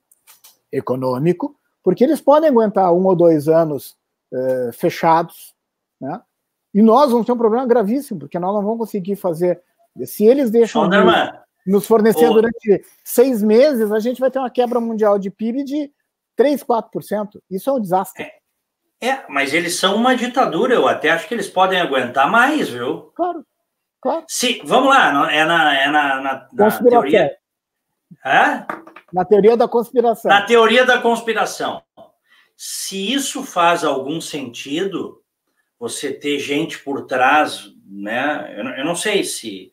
econômico, 0.70 1.56
porque 1.82 2.04
eles 2.04 2.20
podem 2.20 2.50
aguentar 2.50 2.92
um 2.92 3.06
ou 3.06 3.14
dois 3.14 3.48
anos 3.48 3.96
é, 4.32 4.70
fechados, 4.72 5.54
né? 6.00 6.20
E 6.76 6.82
nós 6.82 7.10
vamos 7.10 7.24
ter 7.24 7.32
um 7.32 7.38
problema 7.38 7.66
gravíssimo, 7.66 8.20
porque 8.20 8.38
nós 8.38 8.54
não 8.54 8.62
vamos 8.62 8.80
conseguir 8.80 9.16
fazer. 9.16 9.62
Se 10.04 10.26
eles 10.26 10.50
deixam 10.50 10.86
de 10.90 10.98
nos 11.66 11.86
fornecer 11.86 12.28
durante 12.28 12.84
seis 13.02 13.42
meses, 13.42 13.90
a 13.90 13.98
gente 13.98 14.20
vai 14.20 14.30
ter 14.30 14.38
uma 14.38 14.50
quebra 14.50 14.78
mundial 14.78 15.18
de 15.18 15.30
PIB 15.30 15.64
de 15.64 15.90
3, 16.36 16.62
4%. 16.62 17.40
Isso 17.50 17.70
é 17.70 17.72
um 17.72 17.80
desastre. 17.80 18.24
É, 19.00 19.08
é, 19.08 19.24
mas 19.26 19.54
eles 19.54 19.76
são 19.76 19.96
uma 19.96 20.14
ditadura, 20.14 20.74
eu 20.74 20.86
até 20.86 21.08
acho 21.08 21.26
que 21.26 21.32
eles 21.32 21.48
podem 21.48 21.80
aguentar 21.80 22.30
mais, 22.30 22.68
viu? 22.68 23.10
Claro. 23.14 23.42
claro. 23.98 24.26
Se, 24.28 24.60
vamos 24.62 24.90
lá, 24.90 25.32
é 25.32 25.46
na, 25.46 25.74
é 25.74 25.90
na, 25.90 26.20
na, 26.20 26.48
na 26.52 26.70
teoria. 26.78 27.38
É? 28.22 28.66
Na 29.14 29.24
teoria 29.24 29.56
da 29.56 29.66
conspiração. 29.66 30.30
Na 30.30 30.42
teoria 30.42 30.84
da 30.84 31.00
conspiração. 31.00 31.82
Se 32.54 33.14
isso 33.14 33.42
faz 33.42 33.82
algum 33.82 34.20
sentido, 34.20 35.22
você 35.78 36.12
ter 36.12 36.38
gente 36.38 36.78
por 36.78 37.06
trás, 37.06 37.70
né? 37.86 38.54
Eu, 38.56 38.64
eu 38.64 38.84
não 38.84 38.96
sei 38.96 39.24
se 39.24 39.70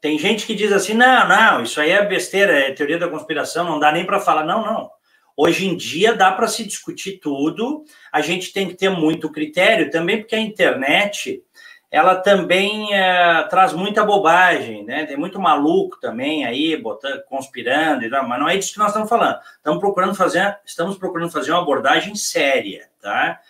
tem 0.00 0.18
gente 0.18 0.46
que 0.46 0.54
diz 0.54 0.72
assim: 0.72 0.94
não, 0.94 1.28
não, 1.28 1.62
isso 1.62 1.80
aí 1.80 1.90
é 1.90 2.04
besteira, 2.04 2.52
é 2.52 2.72
teoria 2.72 2.98
da 2.98 3.08
conspiração, 3.08 3.64
não 3.64 3.78
dá 3.78 3.92
nem 3.92 4.06
para 4.06 4.20
falar. 4.20 4.44
Não, 4.44 4.64
não. 4.64 4.90
Hoje 5.36 5.66
em 5.66 5.76
dia 5.76 6.14
dá 6.14 6.32
para 6.32 6.48
se 6.48 6.64
discutir 6.64 7.18
tudo, 7.18 7.84
a 8.12 8.20
gente 8.20 8.52
tem 8.52 8.68
que 8.68 8.74
ter 8.74 8.90
muito 8.90 9.30
critério 9.30 9.90
também, 9.90 10.18
porque 10.18 10.34
a 10.34 10.40
internet 10.40 11.42
ela 11.90 12.14
também 12.14 12.94
é, 12.94 13.42
traz 13.48 13.72
muita 13.72 14.04
bobagem, 14.04 14.84
né? 14.84 15.06
Tem 15.06 15.16
muito 15.16 15.40
maluco 15.40 15.98
também 15.98 16.44
aí 16.44 16.76
botando, 16.76 17.22
conspirando, 17.24 18.08
mas 18.28 18.38
não 18.38 18.48
é 18.48 18.56
disso 18.56 18.74
que 18.74 18.78
nós 18.78 18.88
estamos 18.88 19.08
falando. 19.08 19.38
Estamos 19.56 19.80
procurando 19.80 20.14
fazer, 20.14 20.56
estamos 20.64 20.96
procurando 20.96 21.32
fazer 21.32 21.50
uma 21.50 21.60
abordagem 21.60 22.14
séria, 22.14 22.88
tá? 23.00 23.40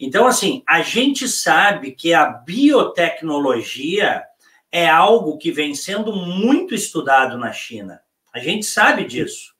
Então, 0.00 0.26
assim, 0.26 0.62
a 0.66 0.80
gente 0.80 1.28
sabe 1.28 1.92
que 1.92 2.14
a 2.14 2.24
biotecnologia 2.24 4.24
é 4.72 4.88
algo 4.88 5.36
que 5.36 5.52
vem 5.52 5.74
sendo 5.74 6.16
muito 6.16 6.74
estudado 6.74 7.36
na 7.36 7.52
China. 7.52 8.00
A 8.32 8.38
gente 8.38 8.64
sabe 8.64 9.04
disso, 9.04 9.54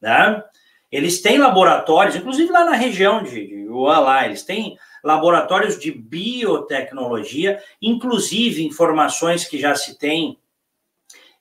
né? 0.00 0.44
Eles 0.92 1.20
têm 1.20 1.38
laboratórios, 1.38 2.14
inclusive 2.14 2.52
lá 2.52 2.64
na 2.64 2.76
região 2.76 3.24
de 3.24 3.66
Wuhan, 3.68 3.98
lá, 3.98 4.24
eles 4.24 4.44
têm 4.44 4.78
laboratórios 5.02 5.76
de 5.76 5.90
biotecnologia, 5.90 7.60
inclusive 7.82 8.64
informações 8.64 9.44
que 9.44 9.58
já 9.58 9.74
se 9.74 9.98
tem 9.98 10.38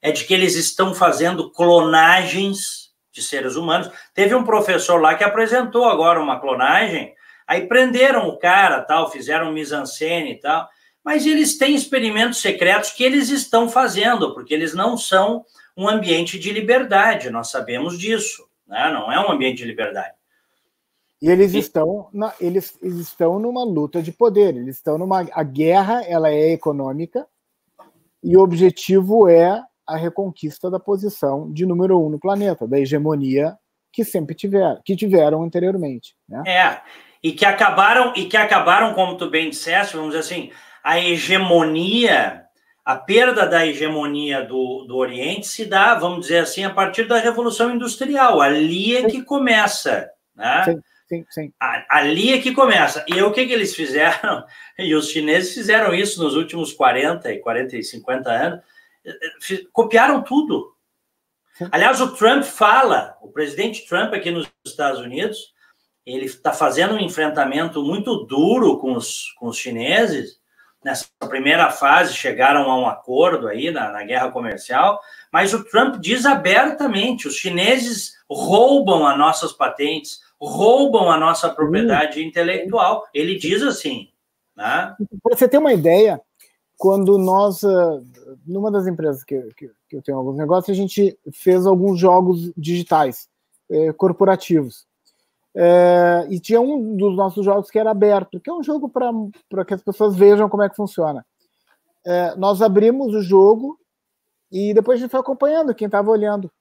é 0.02 0.12
de 0.12 0.26
que 0.26 0.34
eles 0.34 0.56
estão 0.56 0.94
fazendo 0.94 1.50
clonagens 1.50 2.92
de 3.10 3.22
seres 3.22 3.56
humanos. 3.56 3.90
Teve 4.14 4.36
um 4.36 4.44
professor 4.44 5.00
lá 5.00 5.16
que 5.16 5.24
apresentou 5.24 5.86
agora 5.86 6.22
uma 6.22 6.42
clonagem, 6.42 7.16
aí 7.48 7.68
prenderam 7.68 8.28
o 8.28 8.38
cara, 8.38 8.82
tal, 8.82 9.12
fizeram 9.12 9.52
mise-en-scène 9.52 10.34
e 10.34 10.40
tal, 10.40 10.68
mas 11.04 11.26
eles 11.26 11.58
têm 11.58 11.76
experimentos 11.76 12.40
secretos 12.40 12.92
que 12.92 13.04
eles 13.04 13.30
estão 13.30 13.70
fazendo, 13.70 14.34
porque 14.34 14.54
eles 14.54 14.74
não 14.74 14.98
são 14.98 15.46
um 15.76 15.88
ambiente 15.88 16.40
de 16.40 16.52
liberdade, 16.52 17.30
nós 17.30 17.50
sabemos 17.50 17.98
disso, 17.98 18.48
né? 18.68 18.92
não 18.92 19.12
é 19.12 19.20
um 19.20 19.32
ambiente 19.32 19.58
de 19.58 19.66
liberdade. 19.66 20.14
E 21.22 21.30
eles 21.30 21.54
estão, 21.54 22.10
na, 22.12 22.34
eles, 22.38 22.78
eles, 22.82 22.98
estão 22.98 23.40
numa 23.40 23.64
luta 23.64 24.02
de 24.02 24.12
poder, 24.12 24.58
eles 24.58 24.76
estão 24.76 24.98
numa. 24.98 25.26
A 25.32 25.42
guerra 25.42 26.04
ela 26.04 26.30
é 26.30 26.52
econômica 26.52 27.26
e 28.22 28.36
o 28.36 28.42
objetivo 28.42 29.30
é 29.30 29.64
a 29.88 29.96
reconquista 29.96 30.70
da 30.70 30.82
posição 30.82 31.50
de 31.50 31.66
número 31.66 31.98
um 31.98 32.10
no 32.10 32.20
planeta, 32.20 32.68
da 32.68 32.78
hegemonia 32.78 33.58
que 33.90 34.04
sempre 34.04 34.36
tiveram, 34.36 34.82
que 34.84 34.98
tiveram 34.98 35.44
anteriormente. 35.44 36.14
Né? 36.28 36.44
É, 36.46 36.82
e 37.24 37.32
que 37.32 37.46
acabaram, 37.46 38.14
e 38.16 38.26
que 38.26 38.38
acabaram, 38.38 38.94
como 38.94 39.18
tu 39.18 39.30
bem 39.30 39.50
disseste, 39.50 39.96
vamos 39.96 40.12
dizer 40.12 40.20
assim, 40.20 40.52
a 40.84 41.00
hegemonia, 41.00 42.44
a 42.84 42.96
perda 42.98 43.48
da 43.48 43.66
hegemonia 43.66 44.44
do, 44.44 44.84
do 44.86 44.98
Oriente 44.98 45.48
se 45.48 45.66
dá, 45.66 45.96
vamos 45.96 46.22
dizer 46.22 46.40
assim, 46.40 46.66
a 46.66 46.70
partir 46.70 47.08
da 47.08 47.18
Revolução 47.18 47.74
Industrial. 47.74 48.42
Ali 48.42 48.98
é 48.98 49.10
que 49.10 49.24
começa. 49.24 50.10
Né? 50.36 50.64
Sim 50.66 50.82
sim, 51.14 51.26
sim. 51.30 51.54
Ali 51.60 52.34
é 52.34 52.42
que 52.42 52.54
começa. 52.54 53.06
E 53.08 53.22
o 53.22 53.32
que, 53.32 53.46
que 53.46 53.54
eles 53.54 53.76
fizeram? 53.76 54.46
E 54.80 54.96
os 54.96 55.10
chineses 55.10 55.54
fizeram 55.54 55.94
isso 55.94 56.24
nos 56.24 56.36
últimos 56.36 56.74
40 56.74 57.32
e 57.32 57.38
40 57.38 57.78
e 57.78 57.84
50 57.84 58.32
anos. 58.32 58.60
Copiaram 59.72 60.24
tudo. 60.24 60.76
Aliás, 61.72 62.02
o 62.02 62.16
Trump 62.16 62.44
fala, 62.44 63.16
o 63.22 63.32
presidente 63.32 63.88
Trump 63.88 64.12
aqui 64.14 64.32
nos 64.32 64.52
Estados 64.66 65.00
Unidos, 65.00 65.53
ele 66.06 66.26
está 66.26 66.52
fazendo 66.52 66.96
um 66.96 67.00
enfrentamento 67.00 67.82
muito 67.84 68.26
duro 68.26 68.78
com 68.78 68.94
os, 68.94 69.32
com 69.40 69.48
os 69.48 69.58
chineses. 69.58 70.42
Nessa 70.84 71.08
primeira 71.30 71.72
fase, 71.72 72.14
chegaram 72.14 72.70
a 72.70 72.78
um 72.78 72.86
acordo 72.86 73.48
aí 73.48 73.72
na, 73.72 73.90
na 73.90 74.04
guerra 74.04 74.30
comercial, 74.32 75.00
mas 75.32 75.54
o 75.54 75.64
Trump 75.64 75.96
diz 76.02 76.26
abertamente: 76.26 77.26
os 77.28 77.36
chineses 77.36 78.16
roubam 78.30 79.08
as 79.08 79.18
nossas 79.18 79.54
patentes, 79.54 80.20
roubam 80.40 81.10
a 81.10 81.18
nossa 81.18 81.50
propriedade 81.50 82.20
hum. 82.20 82.24
intelectual. 82.24 83.06
Ele 83.14 83.38
diz 83.38 83.64
assim. 83.64 84.10
Né? 84.56 84.96
Para 85.24 85.38
você 85.38 85.48
ter 85.48 85.58
uma 85.58 85.74
ideia, 85.74 86.22
quando 86.78 87.18
nós, 87.18 87.64
ah, 87.64 88.02
numa 88.46 88.70
das 88.70 88.86
empresas 88.86 89.24
que, 89.24 89.42
que, 89.56 89.72
que, 89.90 89.96
eu 89.96 90.02
tenho 90.02 90.18
alguns 90.18 90.38
negócios, 90.38 90.78
a 90.78 90.80
gente 90.80 91.18
fez 91.32 91.66
alguns 91.66 91.98
jogos 91.98 92.52
digitais, 92.58 93.30
eh, 93.72 93.94
corporativos. 93.94 94.86
Eh, 95.56 96.28
e 96.32 96.40
tinha 96.40 96.60
um 96.60 96.98
dos 96.98 97.16
nossos 97.16 97.46
jogos 97.46 97.70
que 97.70 97.78
era 97.78 97.92
aberto, 97.92 98.40
que 98.40 98.50
é 98.50 98.54
um 98.54 98.64
jogo 98.64 98.90
para 98.90 99.66
que 99.66 99.74
as 99.74 99.84
pessoas 99.84 100.16
vejam 100.16 100.50
como 100.50 100.64
é 100.64 100.70
que 100.70 100.76
funciona. 100.76 101.26
Eh, 102.06 102.36
nós 102.36 102.62
abrimos 102.62 103.14
o 103.14 103.22
jogo 103.22 103.80
e 104.52 104.74
depois 104.74 104.98
a 104.98 105.02
gente 105.02 105.12
foi 105.12 105.20
acompanhando 105.20 105.76
quem 105.76 105.86
estava 105.86 106.10
olhando. 106.10 106.52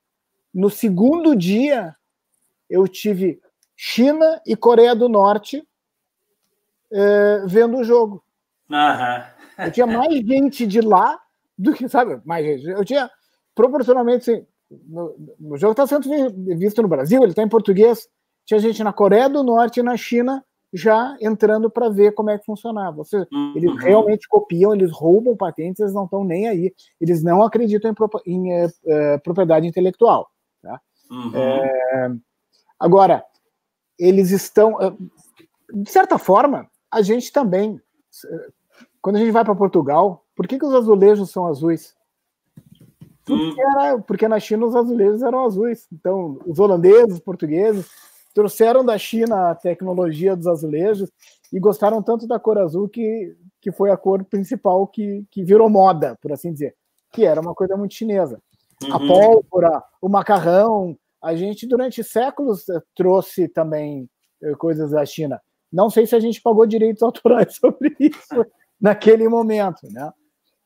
No 0.52 0.68
segundo 0.68 1.34
dia, 1.34 1.96
eu 2.68 2.86
tive 2.86 3.40
China 3.76 4.40
e 4.46 4.54
Coreia 4.54 4.94
do 4.94 5.08
Norte 5.08 5.66
é, 6.92 7.42
vendo 7.46 7.78
o 7.78 7.84
jogo. 7.84 8.22
Uhum. 8.70 9.64
Eu 9.64 9.72
tinha 9.72 9.86
mais 9.86 10.14
gente 10.24 10.66
de 10.66 10.80
lá 10.80 11.18
do 11.56 11.72
que, 11.72 11.88
sabe, 11.88 12.20
mais 12.24 12.44
gente. 12.44 12.66
Eu 12.68 12.84
tinha 12.84 13.10
proporcionalmente, 13.54 14.30
assim, 14.30 14.46
no, 14.70 15.14
o 15.40 15.56
jogo 15.56 15.72
está 15.72 15.86
sendo 15.86 16.08
visto 16.56 16.82
no 16.82 16.88
Brasil, 16.88 17.22
ele 17.22 17.32
está 17.32 17.42
em 17.42 17.48
português. 17.48 18.08
Tinha 18.44 18.60
gente 18.60 18.82
na 18.82 18.92
Coreia 18.92 19.28
do 19.28 19.42
Norte 19.42 19.80
e 19.80 19.82
na 19.82 19.96
China 19.96 20.44
já 20.72 21.16
entrando 21.20 21.70
para 21.70 21.90
ver 21.90 22.12
como 22.12 22.30
é 22.30 22.38
que 22.38 22.46
funcionava. 22.46 22.96
Você, 22.96 23.26
uhum. 23.30 23.52
Eles 23.54 23.76
realmente 23.78 24.26
copiam, 24.26 24.74
eles 24.74 24.90
roubam 24.90 25.36
patentes, 25.36 25.80
eles 25.80 25.92
não 25.92 26.04
estão 26.04 26.24
nem 26.24 26.48
aí. 26.48 26.74
Eles 27.00 27.22
não 27.22 27.42
acreditam 27.42 27.94
em, 28.24 28.32
em 28.32 28.52
é, 28.52 28.68
é, 28.86 29.18
propriedade 29.18 29.66
intelectual. 29.66 30.30
Tá? 30.62 30.80
Uhum. 31.10 31.36
É, 31.36 32.16
agora, 32.80 33.22
eles 33.98 34.30
estão. 34.30 34.80
Eh, 34.80 34.92
de 35.74 35.90
certa 35.90 36.18
forma, 36.18 36.66
a 36.90 37.02
gente 37.02 37.30
também. 37.30 37.80
Eh, 38.24 38.48
quando 39.00 39.16
a 39.16 39.18
gente 39.18 39.30
vai 39.30 39.44
para 39.44 39.54
Portugal, 39.54 40.24
por 40.34 40.46
que, 40.46 40.58
que 40.58 40.64
os 40.64 40.74
azulejos 40.74 41.30
são 41.30 41.46
azuis? 41.46 41.94
Porque, 43.24 43.64
hum. 43.64 43.80
era, 43.80 43.98
porque 43.98 44.26
na 44.26 44.40
China 44.40 44.66
os 44.66 44.74
azulejos 44.74 45.22
eram 45.22 45.44
azuis. 45.44 45.86
Então, 45.92 46.40
os 46.46 46.58
holandeses, 46.58 47.14
os 47.14 47.20
portugueses, 47.20 47.90
trouxeram 48.32 48.84
da 48.84 48.96
China 48.98 49.50
a 49.50 49.54
tecnologia 49.54 50.36
dos 50.36 50.46
azulejos 50.46 51.10
e 51.52 51.60
gostaram 51.60 52.02
tanto 52.02 52.26
da 52.26 52.38
cor 52.38 52.58
azul 52.58 52.88
que, 52.88 53.36
que 53.60 53.70
foi 53.70 53.90
a 53.90 53.96
cor 53.96 54.24
principal 54.24 54.86
que, 54.86 55.24
que 55.30 55.44
virou 55.44 55.68
moda, 55.68 56.16
por 56.20 56.32
assim 56.32 56.52
dizer, 56.52 56.74
que 57.12 57.24
era 57.24 57.40
uma 57.40 57.54
coisa 57.54 57.76
muito 57.76 57.94
chinesa. 57.94 58.40
Uhum. 58.82 58.94
A 58.94 58.98
pólvora, 58.98 59.84
o 60.00 60.08
macarrão, 60.08 60.96
a 61.22 61.34
gente 61.36 61.66
durante 61.66 62.02
séculos 62.02 62.68
eh, 62.68 62.80
trouxe 62.96 63.46
também 63.48 64.08
eh, 64.42 64.54
coisas 64.54 64.90
da 64.90 65.04
China. 65.04 65.40
Não 65.72 65.88
sei 65.88 66.06
se 66.06 66.16
a 66.16 66.20
gente 66.20 66.42
pagou 66.42 66.66
direitos 66.66 67.02
autorais 67.04 67.54
sobre 67.56 67.94
isso 68.00 68.46
naquele 68.80 69.28
momento, 69.28 69.86
né? 69.90 70.12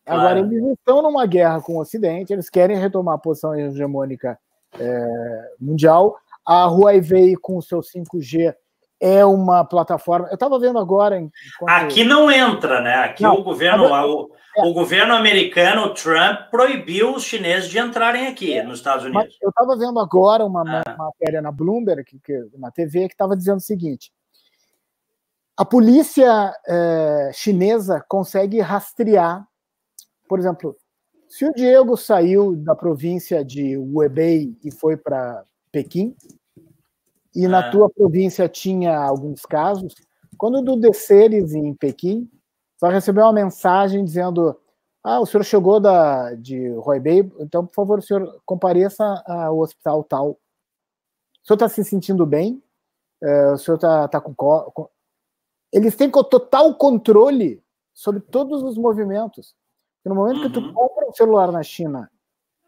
Agora, 0.06 0.38
eles 0.38 0.62
estão 0.78 1.02
numa 1.02 1.26
guerra 1.26 1.60
com 1.60 1.74
o 1.74 1.80
Ocidente, 1.80 2.32
eles 2.32 2.48
querem 2.48 2.78
retomar 2.78 3.16
a 3.16 3.18
posição 3.18 3.52
hegemônica 3.56 4.38
é, 4.78 5.50
mundial. 5.60 6.16
A 6.47 6.66
Huawei, 6.66 7.34
com 7.36 7.57
o 7.57 7.62
seu 7.62 7.80
5G, 7.80 8.55
é 9.01 9.24
uma 9.24 9.64
plataforma. 9.64 10.28
Eu 10.28 10.34
estava 10.34 10.59
vendo 10.59 10.78
agora. 10.78 11.18
Enquanto... 11.18 11.68
Aqui 11.68 12.05
não 12.05 12.30
entra, 12.30 12.80
né? 12.80 12.94
Aqui 12.94 13.22
não, 13.22 13.34
o 13.34 13.42
governo, 13.42 13.84
o, 13.84 14.30
é. 14.57 14.62
o, 14.62 14.72
governo 14.72 15.14
americano, 15.14 15.92
Trump, 15.92 16.51
proibiu 16.51 17.14
os 17.14 17.24
chineses 17.24 17.68
de 17.68 17.78
entrarem 17.78 18.26
aqui 18.28 18.55
é. 18.55 18.62
nos 18.62 18.78
Estados 18.78 19.05
Unidos. 19.05 19.36
Eu 19.42 19.51
estava 19.51 19.76
vendo 19.76 19.99
agora 20.01 20.44
uma, 20.44 20.62
ah. 20.62 20.97
matéria 20.97 21.42
na 21.42 21.53
Bloomberg, 21.53 22.05
que, 22.05 22.18
que, 22.18 22.49
na 22.59 22.70
TV, 22.70 23.09
que 23.09 23.14
estava 23.14 23.36
dizendo 23.36 23.59
o 23.59 23.62
seguinte: 23.62 24.11
a 25.57 25.64
polícia 25.64 26.55
é, 26.66 27.30
chinesa 27.34 28.05
consegue 28.09 28.61
rastrear, 28.61 29.47
por 30.28 30.38
exemplo, 30.38 30.76
se 31.28 31.44
o 31.44 31.53
Diego 31.53 31.97
saiu 31.97 32.57
da 32.57 32.74
província 32.74 33.44
de 33.44 33.76
Hubei 33.76 34.57
e 34.64 34.70
foi 34.70 34.97
para 34.97 35.44
Pequim, 35.77 36.16
e 37.35 37.47
na 37.47 37.66
é. 37.66 37.70
tua 37.70 37.91
província 37.91 38.49
tinha 38.49 38.99
alguns 38.99 39.43
casos, 39.43 39.95
quando 40.39 40.64
tu 40.64 40.74
desceres 40.81 41.55
em 41.55 41.74
Pequim, 41.74 42.31
só 42.79 42.89
recebeu 42.89 43.24
uma 43.24 43.33
mensagem 43.33 44.03
dizendo: 44.03 44.59
Ah, 45.05 45.20
o 45.20 45.27
senhor 45.27 45.45
chegou 45.45 45.79
da, 45.79 46.35
de 46.35 46.70
Huaibei, 46.79 47.31
então, 47.39 47.66
por 47.66 47.74
favor, 47.74 47.99
o 47.99 48.03
senhor 48.03 48.41
compareça 48.47 49.05
ao 49.27 49.59
hospital 49.59 50.03
tal. 50.03 50.31
O 50.31 51.47
senhor 51.47 51.57
está 51.57 51.68
se 51.68 51.85
sentindo 51.85 52.24
bem? 52.24 52.62
É, 53.22 53.53
o 53.53 53.59
senhor 53.59 53.77
está 53.77 54.09
tá 54.09 54.18
com, 54.18 54.35
com. 54.35 54.89
Eles 55.70 55.95
têm 55.95 56.11
total 56.11 56.74
controle 56.74 57.62
sobre 57.93 58.22
todos 58.22 58.62
os 58.62 58.79
movimentos. 58.79 59.55
no 60.07 60.14
momento 60.14 60.39
uhum. 60.39 60.43
que 60.45 60.53
tu 60.55 60.61
uhum. 60.61 60.72
compra 60.72 61.07
um 61.07 61.12
celular 61.12 61.53
na 61.53 61.62
China, 61.62 62.11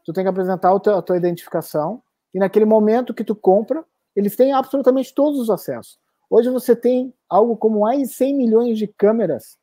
tu 0.05 0.13
tem 0.13 0.25
que 0.25 0.29
apresentar 0.29 0.75
a 0.75 0.79
tua, 0.79 0.99
a 0.99 1.03
tua 1.03 1.17
identificação, 1.17 2.03
e 2.35 2.39
naquele 2.39 2.65
momento 2.65 3.15
que 3.15 3.25
tu 3.25 3.35
compra, 3.35 3.85
eles 4.15 4.37
têm 4.37 4.53
absolutamente 4.53 5.15
todos 5.15 5.39
os 5.39 5.51
acessos. 5.51 5.99
Hoje 6.31 6.51
você 6.51 6.77
tem 6.77 7.15
algo 7.29 7.57
como 7.57 7.81
mais 7.81 8.01
de 8.01 8.15
100 8.15 8.37
milhões 8.37 8.79
de 8.79 8.87
câmeras, 8.87 9.59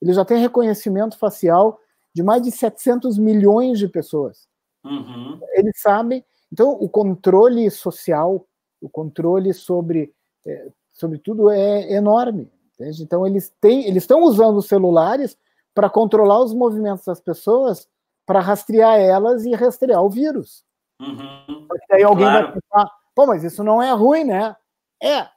eles 0.00 0.16
já 0.16 0.24
têm 0.24 0.38
reconhecimento 0.38 1.18
facial 1.18 1.80
de 2.14 2.22
mais 2.22 2.42
de 2.42 2.50
700 2.50 3.18
milhões 3.18 3.78
de 3.78 3.88
pessoas. 3.88 4.48
Uhum. 4.84 5.40
Eles 5.52 5.80
sabem. 5.80 6.24
Então, 6.52 6.70
o 6.70 6.88
controle 6.88 7.70
social, 7.70 8.46
o 8.80 8.88
controle 8.88 9.52
sobre, 9.52 10.12
é, 10.46 10.68
sobre 10.94 11.18
tudo 11.18 11.50
é 11.50 11.92
enorme. 11.92 12.50
Entende? 12.74 13.02
Então, 13.02 13.26
eles 13.26 13.52
têm, 13.60 13.86
eles 13.86 14.04
estão 14.04 14.22
usando 14.22 14.56
os 14.58 14.66
celulares 14.66 15.36
para 15.74 15.90
controlar 15.90 16.40
os 16.42 16.54
movimentos 16.54 17.04
das 17.04 17.20
pessoas, 17.20 17.88
para 18.24 18.40
rastrear 18.40 18.98
elas 18.98 19.44
e 19.44 19.54
rastrear 19.54 20.02
o 20.02 20.10
vírus. 20.10 20.64
Uhum. 21.00 21.66
Porque 21.68 21.94
aí 21.94 22.02
alguém 22.02 22.26
claro. 22.26 22.46
vai 22.46 22.54
pensar, 22.54 22.90
pô, 23.14 23.26
mas 23.26 23.44
isso 23.44 23.62
não 23.62 23.82
é 23.82 23.92
ruim, 23.92 24.24
né? 24.24 24.54
É. 25.02 25.28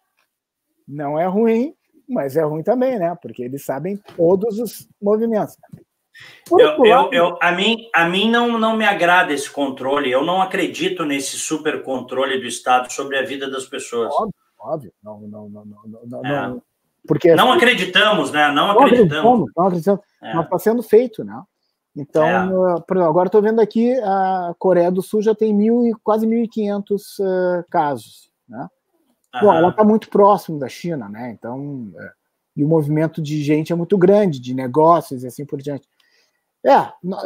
Não 0.87 1.19
é 1.19 1.25
ruim, 1.25 1.75
mas 2.07 2.35
é 2.35 2.43
ruim 2.43 2.63
também, 2.63 2.97
né? 2.97 3.15
Porque 3.21 3.43
eles 3.43 3.63
sabem 3.63 3.97
todos 4.15 4.59
os 4.59 4.87
movimentos. 5.01 5.55
Eu, 6.51 6.85
eu, 6.85 7.09
eu, 7.13 7.37
a 7.41 7.51
mim, 7.51 7.89
a 7.95 8.05
mim 8.05 8.29
não, 8.29 8.57
não 8.59 8.75
me 8.75 8.85
agrada 8.85 9.33
esse 9.33 9.49
controle. 9.49 10.11
Eu 10.11 10.23
não 10.23 10.41
acredito 10.41 11.05
nesse 11.05 11.37
super 11.37 11.83
controle 11.83 12.39
do 12.39 12.45
Estado 12.45 12.91
sobre 12.91 13.17
a 13.17 13.25
vida 13.25 13.49
das 13.49 13.65
pessoas. 13.65 14.13
Óbvio, 14.13 14.33
óbvio. 14.59 14.93
Não, 15.01 15.21
não, 15.21 15.49
não, 15.49 15.65
não, 15.65 16.01
não, 16.05 16.25
É. 16.25 16.47
não. 16.47 16.63
Porque 17.07 17.33
Não 17.33 17.51
acreditamos, 17.51 18.31
né? 18.31 18.51
Não 18.51 18.71
acreditamos, 18.71 19.51
não 19.55 19.65
acreditamos. 19.65 20.01
É. 20.21 20.33
Mas 20.35 20.45
está 20.45 20.59
sendo 20.59 20.83
feito, 20.83 21.23
né? 21.23 21.41
Então, 21.95 22.25
É. 22.25 23.03
agora 23.03 23.27
estou 23.27 23.41
vendo 23.41 23.59
aqui 23.59 23.93
a 24.01 24.55
Coreia 24.57 24.89
do 24.91 25.01
Sul 25.01 25.21
já 25.21 25.35
tem 25.35 25.53
mil 25.53 25.85
e 25.85 25.93
quase 26.03 26.25
1.500 26.25 27.01
uh, 27.19 27.65
casos, 27.69 28.31
né? 28.47 28.67
Bom, 29.41 29.49
Aham. 29.49 29.57
ela 29.57 29.69
está 29.69 29.83
muito 29.83 30.09
próximo 30.09 30.59
da 30.59 30.67
China, 30.69 31.09
né? 31.09 31.31
Então, 31.31 31.91
é, 31.97 32.11
e 32.57 32.63
o 32.63 32.67
movimento 32.67 33.21
de 33.21 33.41
gente 33.43 33.71
é 33.73 33.75
muito 33.75 33.97
grande, 33.97 34.39
de 34.39 34.53
negócios 34.53 35.23
e 35.23 35.27
assim 35.27 35.45
por 35.45 35.61
diante. 35.61 35.87
É, 36.65 36.91
no- 37.03 37.17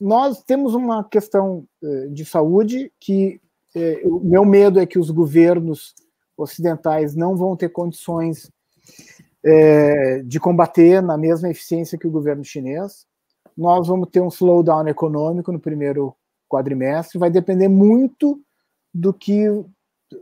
nós 0.00 0.42
temos 0.42 0.74
uma 0.74 1.02
questão 1.04 1.66
eh, 1.82 2.08
de 2.08 2.24
saúde 2.24 2.92
que 3.00 3.40
eh, 3.74 4.02
o 4.04 4.20
meu 4.20 4.44
medo 4.44 4.78
é 4.78 4.84
que 4.86 4.98
os 4.98 5.10
governos 5.10 5.94
ocidentais 6.36 7.14
não 7.14 7.34
vão 7.36 7.56
ter 7.56 7.70
condições 7.70 8.50
eh, 9.44 10.22
de 10.24 10.38
combater 10.40 11.00
na 11.02 11.16
mesma 11.16 11.48
eficiência 11.48 11.96
que 11.98 12.06
o 12.06 12.10
governo 12.10 12.44
chinês. 12.44 13.06
Nós 13.56 13.88
vamos 13.88 14.08
ter 14.10 14.20
um 14.20 14.28
slowdown 14.28 14.86
econômico 14.88 15.50
no 15.50 15.58
primeiro 15.58 16.14
quadrimestre, 16.48 17.18
vai 17.18 17.30
depender 17.30 17.68
muito 17.68 18.40
do 18.92 19.12
que 19.12 19.46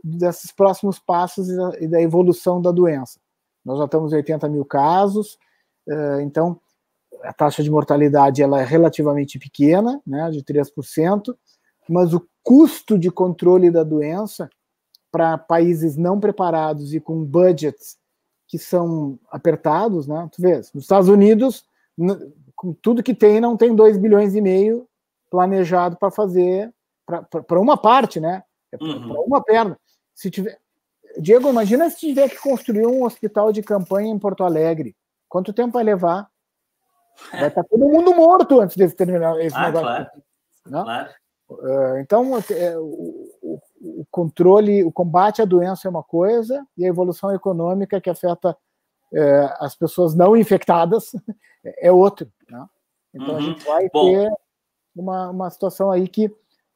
desses 0.03 0.51
próximos 0.51 0.97
passos 0.97 1.49
e 1.79 1.87
da, 1.87 2.01
evolução 2.01 2.61
da 2.61 2.71
doença. 2.71 3.19
Nós 3.63 3.77
já 3.77 3.85
estamos 3.85 4.13
em 4.13 4.17
80 4.17 4.49
mil 4.49 4.65
casos, 4.65 5.37
eh, 5.87 6.21
então 6.21 6.59
a 7.23 7.33
taxa 7.33 7.63
de 7.63 7.69
mortalidade 7.69 8.41
ela 8.41 8.61
é 8.61 8.65
relativamente 8.65 9.39
pequena, 9.39 10.01
né, 10.05 10.29
de 10.31 10.43
3%, 10.43 11.35
mas 11.89 12.13
o 12.13 12.27
custo 12.43 12.97
de 12.97 13.11
controle 13.11 13.71
da 13.71 13.83
doença 13.83 14.49
para 15.11 15.37
países 15.37 15.95
não 15.95 16.19
preparados 16.19 16.93
e 16.93 16.99
com 16.99 17.23
budgets 17.23 17.97
que 18.47 18.57
são 18.57 19.17
apertados, 19.31 20.07
né? 20.07 20.29
Tu 20.31 20.41
vês, 20.41 20.71
nos 20.73 20.83
Estados 20.83 21.09
Unidos, 21.09 21.65
com 22.65 22.73
tudo 22.73 23.03
que 23.03 23.13
tem, 23.13 23.39
não 23.39 23.55
tem 23.55 23.75
2 23.75 23.97
bilhões 23.97 24.33
e 24.33 24.41
meio 24.41 24.87
planejado 25.29 25.97
para 25.97 26.09
fazer 26.09 26.73
para 27.05 27.59
uma 27.59 27.77
parte, 27.77 28.19
né? 28.19 28.43
É 28.71 28.77
Uhum. 28.83 29.07
para 29.09 29.21
uma 29.21 29.43
perna. 29.43 29.77
Se 30.15 30.31
tiver 30.31 30.57
Diego, 31.19 31.47
imagina 31.49 31.89
se 31.89 31.97
tiver 31.99 32.27
que 32.29 32.37
construir 32.41 32.85
um 32.87 33.03
hospital 33.03 33.51
de 33.51 33.61
campanha 33.61 34.09
em 34.11 34.17
Porto 34.19 34.43
Alegre. 34.43 34.95
Quanto 35.29 35.53
tempo 35.53 35.73
vai 35.73 35.83
levar? 35.83 36.27
Vai 37.31 37.47
estar 37.47 37.63
todo 37.63 37.87
mundo 37.87 38.13
morto 38.15 38.59
antes 38.59 38.75
de 38.75 38.89
terminar 38.89 39.39
esse 39.39 39.55
Ah, 39.55 39.67
negócio. 39.67 39.85
claro. 39.87 40.83
claro. 40.83 41.09
Eh, 41.63 42.01
Então, 42.01 42.37
é, 42.51 42.77
o, 42.77 43.29
o- 43.41 43.61
o 44.01 44.05
controle, 44.11 44.83
o 44.83 44.91
combate 44.91 45.41
à 45.41 45.45
doença 45.45 45.87
é 45.87 45.91
uma 45.91 46.03
coisa, 46.03 46.65
e 46.77 46.83
a 46.85 46.89
evolução 46.89 47.33
econômica 47.33 48.01
que 48.01 48.09
afeta 48.09 48.57
eh, 49.13 49.53
as 49.59 49.75
pessoas 49.75 50.15
não 50.15 50.35
infectadas 50.35 51.11
é 51.63 51.91
outro. 51.91 52.27
Então, 53.15 53.35
a 53.35 53.39
Uhum. 53.39 53.41
gente 53.41 53.65
vai 53.65 53.89
Bom. 53.93 54.11
ter 54.11 54.31
uma, 54.95 55.29
uma 55.29 55.49
situação 55.49 55.89
aí 55.91 56.07
que 56.07 56.29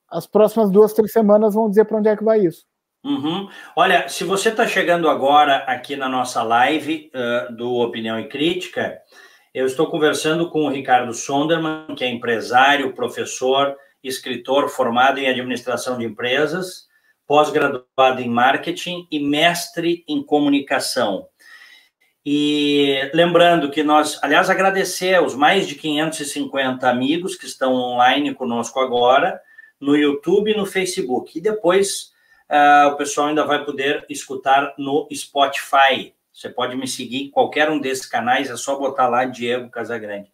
as 0.10 0.26
próximas 0.26 0.72
duas, 0.72 0.94
três 0.94 1.12
semanas 1.12 1.54
vão 1.54 1.70
dizer 1.70 1.86
para 1.86 1.98
onde 1.98 2.10
é 2.10 2.16
que 2.18 2.24
vai 2.24 2.40
isso. 2.40 2.66
Uhum. 3.04 3.48
Olha, 3.76 4.08
se 4.10 4.24
você 4.24 4.50
está 4.50 4.68
chegando 4.68 5.10
agora 5.10 5.58
aqui 5.68 5.96
na 5.96 6.10
nossa 6.10 6.42
live 6.44 7.10
eh, 7.14 7.48
do 7.52 7.76
Opinião 7.76 8.20
e 8.20 8.28
Crítica, 8.28 9.00
eu 9.54 9.66
estou 9.66 9.88
conversando 9.88 10.50
com 10.50 10.66
o 10.66 10.70
Ricardo 10.70 11.14
Sonderman, 11.14 11.96
que 11.96 12.04
é 12.04 12.10
empresário, 12.10 12.94
professor, 12.94 13.76
escritor 14.04 14.68
formado 14.70 15.18
em 15.20 15.30
administração 15.30 15.98
de 15.98 16.06
empresas, 16.06 16.88
pós-graduado 17.26 18.22
em 18.22 18.28
marketing 18.30 19.08
e 19.12 19.20
mestre 19.20 20.04
em 20.08 20.22
comunicação. 20.24 21.28
E 22.26 23.10
lembrando 23.14 23.72
que 23.72 23.82
nós, 23.82 24.20
aliás, 24.22 24.50
agradecer 24.50 25.16
aos 25.16 25.36
mais 25.36 25.68
de 25.68 25.76
550 25.76 26.88
amigos 26.90 27.36
que 27.36 27.46
estão 27.46 27.74
online 27.74 28.36
conosco 28.36 28.80
agora, 28.80 29.42
no 29.80 29.96
YouTube 29.96 30.52
e 30.52 30.58
no 30.58 30.66
Facebook. 30.66 31.38
E 31.38 31.42
depois 31.42 32.12
ah, 32.50 32.90
o 32.92 32.98
pessoal 32.98 33.28
ainda 33.28 33.46
vai 33.46 33.64
poder 33.64 34.06
escutar 34.10 34.74
no 34.78 35.08
Spotify. 35.14 36.14
Você 36.34 36.50
pode 36.50 36.76
me 36.76 36.88
seguir 36.88 37.26
em 37.26 37.32
qualquer 37.32 37.70
um 37.70 37.80
desses 37.80 38.06
canais, 38.06 38.50
é 38.50 38.58
só 38.58 38.78
botar 38.78 39.08
lá 39.08 39.26
Diego 39.26 39.70
Casagrande. 39.70 40.32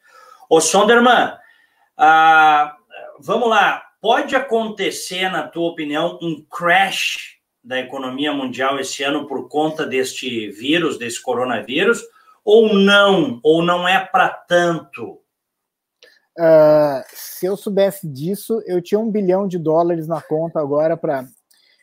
Ô 0.49 0.61
Sonderman, 0.61 1.37
ah, 1.97 2.75
vamos 3.19 3.49
lá. 3.49 3.83
Pode 3.99 4.35
acontecer, 4.35 5.29
na 5.29 5.47
tua 5.47 5.69
opinião, 5.69 6.19
um 6.21 6.43
crash 6.43 7.34
da 7.65 7.79
economia 7.79 8.31
mundial 8.31 8.79
esse 8.79 9.01
ano 9.03 9.27
por 9.27 9.49
conta 9.49 9.87
deste 9.87 10.51
vírus, 10.51 10.99
desse 10.99 11.19
coronavírus, 11.19 11.99
ou 12.43 12.75
não? 12.75 13.39
Ou 13.43 13.63
não 13.63 13.87
é 13.87 13.99
para 14.05 14.29
tanto? 14.29 15.19
Ah, 16.37 17.03
se 17.11 17.47
eu 17.47 17.57
soubesse 17.57 18.07
disso, 18.07 18.61
eu 18.67 18.81
tinha 18.81 18.99
um 18.99 19.09
bilhão 19.09 19.47
de 19.47 19.57
dólares 19.57 20.07
na 20.07 20.21
conta 20.21 20.59
agora 20.59 20.95
para. 20.95 21.25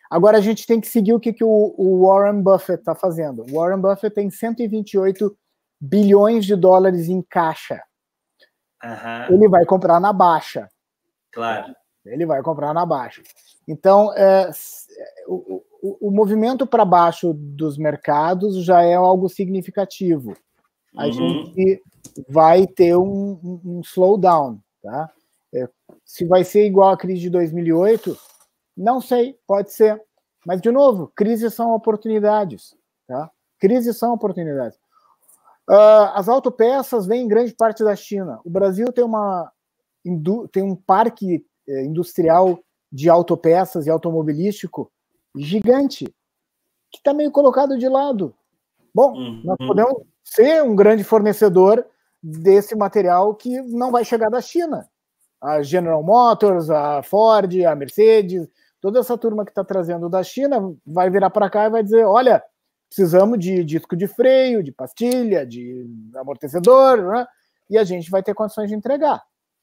Agora 0.08 0.38
a 0.38 0.40
gente 0.42 0.66
tem 0.66 0.80
que 0.80 0.86
seguir 0.86 1.14
o 1.14 1.20
que, 1.20 1.32
que 1.32 1.42
o, 1.42 1.74
o 1.76 2.06
Warren 2.06 2.42
Buffett 2.42 2.78
está 2.80 2.94
fazendo. 2.94 3.42
O 3.42 3.56
Warren 3.56 3.80
Buffett 3.80 4.14
tem 4.14 4.30
128 4.30 5.36
bilhões 5.80 6.44
de 6.44 6.54
dólares 6.54 7.08
em 7.08 7.22
caixa. 7.22 7.82
Aham, 8.84 9.26
Ele 9.30 9.48
vai 9.48 9.64
comprar 9.64 9.98
na 9.98 10.12
baixa. 10.12 10.68
claro. 11.32 11.74
Ele 12.04 12.26
vai 12.26 12.42
comprar 12.42 12.72
na 12.74 12.84
baixa. 12.84 13.22
Então, 13.66 14.12
é, 14.14 14.50
o, 15.26 15.62
o- 15.82 16.08
o 16.08 16.10
movimento 16.10 16.66
para 16.66 16.84
baixo 16.84 17.32
dos 17.32 17.76
mercados 17.78 18.64
já 18.64 18.82
é 18.82 18.94
algo 18.94 19.28
significativo. 19.28 20.36
A 20.96 21.06
Uhum. 21.06 21.12
gente 21.12 21.82
vai 22.28 22.66
ter 22.66 22.96
um, 22.96 23.60
um- 23.64 23.80
slowdown. 23.82 24.58
Tá? 24.82 25.10
É, 25.54 25.68
se 26.04 26.24
vai 26.26 26.42
ser 26.44 26.66
igual 26.66 26.90
à 26.90 26.96
crise 26.96 27.20
de 27.22 27.30
2008, 27.30 28.16
não 28.76 29.00
sei, 29.00 29.38
pode 29.46 29.72
ser. 29.72 30.00
Mas, 30.44 30.60
de 30.60 30.70
novo, 30.72 31.10
crises 31.14 31.54
são 31.54 31.72
oportunidades. 31.72 32.76
Tá? 33.06 33.30
Crises 33.60 33.96
são 33.96 34.12
oportunidades. 34.12 34.76
Ah, 35.68 36.12
as 36.18 36.28
autopeças 36.28 37.06
vêm 37.06 37.22
em 37.22 37.28
grande 37.28 37.54
parte 37.54 37.84
da 37.84 37.94
China. 37.94 38.40
O 38.44 38.50
Brasil 38.50 38.92
tem, 38.92 39.04
uma, 39.04 39.50
tem 40.50 40.62
um 40.64 40.74
parque 40.74 41.46
industrial 41.66 42.58
de 42.90 43.08
autopeças 43.08 43.86
e 43.86 43.90
automobilístico 43.90 44.90
gigante, 45.36 46.04
que 46.90 46.98
está 46.98 47.14
meio 47.14 47.30
colocado 47.30 47.78
de 47.78 47.88
lado. 47.88 48.34
Bom, 48.94 49.12
Uhum. 49.12 49.42
nós 49.44 49.56
podemos 49.56 50.02
ser 50.22 50.62
um 50.62 50.76
grande 50.76 51.02
fornecedor 51.02 51.86
desse 52.22 52.76
material 52.76 53.34
que 53.34 53.60
não 53.62 53.90
vai 53.90 54.04
chegar 54.04 54.28
da 54.28 54.40
China. 54.40 54.86
A 55.40 55.62
General 55.62 56.02
Motors, 56.02 56.70
a 56.70 57.02
Ford, 57.02 57.52
a 57.64 57.74
Mercedes, 57.74 58.46
toda 58.80 59.00
essa 59.00 59.16
turma 59.16 59.44
que 59.44 59.50
está 59.50 59.64
trazendo 59.64 60.08
da 60.08 60.22
China 60.22 60.74
vai 60.86 61.10
virar 61.10 61.30
para 61.30 61.50
cá 61.50 61.66
e 61.66 61.70
vai 61.70 61.82
dizer: 61.82 62.04
olha, 62.04 62.42
precisamos 62.88 63.38
de 63.38 63.64
disco 63.64 63.96
de 63.96 64.06
freio, 64.06 64.62
de 64.62 64.70
pastilha, 64.70 65.46
de 65.46 65.86
amortecedor, 66.14 67.02
né? 67.10 67.26
e 67.70 67.78
a 67.78 67.84
gente 67.84 68.10
vai 68.10 68.22
ter 68.22 68.34
condições 68.34 68.68
de 68.68 68.76
entregar, 68.76 69.22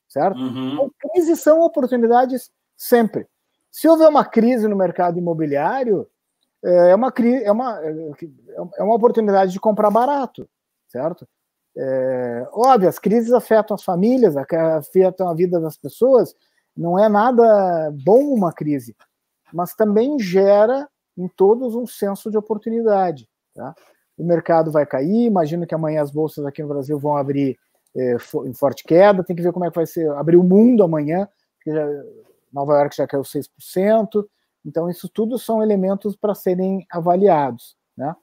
certo? 0.09 0.37
Uhum. 0.37 0.73
Então, 0.73 0.91
crises 0.99 1.39
são 1.39 1.61
oportunidades 1.61 2.51
sempre. 2.75 3.27
Se 3.71 3.87
houver 3.87 4.09
uma 4.09 4.25
crise 4.25 4.67
no 4.67 4.75
mercado 4.75 5.17
imobiliário, 5.17 6.07
é 6.63 6.93
uma, 6.93 7.11
cri- 7.11 7.43
é 7.43 7.51
uma, 7.51 7.79
é 8.77 8.83
uma 8.83 8.95
oportunidade 8.95 9.53
de 9.53 9.59
comprar 9.59 9.89
barato, 9.89 10.49
certo? 10.87 11.25
É, 11.77 12.47
óbvio, 12.51 12.89
as 12.89 12.99
crises 12.99 13.31
afetam 13.31 13.75
as 13.75 13.83
famílias, 13.83 14.35
afetam 14.35 15.29
a 15.29 15.33
vida 15.33 15.59
das 15.59 15.77
pessoas, 15.77 16.35
não 16.75 16.99
é 16.99 17.07
nada 17.07 17.91
bom 18.03 18.33
uma 18.33 18.51
crise, 18.51 18.95
mas 19.53 19.73
também 19.73 20.19
gera 20.19 20.89
em 21.17 21.27
todos 21.27 21.75
um 21.75 21.85
senso 21.85 22.29
de 22.29 22.37
oportunidade. 22.37 23.29
Tá? 23.53 23.73
O 24.17 24.23
mercado 24.23 24.71
vai 24.71 24.85
cair, 24.85 25.25
imagino 25.25 25.65
que 25.65 25.75
amanhã 25.75 26.01
as 26.01 26.11
bolsas 26.11 26.45
aqui 26.45 26.61
no 26.61 26.69
Brasil 26.69 26.99
vão 26.99 27.15
abrir 27.15 27.57
é, 27.95 28.15
em 28.45 28.53
forte 28.53 28.83
queda, 28.83 29.23
tem 29.23 29.35
que 29.35 29.41
ver 29.41 29.51
como 29.51 29.65
é 29.65 29.69
que 29.69 29.75
vai 29.75 29.85
ser 29.85 30.09
abrir 30.11 30.37
o 30.37 30.43
mundo 30.43 30.83
amanhã, 30.83 31.27
porque 31.55 31.71
já, 31.71 31.85
Nova 32.51 32.73
York 32.73 32.95
já 32.95 33.07
caiu 33.07 33.23
6%, 33.23 34.25
então 34.65 34.89
isso 34.89 35.07
tudo 35.09 35.37
são 35.37 35.63
elementos 35.63 36.15
para 36.15 36.35
serem 36.35 36.85
avaliados. 36.91 37.75
Né? 37.97 38.15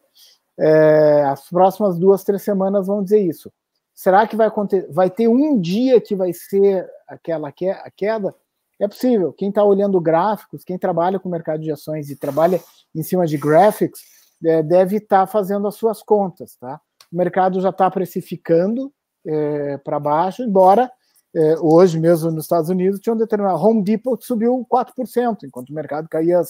É, 0.58 1.24
as 1.24 1.48
próximas 1.48 1.98
duas, 1.98 2.24
três 2.24 2.42
semanas 2.42 2.86
vão 2.86 3.02
dizer 3.02 3.20
isso. 3.20 3.52
Será 3.94 4.26
que 4.26 4.36
vai, 4.36 4.46
acontecer, 4.48 4.90
vai 4.92 5.08
ter 5.08 5.26
um 5.28 5.58
dia 5.58 6.00
que 6.00 6.14
vai 6.14 6.32
ser 6.32 6.86
aquela 7.08 7.50
que, 7.50 7.68
a 7.68 7.90
queda? 7.90 8.34
É 8.78 8.86
possível. 8.86 9.32
Quem 9.32 9.48
está 9.48 9.64
olhando 9.64 9.98
gráficos, 10.00 10.62
quem 10.62 10.78
trabalha 10.78 11.18
com 11.18 11.28
o 11.28 11.32
mercado 11.32 11.62
de 11.62 11.72
ações 11.72 12.10
e 12.10 12.16
trabalha 12.16 12.60
em 12.94 13.02
cima 13.02 13.26
de 13.26 13.38
graphics, 13.38 14.00
é, 14.44 14.62
deve 14.62 14.96
estar 14.96 15.20
tá 15.20 15.26
fazendo 15.26 15.66
as 15.66 15.76
suas 15.76 16.02
contas. 16.02 16.56
Tá? 16.56 16.78
O 17.10 17.16
mercado 17.16 17.58
já 17.60 17.70
está 17.70 17.90
precificando 17.90 18.92
é, 19.26 19.76
para 19.78 19.98
baixo, 19.98 20.42
embora 20.42 20.90
é, 21.34 21.58
hoje 21.58 22.00
mesmo 22.00 22.30
nos 22.30 22.44
Estados 22.44 22.70
Unidos 22.70 22.98
tinha 22.98 23.14
um 23.14 23.18
determinado 23.18 23.62
Home 23.62 23.82
Depot 23.82 24.16
que 24.16 24.24
subiu 24.24 24.66
4%, 24.72 25.44
enquanto 25.44 25.68
o 25.68 25.74
mercado 25.74 26.08
caía 26.08 26.40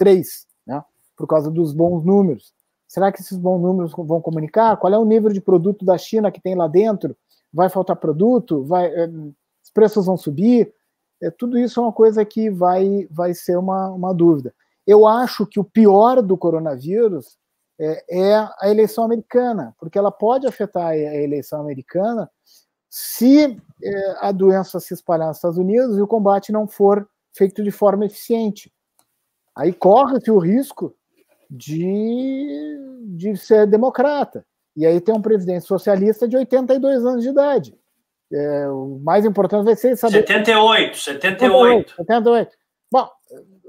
3%, 0.00 0.24
né? 0.66 0.82
por 1.16 1.26
causa 1.26 1.50
dos 1.50 1.72
bons 1.72 2.04
números. 2.04 2.52
Será 2.88 3.12
que 3.12 3.20
esses 3.20 3.38
bons 3.38 3.60
números 3.60 3.92
vão 3.96 4.20
comunicar? 4.20 4.76
Qual 4.76 4.92
é 4.92 4.98
o 4.98 5.04
nível 5.04 5.30
de 5.30 5.40
produto 5.40 5.84
da 5.84 5.96
China 5.96 6.32
que 6.32 6.40
tem 6.40 6.54
lá 6.54 6.66
dentro? 6.66 7.16
Vai 7.52 7.68
faltar 7.68 7.96
produto? 7.96 8.64
Vai, 8.64 8.86
é, 8.86 9.06
os 9.06 9.70
preços 9.72 10.06
vão 10.06 10.16
subir? 10.16 10.72
É, 11.22 11.30
tudo 11.30 11.58
isso 11.58 11.78
é 11.78 11.82
uma 11.82 11.92
coisa 11.92 12.24
que 12.24 12.50
vai, 12.50 13.06
vai 13.10 13.34
ser 13.34 13.56
uma, 13.56 13.90
uma 13.90 14.12
dúvida. 14.12 14.54
Eu 14.86 15.06
acho 15.06 15.46
que 15.46 15.60
o 15.60 15.64
pior 15.64 16.22
do 16.22 16.36
coronavírus 16.36 17.36
é, 17.78 18.04
é 18.08 18.34
a 18.34 18.68
eleição 18.68 19.04
americana, 19.04 19.74
porque 19.78 19.98
ela 19.98 20.10
pode 20.10 20.46
afetar 20.46 20.88
a 20.88 20.96
eleição 20.96 21.60
americana 21.60 22.30
se 22.90 23.56
é, 23.82 24.14
a 24.20 24.32
doença 24.32 24.80
se 24.80 24.94
espalhar 24.94 25.28
nos 25.28 25.36
Estados 25.36 25.58
Unidos 25.58 25.98
e 25.98 26.02
o 26.02 26.06
combate 26.06 26.50
não 26.50 26.66
for 26.66 27.08
feito 27.32 27.62
de 27.62 27.70
forma 27.70 28.06
eficiente. 28.06 28.72
Aí 29.54 29.72
corre-se 29.72 30.30
o 30.30 30.38
risco 30.38 30.94
de, 31.50 32.46
de 33.16 33.36
ser 33.36 33.66
democrata. 33.66 34.44
E 34.76 34.86
aí 34.86 35.00
tem 35.00 35.14
um 35.14 35.22
presidente 35.22 35.64
socialista 35.64 36.28
de 36.28 36.36
82 36.36 37.04
anos 37.04 37.22
de 37.22 37.30
idade. 37.30 37.76
É, 38.32 38.68
o 38.68 39.00
mais 39.02 39.24
importante 39.24 39.64
vai 39.64 39.74
ser 39.74 39.96
saber. 39.96 40.18
78, 40.18 40.96
78. 40.98 41.90
78. 41.90 41.96
78 41.96 42.57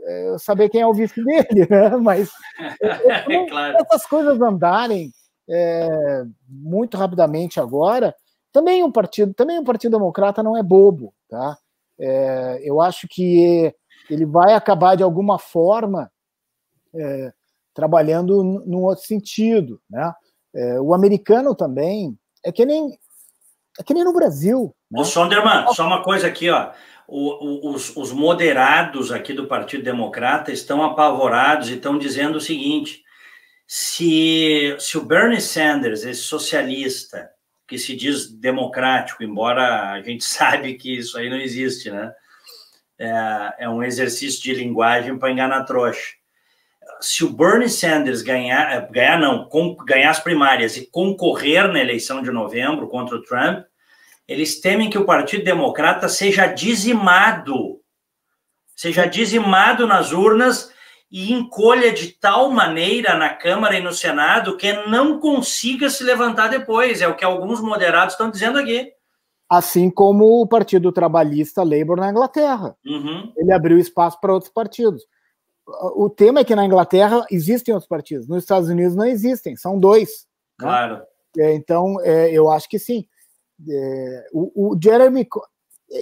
eu 0.09 0.39
saber 0.39 0.69
quem 0.69 0.81
é 0.81 0.87
o 0.87 0.93
vice 0.93 1.23
dele, 1.23 1.67
né? 1.69 1.89
Mas 1.97 2.29
é, 2.81 3.25
eu, 3.27 3.47
claro. 3.47 3.77
essas 3.77 4.05
coisas 4.05 4.39
andarem 4.41 5.11
é, 5.49 6.23
muito 6.47 6.97
rapidamente 6.97 7.59
agora, 7.59 8.15
também 8.51 8.83
o 8.83 8.91
partido, 8.91 9.33
também 9.33 9.59
o 9.59 9.63
Partido 9.63 9.97
Democrata 9.97 10.41
não 10.41 10.57
é 10.57 10.63
bobo, 10.63 11.13
tá? 11.29 11.57
É, 11.99 12.61
eu 12.63 12.81
acho 12.81 13.07
que 13.09 13.73
ele 14.09 14.25
vai 14.25 14.53
acabar 14.53 14.95
de 14.95 15.03
alguma 15.03 15.37
forma 15.37 16.09
é, 16.95 17.31
trabalhando 17.73 18.43
num 18.65 18.83
outro 18.83 19.05
sentido, 19.05 19.79
né? 19.89 20.13
É, 20.53 20.81
o 20.81 20.93
americano 20.93 21.53
também 21.53 22.17
é 22.43 22.51
que 22.51 22.65
nem 22.65 22.97
é 23.79 23.83
que 23.83 23.93
nem 23.93 24.03
no 24.03 24.13
Brasil. 24.13 24.75
Né? 24.91 24.99
Ô, 24.99 25.05
Sonderman, 25.05 25.71
só 25.73 25.85
uma 25.85 26.03
coisa 26.03 26.27
aqui, 26.27 26.49
ó. 26.49 26.71
O, 27.11 27.71
os, 27.73 27.95
os 27.95 28.11
moderados 28.11 29.11
aqui 29.11 29.33
do 29.33 29.47
Partido 29.47 29.83
Democrata 29.83 30.51
estão 30.51 30.83
apavorados 30.83 31.69
e 31.69 31.73
estão 31.73 31.97
dizendo 31.97 32.37
o 32.37 32.41
seguinte: 32.41 33.03
se, 33.67 34.75
se 34.79 34.97
o 34.97 35.05
Bernie 35.05 35.41
Sanders, 35.41 36.03
esse 36.03 36.21
socialista, 36.21 37.29
que 37.67 37.77
se 37.77 37.95
diz 37.95 38.29
democrático, 38.29 39.23
embora 39.23 39.91
a 39.91 40.01
gente 40.01 40.23
sabe 40.25 40.75
que 40.75 40.97
isso 40.97 41.17
aí 41.17 41.29
não 41.29 41.37
existe, 41.37 41.89
né? 41.89 42.11
É, 42.99 43.63
é 43.65 43.69
um 43.69 43.81
exercício 43.81 44.43
de 44.43 44.53
linguagem 44.53 45.17
para 45.17 45.31
enganar 45.31 45.63
trouxa 45.63 46.19
se 46.99 47.23
o 47.23 47.29
Bernie 47.29 47.69
Sanders 47.69 48.21
ganhar, 48.21 48.71
eh, 48.73 48.87
ganhar 48.91 49.19
não, 49.19 49.45
com, 49.45 49.75
ganhar 49.75 50.09
as 50.09 50.19
primárias 50.19 50.75
e 50.77 50.85
concorrer 50.85 51.67
na 51.71 51.79
eleição 51.79 52.21
de 52.21 52.31
novembro 52.31 52.87
contra 52.87 53.15
o 53.15 53.21
Trump, 53.21 53.65
eles 54.29 54.61
temem 54.61 54.89
que 54.89 54.97
o 54.97 55.05
Partido 55.05 55.43
Democrata 55.43 56.07
seja 56.07 56.45
dizimado, 56.45 57.79
seja 58.75 59.05
dizimado 59.05 59.87
nas 59.87 60.11
urnas 60.11 60.71
e 61.11 61.33
encolha 61.33 61.91
de 61.91 62.09
tal 62.09 62.51
maneira 62.51 63.17
na 63.17 63.29
Câmara 63.33 63.77
e 63.77 63.81
no 63.81 63.91
Senado 63.91 64.55
que 64.55 64.71
não 64.87 65.19
consiga 65.19 65.89
se 65.89 66.03
levantar 66.03 66.47
depois. 66.47 67.01
É 67.01 67.07
o 67.07 67.15
que 67.15 67.25
alguns 67.25 67.59
moderados 67.59 68.13
estão 68.13 68.29
dizendo 68.29 68.59
aqui. 68.59 68.91
Assim 69.49 69.89
como 69.89 70.41
o 70.41 70.47
Partido 70.47 70.91
Trabalhista 70.91 71.63
Labour 71.63 71.97
na 71.97 72.11
Inglaterra. 72.11 72.77
Uhum. 72.85 73.33
Ele 73.35 73.51
abriu 73.51 73.79
espaço 73.79 74.19
para 74.21 74.31
outros 74.31 74.53
partidos 74.53 75.03
o 75.95 76.09
tema 76.09 76.39
é 76.39 76.43
que 76.43 76.55
na 76.55 76.65
Inglaterra 76.65 77.25
existem 77.29 77.73
outros 77.73 77.87
partidos, 77.87 78.27
nos 78.27 78.43
Estados 78.43 78.69
Unidos 78.69 78.95
não 78.95 79.05
existem, 79.05 79.55
são 79.55 79.79
dois. 79.79 80.27
Né? 80.59 80.67
Claro. 80.67 81.01
Né? 81.35 81.53
Então, 81.53 81.99
é, 82.01 82.31
eu 82.31 82.49
acho 82.49 82.67
que 82.67 82.79
sim. 82.79 83.05
É, 83.67 84.27
o, 84.31 84.71
o, 84.73 84.79
Jeremy. 84.81 85.27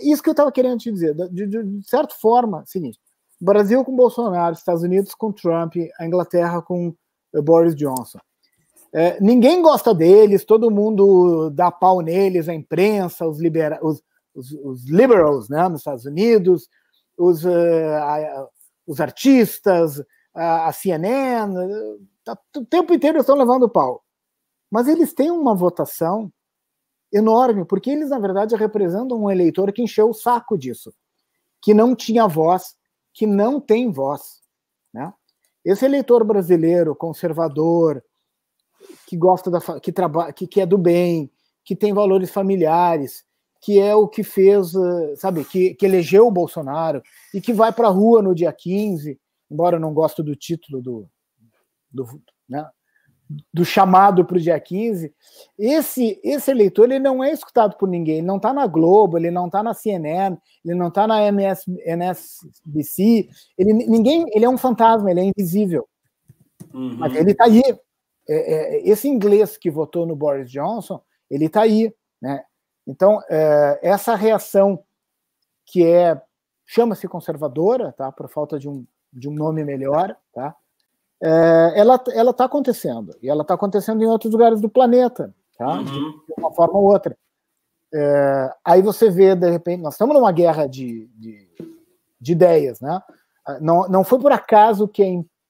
Isso 0.04 0.22
que 0.22 0.30
eu 0.30 0.34
estava 0.34 0.52
querendo 0.52 0.80
te 0.80 0.92
dizer, 0.92 1.16
de, 1.16 1.48
de, 1.48 1.64
de, 1.64 1.90
certa 1.90 2.14
forma, 2.16 2.64
seguinte: 2.66 3.00
Brasil 3.40 3.84
com 3.84 3.96
Bolsonaro, 3.96 4.54
Estados 4.54 4.84
Unidos 4.84 5.14
com 5.14 5.32
Trump, 5.32 5.76
a 6.00 6.06
Inglaterra 6.06 6.62
com 6.62 6.94
eh, 7.34 7.42
Boris 7.42 7.76
Johnson. 7.76 8.20
É, 8.94 9.20
ninguém 9.22 9.62
gosta 9.62 9.94
deles, 9.94 10.46
todo 10.46 10.72
mundo 10.72 11.50
dá 11.50 11.72
pau 11.72 12.02
neles, 12.02 12.48
a 12.48 12.54
imprensa, 12.54 13.28
os, 13.28 13.40
libera 13.40 13.80
os, 13.82 14.02
os, 14.34 14.52
os 14.52 14.90
liberals 14.90 15.50
né, 15.50 15.68
nos 15.68 15.82
Estados 15.82 16.06
Unidos, 16.06 16.70
os, 17.18 17.44
uh, 17.44 17.50
a, 18.02 18.48
os 18.86 19.02
artistas, 19.02 20.02
a, 20.34 20.72
CNN, 20.72 21.54
tá, 22.24 22.38
o 22.56 22.66
tempo 22.66 22.94
inteiro 22.94 23.20
estão 23.20 23.36
levando 23.36 23.70
pau. 23.70 24.04
Mas 24.72 24.88
eles 24.88 25.14
têm 25.14 25.32
uma 25.32 25.56
votação 25.56 26.32
enorme, 27.12 27.66
porque 27.66 27.92
eles, 27.92 28.10
na 28.10 28.20
verdade, 28.20 28.56
representam 28.56 29.22
um 29.22 29.32
eleitor 29.32 29.72
que 29.72 29.82
encheu 29.82 30.10
o 30.10 30.14
saco 30.14 30.58
disso, 30.58 30.94
que 31.62 31.74
não 31.74 31.96
tinha 31.96 32.28
voz, 32.28 32.76
que 33.14 33.26
não 33.26 33.60
tem 33.60 33.92
voz. 33.92 34.42
Né? 34.94 35.14
Esse 35.64 35.86
eleitor 35.86 36.24
brasileiro, 36.24 36.96
conservador, 36.96 38.04
que 39.08 39.18
gosta 39.18 39.50
da 39.50 39.60
que 39.80 39.92
trabalha, 39.92 40.32
que, 40.34 40.48
que 40.48 40.62
é 40.62 40.66
do 40.66 40.78
bem, 40.78 41.32
que 41.64 41.76
tem 41.76 41.94
valores 41.94 42.30
familiares, 42.30 43.26
que 43.62 43.80
é 43.80 43.96
o 43.96 44.08
que 44.08 44.24
fez, 44.24 44.74
eh, 44.76 45.16
sabe, 45.16 45.44
que, 45.44 45.74
que 45.76 45.86
elegeu 45.86 46.28
o 46.28 46.32
Bolsonaro 46.32 47.02
e 47.34 47.42
que 47.42 47.52
vai 47.52 47.74
para 47.74 47.88
a 47.88 47.92
rua 47.92 48.22
no 48.22 48.36
dia 48.36 48.54
15, 48.54 49.20
embora 49.50 49.78
eu 49.78 49.80
não 49.80 49.94
goste 49.94 50.22
do 50.22 50.36
título 50.36 50.82
do, 50.82 51.10
do, 51.92 52.06
né, 52.48 52.70
do 53.54 53.66
chamado 53.66 54.26
para 54.26 54.38
o 54.38 54.40
dia 54.40 54.60
15, 54.60 55.14
esse, 55.60 56.20
esse 56.24 56.50
eleitor 56.50 56.86
ele 56.86 57.00
não 57.00 57.24
é 57.24 57.32
escutado 57.32 57.76
por 57.78 57.90
ninguém, 57.90 58.20
ele 58.20 58.28
não 58.28 58.38
está 58.38 58.54
na 58.54 58.66
Globo, 58.66 59.18
ele 59.18 59.30
não 59.30 59.48
está 59.48 59.62
na 59.62 59.74
CNN, 59.74 60.38
ele 60.64 60.76
não 60.76 60.88
está 60.88 61.06
na 61.06 61.22
MS, 61.24 61.64
MSBC, 61.86 63.30
ele, 63.58 63.74
ninguém, 63.74 64.26
ele 64.34 64.46
é 64.46 64.50
um 64.50 64.58
fantasma, 64.58 65.12
ele 65.12 65.20
é 65.20 65.24
invisível. 65.24 65.88
Uhum. 66.74 66.96
Mas 66.98 67.16
ele 67.16 67.32
está 67.32 67.46
aí. 67.46 67.62
É, 68.30 68.36
é, 68.36 68.90
esse 68.90 69.08
inglês 69.08 69.58
que 69.58 69.70
votou 69.70 70.06
no 70.06 70.16
Boris 70.16 70.50
Johnson, 70.50 71.02
ele 71.30 71.46
está 71.46 71.62
aí. 71.62 71.94
Né? 72.22 72.44
Então, 72.86 73.22
é, 73.30 73.80
essa 73.82 74.16
reação 74.16 74.84
que 75.66 75.86
é 75.86 76.22
chama-se 76.66 77.08
conservadora, 77.08 77.94
tá? 77.94 78.12
Por 78.12 78.30
falta 78.30 78.60
de 78.60 78.68
um, 78.68 78.86
de 79.12 79.30
um 79.30 79.34
nome 79.34 79.64
melhor, 79.64 80.16
tá? 80.34 80.56
É, 81.22 81.74
ela 81.76 82.02
ela 82.14 82.32
está 82.32 82.46
acontecendo 82.46 83.16
e 83.22 83.30
ela 83.30 83.42
está 83.42 83.56
acontecendo 83.56 84.04
em 84.04 84.08
outros 84.08 84.32
lugares 84.32 84.62
do 84.62 84.70
planeta, 84.70 85.34
tá? 85.58 85.80
Uhum. 85.80 85.84
De 85.84 86.34
uma 86.38 86.52
forma 86.54 86.78
ou 86.78 86.86
outra. 86.86 87.18
É, 87.94 88.54
aí 88.64 88.82
você 88.82 89.10
vê 89.10 89.36
de 89.36 89.50
repente, 89.50 89.82
nós 89.82 89.94
estamos 89.94 90.16
numa 90.16 90.32
guerra 90.32 90.68
de, 90.68 91.08
de, 91.16 91.48
de 92.20 92.32
ideias, 92.32 92.80
né? 92.80 93.02
Não, 93.62 93.88
não 93.88 94.04
foi 94.04 94.20
por 94.20 94.32
acaso 94.32 94.88
que 94.88 95.02
a, 95.02 95.08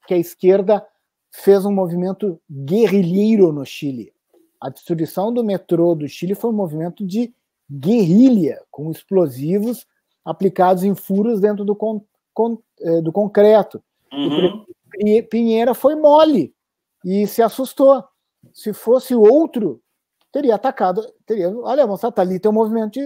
que 0.07 0.13
a 0.13 0.17
esquerda 0.17 0.85
fez 1.31 1.65
um 1.65 1.71
movimento 1.71 2.39
guerrilheiro 2.49 3.51
no 3.51 3.65
Chile. 3.65 4.13
A 4.61 4.69
destruição 4.69 5.33
do 5.33 5.43
metrô 5.43 5.95
do 5.95 6.07
Chile 6.07 6.35
foi 6.35 6.51
um 6.51 6.55
movimento 6.55 7.05
de 7.05 7.33
guerrilha, 7.69 8.61
com 8.71 8.89
explosivos 8.91 9.85
aplicados 10.23 10.83
em 10.83 10.93
furos 10.95 11.39
dentro 11.39 11.63
do, 11.63 11.75
con, 11.75 12.01
con, 12.33 12.57
é, 12.81 13.01
do 13.01 13.11
concreto. 13.11 13.81
Uhum. 14.11 14.65
Pinheira 15.29 15.73
foi 15.73 15.95
mole 15.95 16.53
e 17.03 17.27
se 17.27 17.41
assustou. 17.41 18.03
Se 18.53 18.73
fosse 18.73 19.15
outro, 19.15 19.81
teria 20.31 20.55
atacado. 20.55 21.01
Teria, 21.25 21.49
olha, 21.57 21.87
moça, 21.87 22.11
tá 22.11 22.21
ali 22.21 22.39
tem 22.39 22.49
um 22.49 22.53
movimento 22.53 22.99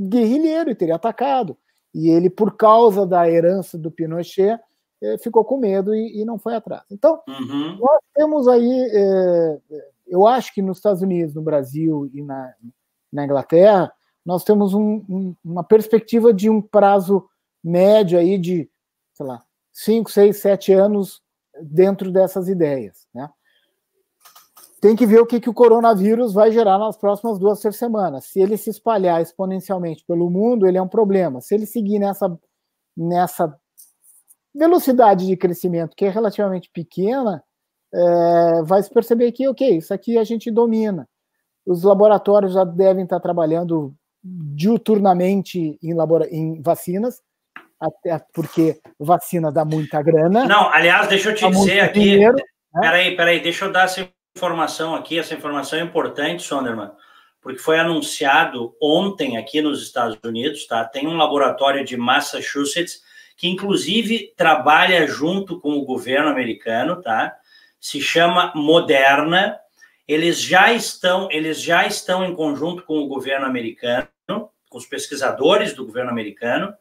guerrilheiro 0.00 0.70
e 0.70 0.74
teria 0.74 0.96
atacado. 0.96 1.56
E 1.94 2.08
ele, 2.08 2.30
por 2.30 2.56
causa 2.56 3.06
da 3.06 3.28
herança 3.28 3.76
do 3.76 3.90
Pinochet, 3.90 4.58
é, 5.02 5.18
ficou 5.18 5.44
com 5.44 5.56
medo 5.56 5.94
e, 5.94 6.20
e 6.20 6.24
não 6.24 6.38
foi 6.38 6.54
atrás. 6.54 6.84
Então, 6.90 7.20
uhum. 7.28 7.78
nós 7.78 8.00
temos 8.14 8.46
aí 8.46 8.90
é, 8.92 9.60
eu 10.10 10.26
acho 10.26 10.52
que 10.52 10.60
nos 10.60 10.78
Estados 10.78 11.00
Unidos, 11.00 11.34
no 11.34 11.40
Brasil 11.40 12.10
e 12.12 12.20
na, 12.20 12.52
na 13.12 13.24
Inglaterra, 13.24 13.92
nós 14.26 14.42
temos 14.42 14.74
um, 14.74 15.04
um, 15.08 15.36
uma 15.42 15.62
perspectiva 15.62 16.34
de 16.34 16.50
um 16.50 16.60
prazo 16.60 17.26
médio 17.62 18.18
aí 18.18 18.36
de, 18.36 18.68
sei 19.14 19.24
lá, 19.24 19.42
5, 19.84 20.10
6, 20.10 20.36
7 20.36 20.72
anos 20.74 21.22
dentro 21.62 22.12
dessas 22.12 22.48
ideias. 22.48 23.08
Né? 23.14 23.28
Tem 24.78 24.94
que 24.94 25.06
ver 25.06 25.20
o 25.20 25.26
que, 25.26 25.40
que 25.40 25.48
o 25.48 25.54
coronavírus 25.54 26.34
vai 26.34 26.52
gerar 26.52 26.78
nas 26.78 26.98
próximas 26.98 27.38
duas, 27.38 27.60
três 27.60 27.76
semanas. 27.76 28.26
Se 28.26 28.40
ele 28.40 28.58
se 28.58 28.68
espalhar 28.68 29.22
exponencialmente 29.22 30.04
pelo 30.06 30.28
mundo, 30.28 30.66
ele 30.66 30.76
é 30.76 30.82
um 30.82 30.88
problema. 30.88 31.40
Se 31.40 31.54
ele 31.54 31.64
seguir 31.64 31.98
nessa, 31.98 32.38
nessa 32.94 33.58
velocidade 34.54 35.26
de 35.26 35.36
crescimento, 35.36 35.96
que 35.96 36.04
é 36.04 36.10
relativamente 36.10 36.70
pequena, 36.70 37.42
é, 37.92 38.62
vai 38.62 38.82
se 38.82 38.90
perceber 38.90 39.32
que, 39.32 39.48
ok, 39.48 39.78
isso 39.78 39.94
aqui 39.94 40.18
a 40.18 40.24
gente 40.24 40.50
domina. 40.50 41.08
Os 41.64 41.84
laboratórios 41.84 42.52
já 42.52 42.64
devem 42.64 43.04
estar 43.04 43.20
trabalhando 43.20 43.94
diuturnamente 44.22 45.78
em, 45.82 45.94
em 46.30 46.60
vacinas, 46.60 47.22
até 47.80 48.20
porque 48.34 48.78
vacina 48.98 49.50
dá 49.50 49.64
muita 49.64 50.02
grana. 50.02 50.44
Não, 50.44 50.68
aliás, 50.72 51.08
deixa 51.08 51.30
eu 51.30 51.34
te 51.34 51.48
dizer 51.48 51.80
aqui. 51.80 52.00
Dinheiro, 52.00 52.36
né? 52.36 52.80
Peraí, 52.80 53.16
peraí, 53.16 53.40
deixa 53.40 53.64
eu 53.64 53.72
dar 53.72 53.84
essa 53.84 54.06
informação 54.36 54.94
aqui. 54.94 55.18
Essa 55.18 55.34
informação 55.34 55.78
é 55.78 55.82
importante, 55.82 56.42
Sonderman, 56.42 56.90
porque 57.40 57.58
foi 57.58 57.78
anunciado 57.78 58.76
ontem 58.80 59.38
aqui 59.38 59.62
nos 59.62 59.82
Estados 59.82 60.18
Unidos, 60.22 60.66
tá? 60.66 60.84
Tem 60.84 61.06
um 61.06 61.16
laboratório 61.16 61.82
de 61.84 61.96
Massachusetts 61.96 63.00
que, 63.34 63.48
inclusive, 63.48 64.34
trabalha 64.36 65.06
junto 65.06 65.58
com 65.58 65.72
o 65.72 65.84
governo 65.86 66.28
americano, 66.28 67.00
tá? 67.00 67.34
Se 67.80 68.00
chama 68.00 68.52
Moderna. 68.54 69.58
Eles 70.06 70.42
já 70.42 70.72
estão, 70.72 71.28
eles 71.30 71.62
já 71.62 71.86
estão 71.86 72.24
em 72.24 72.34
conjunto 72.34 72.82
com 72.82 72.98
o 72.98 73.06
governo 73.06 73.46
americano, 73.46 74.08
com 74.28 74.76
os 74.76 74.84
pesquisadores 74.84 75.72
do 75.72 75.86
governo 75.86 76.10
americano 76.10 76.74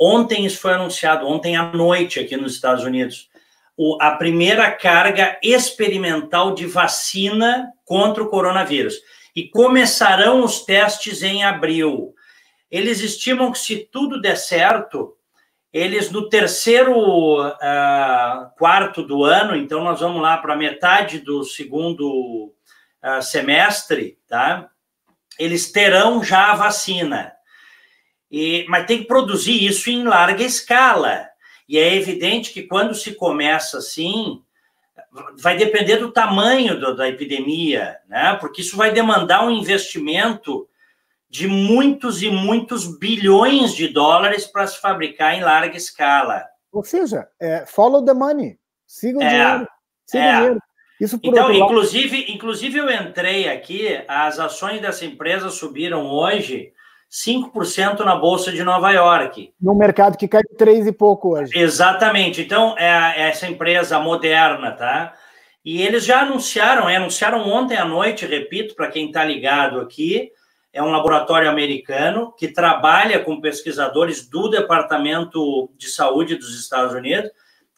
Ontem 0.00 0.46
isso 0.46 0.58
foi 0.58 0.72
anunciado, 0.72 1.26
ontem 1.28 1.56
à 1.56 1.64
noite 1.64 2.18
aqui 2.18 2.34
nos 2.34 2.54
Estados 2.54 2.84
Unidos, 2.84 3.28
o, 3.76 3.98
a 4.00 4.12
primeira 4.12 4.70
carga 4.70 5.38
experimental 5.42 6.54
de 6.54 6.66
vacina 6.66 7.70
contra 7.84 8.22
o 8.22 8.28
coronavírus. 8.28 8.94
E 9.36 9.46
começarão 9.48 10.42
os 10.42 10.64
testes 10.64 11.22
em 11.22 11.44
abril. 11.44 12.14
Eles 12.70 13.00
estimam 13.00 13.52
que, 13.52 13.58
se 13.58 13.88
tudo 13.92 14.20
der 14.20 14.36
certo, 14.36 15.16
eles 15.72 16.10
no 16.10 16.28
terceiro 16.28 17.46
uh, 17.46 18.50
quarto 18.58 19.02
do 19.02 19.22
ano, 19.24 19.54
então 19.54 19.84
nós 19.84 20.00
vamos 20.00 20.22
lá 20.22 20.38
para 20.38 20.56
metade 20.56 21.18
do 21.18 21.44
segundo 21.44 22.52
uh, 23.04 23.22
semestre, 23.22 24.18
tá? 24.26 24.68
Eles 25.38 25.70
terão 25.70 26.24
já 26.24 26.52
a 26.52 26.56
vacina. 26.56 27.32
E, 28.30 28.64
mas 28.68 28.86
tem 28.86 28.98
que 28.98 29.06
produzir 29.06 29.64
isso 29.64 29.90
em 29.90 30.04
larga 30.04 30.42
escala. 30.44 31.28
E 31.68 31.78
é 31.78 31.94
evidente 31.94 32.52
que 32.52 32.62
quando 32.62 32.94
se 32.94 33.14
começa 33.14 33.78
assim, 33.78 34.42
vai 35.38 35.56
depender 35.56 35.96
do 35.96 36.12
tamanho 36.12 36.78
do, 36.78 36.94
da 36.94 37.08
epidemia, 37.08 37.98
né? 38.08 38.36
Porque 38.40 38.60
isso 38.60 38.76
vai 38.76 38.92
demandar 38.92 39.44
um 39.44 39.50
investimento 39.50 40.68
de 41.28 41.46
muitos 41.46 42.22
e 42.22 42.30
muitos 42.30 42.98
bilhões 42.98 43.74
de 43.74 43.88
dólares 43.88 44.46
para 44.46 44.66
se 44.66 44.80
fabricar 44.80 45.34
em 45.34 45.42
larga 45.42 45.76
escala. 45.76 46.44
Ou 46.72 46.84
seja, 46.84 47.28
é, 47.40 47.64
follow 47.66 48.04
the 48.04 48.14
money, 48.14 48.58
siga 48.86 49.18
o 49.18 49.22
é, 49.22 49.28
dinheiro, 49.28 49.68
siga 50.06 50.24
é. 50.24 50.28
o 50.28 50.36
dinheiro. 50.36 50.62
Isso 51.00 51.18
então, 51.22 51.52
inclusive, 51.52 52.20
lado... 52.20 52.30
inclusive 52.32 52.78
eu 52.78 52.90
entrei 52.90 53.48
aqui, 53.48 54.04
as 54.06 54.38
ações 54.38 54.82
dessa 54.82 55.04
empresa 55.04 55.48
subiram 55.48 56.06
hoje 56.06 56.72
5% 57.10 58.00
na 58.00 58.14
Bolsa 58.14 58.52
de 58.52 58.62
Nova 58.62 58.92
York. 58.92 59.52
No 59.60 59.74
mercado 59.74 60.16
que 60.16 60.28
cai 60.28 60.42
três 60.56 60.86
e 60.86 60.92
pouco 60.92 61.36
hoje. 61.36 61.50
Exatamente. 61.58 62.40
Então, 62.40 62.76
é, 62.78 63.28
essa 63.28 63.48
empresa 63.48 63.98
moderna, 63.98 64.70
tá? 64.70 65.14
E 65.64 65.82
eles 65.82 66.04
já 66.04 66.20
anunciaram, 66.20 66.88
é, 66.88 66.96
anunciaram 66.96 67.48
ontem 67.48 67.76
à 67.76 67.84
noite, 67.84 68.24
repito, 68.24 68.76
para 68.76 68.88
quem 68.88 69.08
está 69.08 69.24
ligado 69.24 69.80
aqui, 69.80 70.30
é 70.72 70.80
um 70.80 70.90
laboratório 70.90 71.50
americano 71.50 72.32
que 72.38 72.46
trabalha 72.46 73.18
com 73.18 73.40
pesquisadores 73.40 74.28
do 74.28 74.48
Departamento 74.48 75.68
de 75.76 75.88
Saúde 75.88 76.36
dos 76.36 76.58
Estados 76.58 76.94
Unidos, 76.94 77.30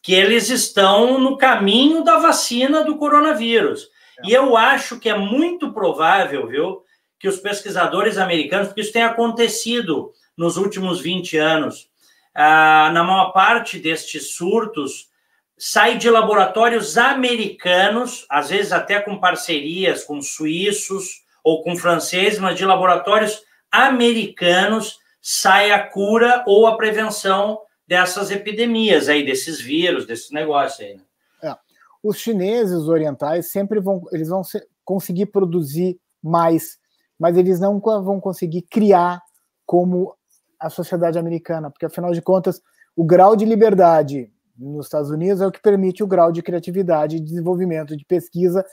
que 0.03 0.13
eles 0.13 0.51
estão 0.51 1.19
no 1.19 1.39
caminho 1.39 2.05
da 2.05 2.19
vacina 2.19 2.85
do 2.85 2.99
coronavírus. 2.99 3.89
É. 4.19 4.29
E 4.29 4.33
eu 4.33 4.57
acho 4.59 4.99
que 4.99 5.09
é 5.09 5.17
muito 5.17 5.73
provável, 5.73 6.47
viu, 6.47 6.83
que 7.23 7.29
os 7.29 7.37
pesquisadores 7.37 8.19
americanos, 8.19 8.67
porque 8.67 8.81
isso 8.81 8.93
tem 8.93 9.05
acontecido 9.05 10.13
nos 10.37 10.57
últimos 10.57 11.01
20 11.01 11.37
anos, 11.39 11.89
ah, 12.35 12.91
na 12.93 13.05
maior 13.05 13.31
parte 13.31 13.79
destes 13.79 14.35
surtos, 14.35 15.09
sai 15.57 15.97
de 15.97 16.11
laboratórios 16.11 16.99
americanos, 16.99 18.27
às 18.29 18.51
vezes 18.51 18.73
até 18.73 19.01
com 19.01 19.21
parcerias 19.21 20.03
com 20.03 20.21
suíços 20.21 21.23
ou 21.45 21.63
com 21.63 21.77
franceses, 21.77 22.41
mas 22.41 22.59
de 22.59 22.65
laboratórios 22.65 23.41
americanos 23.71 24.99
sai 25.21 25.71
a 25.71 25.79
cura 25.79 26.43
ou 26.45 26.67
a 26.67 26.77
prevenção 26.77 27.61
dessas 27.87 28.33
epidemias 28.33 29.09
aí, 29.09 29.25
desses 29.25 29.61
vírus, 29.61 30.07
desses 30.07 30.33
negócios 30.33 30.81
aí. 30.81 30.97
Né? 30.97 31.03
É. 31.45 31.57
Os 32.03 32.19
chineses 32.19 32.89
orientais 32.89 33.53
sempre 33.53 33.79
vão, 33.79 34.03
eles 34.11 34.29
vão 34.29 34.43
conseguir 34.85 35.27
produzir 35.27 36.01
mais 36.21 36.82
mas 37.23 37.37
eles 37.37 37.61
não 37.61 37.79
vão 37.79 38.21
conseguir 38.21 38.63
criar 38.63 39.23
como 39.65 40.13
a 40.59 40.69
sociedade 40.69 41.21
americana, 41.21 41.71
porque 41.71 41.87
afinal 41.87 42.11
de 42.11 42.21
contas, 42.21 42.61
o 42.97 43.05
grau 43.05 43.37
de 43.37 43.45
liberdade 43.45 44.29
nos 44.59 44.87
Estados 44.87 45.09
Unidos 45.09 45.41
é 45.41 45.47
o 45.47 45.53
que 45.53 45.63
permite 45.63 46.03
o 46.03 46.07
grau 46.09 46.33
de 46.33 46.43
criatividade, 46.43 47.21
de 47.21 47.25
desenvolvimento, 47.25 47.97
de 47.97 48.05
pesquisa 48.05 48.67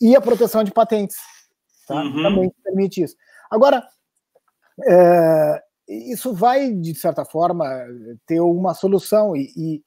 e 0.00 0.14
a 0.14 0.20
proteção 0.20 0.62
de 0.62 0.70
patentes. 0.70 1.16
Tá? 1.88 1.96
Uhum. 1.96 2.22
Também 2.22 2.52
permite 2.62 3.02
isso. 3.02 3.16
Agora, 3.50 3.82
é, 4.84 5.62
isso 5.88 6.32
vai, 6.32 6.72
de 6.74 6.94
certa 6.94 7.24
forma, 7.24 7.68
ter 8.24 8.40
uma 8.40 8.72
solução. 8.72 9.34
E, 9.34 9.52
e 9.56 9.82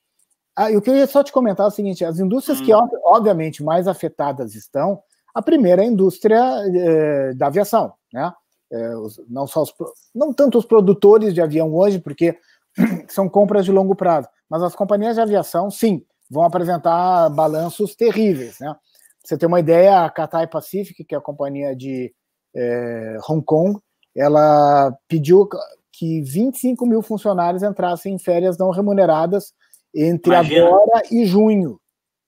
ah, 0.57 0.70
eu 0.70 0.82
queria 0.82 1.07
só 1.07 1.24
te 1.24 1.32
comentar 1.32 1.65
o 1.65 1.72
seguinte: 1.72 2.03
as 2.03 2.20
indústrias 2.20 2.59
uhum. 2.59 2.65
que, 2.65 2.74
obviamente, 3.05 3.63
mais 3.63 3.88
afetadas 3.88 4.55
estão, 4.55 5.01
a 5.34 5.41
primeira 5.41 5.82
é 5.82 5.86
a 5.86 5.89
indústria 5.89 6.41
é, 6.67 7.34
da 7.34 7.47
aviação 7.47 7.93
né? 8.14 8.34
É, 8.72 8.95
os, 8.95 9.20
não 9.28 9.47
só 9.47 9.64
os, 9.64 9.74
não 10.14 10.32
tanto 10.32 10.57
os 10.57 10.66
produtores 10.66 11.34
de 11.34 11.41
avião 11.41 11.74
hoje, 11.74 11.99
porque 11.99 12.38
são 13.10 13.28
compras 13.28 13.66
de 13.66 13.72
longo 13.72 13.95
prazo, 13.95 14.28
mas 14.49 14.62
as 14.62 14.76
companhias 14.76 15.16
de 15.16 15.22
aviação, 15.22 15.72
sim, 15.72 16.05
vão 16.30 16.43
apresentar 16.43 17.30
balanços 17.30 17.95
terríveis, 17.95 18.60
né? 18.60 18.68
Pra 18.68 18.80
você 19.24 19.38
ter 19.38 19.45
uma 19.47 19.60
ideia, 19.60 20.05
a 20.05 20.10
Cathay 20.10 20.47
Pacific, 20.47 21.03
que 21.03 21.16
é 21.16 21.18
a 21.18 21.22
companhia 21.22 21.76
de 21.76 22.14
é, 22.55 23.18
Hong 23.28 23.43
Kong, 23.43 23.80
ela 24.16 24.95
pediu 25.07 25.47
que 25.91 26.22
25 26.22 26.86
mil 26.86 27.01
funcionários 27.01 27.64
entrassem 27.64 28.14
em 28.14 28.20
férias 28.20 28.57
não 28.57 28.70
remuneradas 28.70 29.53
entre 29.93 30.34
Imagina. 30.34 30.66
agora 30.68 31.03
e 31.12 31.26
junho, 31.26 31.80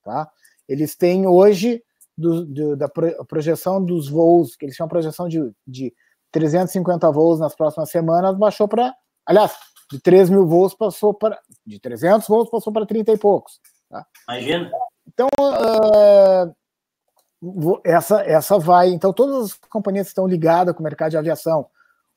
tá? 0.03 0.29
Eles 0.67 0.95
têm 0.95 1.27
hoje 1.27 1.83
do, 2.21 2.45
do, 2.45 2.77
da 2.77 2.87
projeção 3.27 3.83
dos 3.83 4.07
voos, 4.07 4.55
que 4.55 4.65
eles 4.65 4.75
chamam 4.75 4.89
projeção 4.89 5.27
de, 5.27 5.51
de 5.67 5.93
350 6.31 7.11
voos 7.11 7.39
nas 7.39 7.55
próximas 7.55 7.89
semanas, 7.89 8.37
baixou 8.37 8.67
para. 8.67 8.93
Aliás, 9.25 9.53
de 9.91 9.99
3 9.99 10.29
mil 10.29 10.47
voos 10.47 10.73
passou 10.73 11.13
para. 11.13 11.39
De 11.65 11.79
300 11.79 12.27
voos 12.27 12.49
passou 12.49 12.71
para 12.71 12.85
30 12.85 13.11
e 13.11 13.17
poucos. 13.17 13.59
Tá? 13.89 14.05
Imagina. 14.29 14.71
Então, 15.07 15.27
uh, 15.37 16.55
essa, 17.83 18.21
essa 18.21 18.57
vai. 18.57 18.89
Então, 18.89 19.11
todas 19.11 19.51
as 19.51 19.53
companhias 19.69 20.07
estão 20.07 20.27
ligadas 20.27 20.73
com 20.73 20.79
o 20.79 20.83
mercado 20.83 21.11
de 21.11 21.17
aviação, 21.17 21.67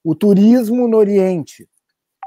o 0.05 0.15
turismo 0.15 0.87
no 0.87 0.97
Oriente, 0.97 1.65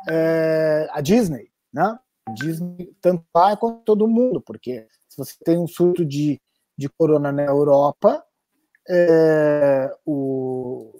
uh, 0.10 0.88
a 0.92 1.00
Disney, 1.02 1.50
né? 1.72 1.98
Disney, 2.34 2.94
tanto 3.00 3.24
lá 3.34 3.56
quanto 3.56 3.84
todo 3.84 4.08
mundo, 4.08 4.42
porque 4.42 4.86
se 5.08 5.18
você 5.18 5.34
tem 5.46 5.58
um 5.58 5.68
surto 5.68 6.04
de 6.04 6.42
de 6.78 6.88
corona 6.90 7.32
na 7.32 7.44
Europa, 7.44 8.24
é, 8.88 9.92
o 10.06 10.94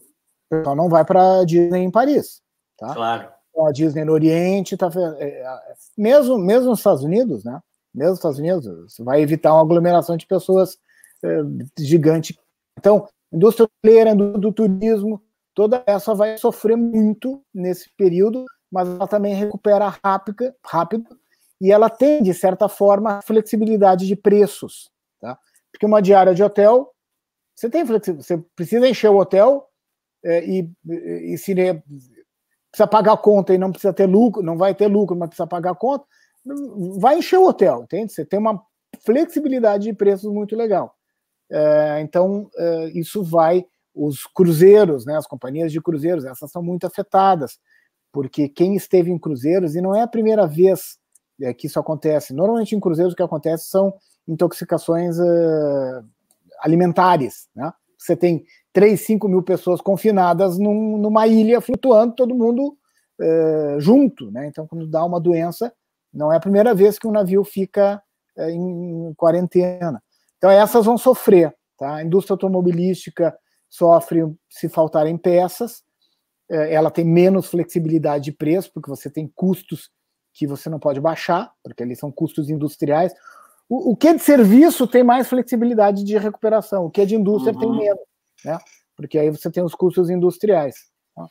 pessoal 0.50 0.76
não 0.76 0.90
vai 0.90 1.06
para 1.06 1.40
a 1.40 1.46
Disney 1.46 1.84
em 1.84 1.92
Paris. 1.92 2.42
Tá? 2.78 2.94
Claro. 2.94 3.30
Então, 3.50 3.68
a 3.68 3.72
Disney 3.72 4.06
no 4.06 4.14
Oriente, 4.14 4.78
tá, 4.78 4.90
é, 5.20 5.58
mesmo, 5.98 6.38
mesmo 6.38 6.70
nos 6.70 6.80
Estados 6.80 7.04
Unidos, 7.04 7.44
né? 7.44 7.62
Mesmo 7.94 8.12
nos 8.12 8.20
Estados 8.20 8.40
Unidos, 8.40 8.94
você 8.94 9.04
vai 9.04 9.22
evitar 9.22 9.54
uma 9.54 9.62
aglomeração 9.62 10.16
de 10.18 10.28
pessoas 10.28 10.78
é, 11.24 11.42
gigante. 11.80 12.38
Então, 12.78 13.08
indústria 13.32 13.66
hoteleira, 13.66 14.16
do 14.16 14.52
turismo, 14.52 15.22
toda 15.54 15.84
essa 15.88 16.14
vai 16.14 16.38
sofrer 16.38 16.78
muito 16.78 17.42
nesse 17.54 17.90
período, 17.98 18.46
mas 18.72 18.88
ela 18.88 19.08
também 19.08 19.34
recupera 19.34 19.92
rápido, 20.04 20.54
rápido 20.64 21.18
e 21.60 21.72
ela 21.72 21.90
tem, 21.90 22.22
de 22.22 22.34
certa 22.34 22.70
forma, 22.70 23.22
flexibilidade 23.24 24.06
de 24.06 24.16
preços. 24.16 24.92
Porque 25.78 25.86
uma 25.86 26.02
diária 26.02 26.34
de 26.34 26.42
hotel, 26.42 26.92
você 27.56 27.70
tem 27.70 27.84
você 27.84 28.44
precisa 28.56 28.90
encher 28.90 29.12
o 29.12 29.20
hotel, 29.20 29.68
é, 30.26 30.44
e, 30.44 30.68
e 30.88 31.38
se 31.38 31.54
precisa 31.54 32.88
pagar 32.90 33.14
a 33.14 33.18
conta 33.18 33.54
e 33.54 33.60
não 33.60 33.72
precisa 33.72 33.94
ter 33.94 34.08
lucro, 34.08 34.42
não 34.42 34.58
vai 34.58 34.74
ter 34.74 34.88
lucro, 34.88 35.16
mas 35.16 35.30
precisa 35.30 35.46
pagar 35.46 35.74
a 35.74 35.76
conta, 35.76 36.04
vai 37.00 37.20
encher 37.20 37.38
o 37.38 37.48
hotel, 37.48 37.84
entende? 37.84 38.12
Você 38.12 38.26
tem 38.26 38.40
uma 38.40 38.60
flexibilidade 39.06 39.84
de 39.84 39.94
preços 39.94 40.34
muito 40.34 40.56
legal. 40.56 40.96
É, 41.52 42.02
então, 42.02 42.50
é, 42.58 42.86
isso 42.96 43.24
vai. 43.24 43.64
Os 43.94 44.26
cruzeiros, 44.26 45.06
né, 45.06 45.16
as 45.16 45.28
companhias 45.28 45.72
de 45.72 45.80
cruzeiros, 45.80 46.26
essas 46.26 46.50
são 46.50 46.64
muito 46.64 46.88
afetadas, 46.88 47.60
porque 48.12 48.50
quem 48.50 48.76
esteve 48.76 49.12
em 49.12 49.20
cruzeiros, 49.20 49.76
e 49.76 49.82
não 49.82 49.96
é 49.96 50.02
a 50.02 50.08
primeira 50.08 50.48
vez 50.48 50.98
é, 51.40 51.54
que 51.54 51.68
isso 51.68 51.80
acontece, 51.80 52.34
normalmente 52.34 52.76
em 52.76 52.80
cruzeiros 52.80 53.14
o 53.14 53.16
que 53.16 53.22
acontece 53.22 53.70
são 53.70 53.94
intoxicações 54.28 55.18
uh, 55.18 56.04
alimentares. 56.60 57.48
Né? 57.56 57.72
Você 57.98 58.16
tem 58.16 58.44
3, 58.74 59.00
5 59.00 59.28
mil 59.28 59.42
pessoas 59.42 59.82
confinadas 59.82 60.58
num, 60.58 60.98
numa 60.98 61.28
ilha 61.28 61.62
flutuando, 61.62 62.16
todo 62.16 62.36
mundo 62.36 62.78
uh, 63.20 63.80
junto. 63.80 64.30
Né? 64.32 64.48
Então, 64.48 64.68
quando 64.68 64.88
dá 64.88 65.04
uma 65.04 65.20
doença, 65.20 65.74
não 66.14 66.32
é 66.32 66.38
a 66.38 66.42
primeira 66.42 66.74
vez 66.76 67.00
que 67.00 67.08
um 67.08 67.12
navio 67.12 67.44
fica 67.44 68.02
uh, 68.38 68.50
em 68.50 69.14
quarentena. 69.16 70.02
Então, 70.38 70.52
essas 70.52 70.86
vão 70.86 70.98
sofrer. 70.98 71.56
Tá? 71.78 71.96
A 71.96 72.04
indústria 72.04 72.34
automobilística 72.34 73.38
sofre 73.70 74.24
se 74.50 74.70
faltarem 74.70 75.18
peças, 75.18 75.86
ela 76.50 76.90
tem 76.90 77.04
menos 77.04 77.48
flexibilidade 77.48 78.24
de 78.24 78.32
preço, 78.32 78.72
porque 78.74 78.90
você 78.90 79.10
tem 79.10 79.30
custos 79.36 79.92
que 80.38 80.46
você 80.46 80.70
não 80.70 80.80
pode 80.80 81.02
baixar, 81.02 81.52
porque 81.64 81.82
eles 81.82 81.98
são 81.98 82.12
custos 82.12 82.50
industriais. 82.50 83.12
O, 83.70 83.92
o 83.92 83.96
que 83.96 84.08
é 84.08 84.14
de 84.14 84.22
serviço 84.22 84.88
tem 84.88 85.04
mais 85.04 85.28
flexibilidade 85.28 86.04
de 86.04 86.18
recuperação, 86.18 86.86
o 86.86 86.90
que 86.90 87.02
é 87.02 87.06
de 87.06 87.16
indústria 87.16 87.54
uhum. 87.54 87.60
tem 87.60 87.72
menos, 87.72 88.04
né? 88.44 88.58
Porque 88.96 89.18
aí 89.20 89.30
você 89.30 89.52
tem 89.52 89.64
os 89.64 89.76
custos 89.76 90.10
industriais. 90.10 90.76
Tá? 91.16 91.26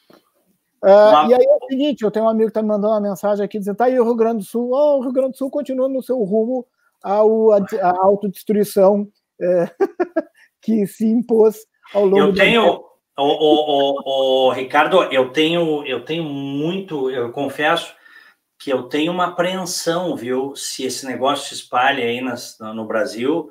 Uh, 0.85 1.31
e 1.31 1.35
aí 1.35 1.45
é 1.45 1.57
o 1.57 1.67
seguinte, 1.69 2.03
eu 2.03 2.11
tenho 2.11 2.27
um 2.27 2.29
amigo 2.29 2.47
que 2.47 2.51
está 2.51 2.63
me 2.63 2.69
mandando 2.69 2.93
uma 2.93 3.01
mensagem 3.01 3.45
aqui 3.45 3.59
dizendo, 3.59 3.77
tá 3.77 3.87
aí 3.87 3.99
o 3.99 4.05
Rio 4.05 4.15
Grande 4.15 4.39
do 4.39 4.45
Sul, 4.45 4.71
oh, 4.73 4.99
o 4.99 5.01
Rio 5.01 5.13
Grande 5.13 5.33
do 5.33 5.37
Sul 5.39 5.51
continua 5.51 5.89
no 5.89 6.03
seu 6.03 6.23
rumo 6.23 6.67
ao, 7.03 7.53
à, 7.53 7.59
à 7.83 8.05
autodestruição 8.05 9.09
é, 9.41 9.71
que 10.61 10.87
se 10.87 11.07
impôs 11.07 11.67
ao 11.95 12.05
longo 12.05 12.19
eu 12.19 12.35
tenho, 12.35 12.63
o, 13.19 13.23
o, 13.23 13.25
o, 13.25 14.49
o, 14.49 14.53
Ricardo, 14.53 15.03
eu 15.05 15.33
tenho, 15.33 15.85
eu 15.87 16.05
tenho 16.05 16.25
muito, 16.25 17.11
eu 17.11 17.33
confesso, 17.33 17.95
que 18.59 18.73
eu 18.73 18.85
tenho 18.85 19.13
uma 19.13 19.27
apreensão, 19.27 20.17
viu, 20.17 20.55
se 20.57 20.85
esse 20.85 21.07
negócio 21.07 21.49
se 21.49 21.55
espalha 21.55 22.05
aí 22.05 22.21
nas, 22.21 22.59
no 22.59 22.87
Brasil, 22.87 23.51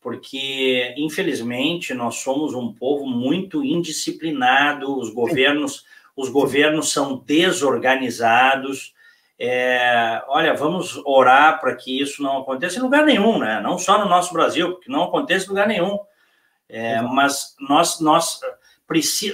porque, 0.00 0.94
infelizmente, 0.96 1.92
nós 1.92 2.16
somos 2.16 2.54
um 2.54 2.72
povo 2.72 3.06
muito 3.06 3.64
indisciplinado, 3.64 4.96
os 4.98 5.12
governos, 5.12 5.84
os 6.14 6.28
governos 6.28 6.92
são 6.92 7.18
desorganizados. 7.18 8.94
É, 9.38 10.22
olha, 10.28 10.54
vamos 10.54 10.96
orar 11.04 11.60
para 11.60 11.74
que 11.74 12.00
isso 12.00 12.22
não 12.22 12.38
aconteça 12.38 12.78
em 12.78 12.82
lugar 12.82 13.04
nenhum, 13.04 13.38
né? 13.38 13.60
Não 13.60 13.78
só 13.78 13.98
no 13.98 14.08
nosso 14.08 14.32
Brasil, 14.32 14.74
porque 14.74 14.90
não 14.90 15.02
acontece 15.02 15.46
em 15.46 15.48
lugar 15.48 15.66
nenhum. 15.66 15.98
É, 16.68 17.02
mas 17.02 17.56
nós, 17.60 18.00
nós 18.00 18.40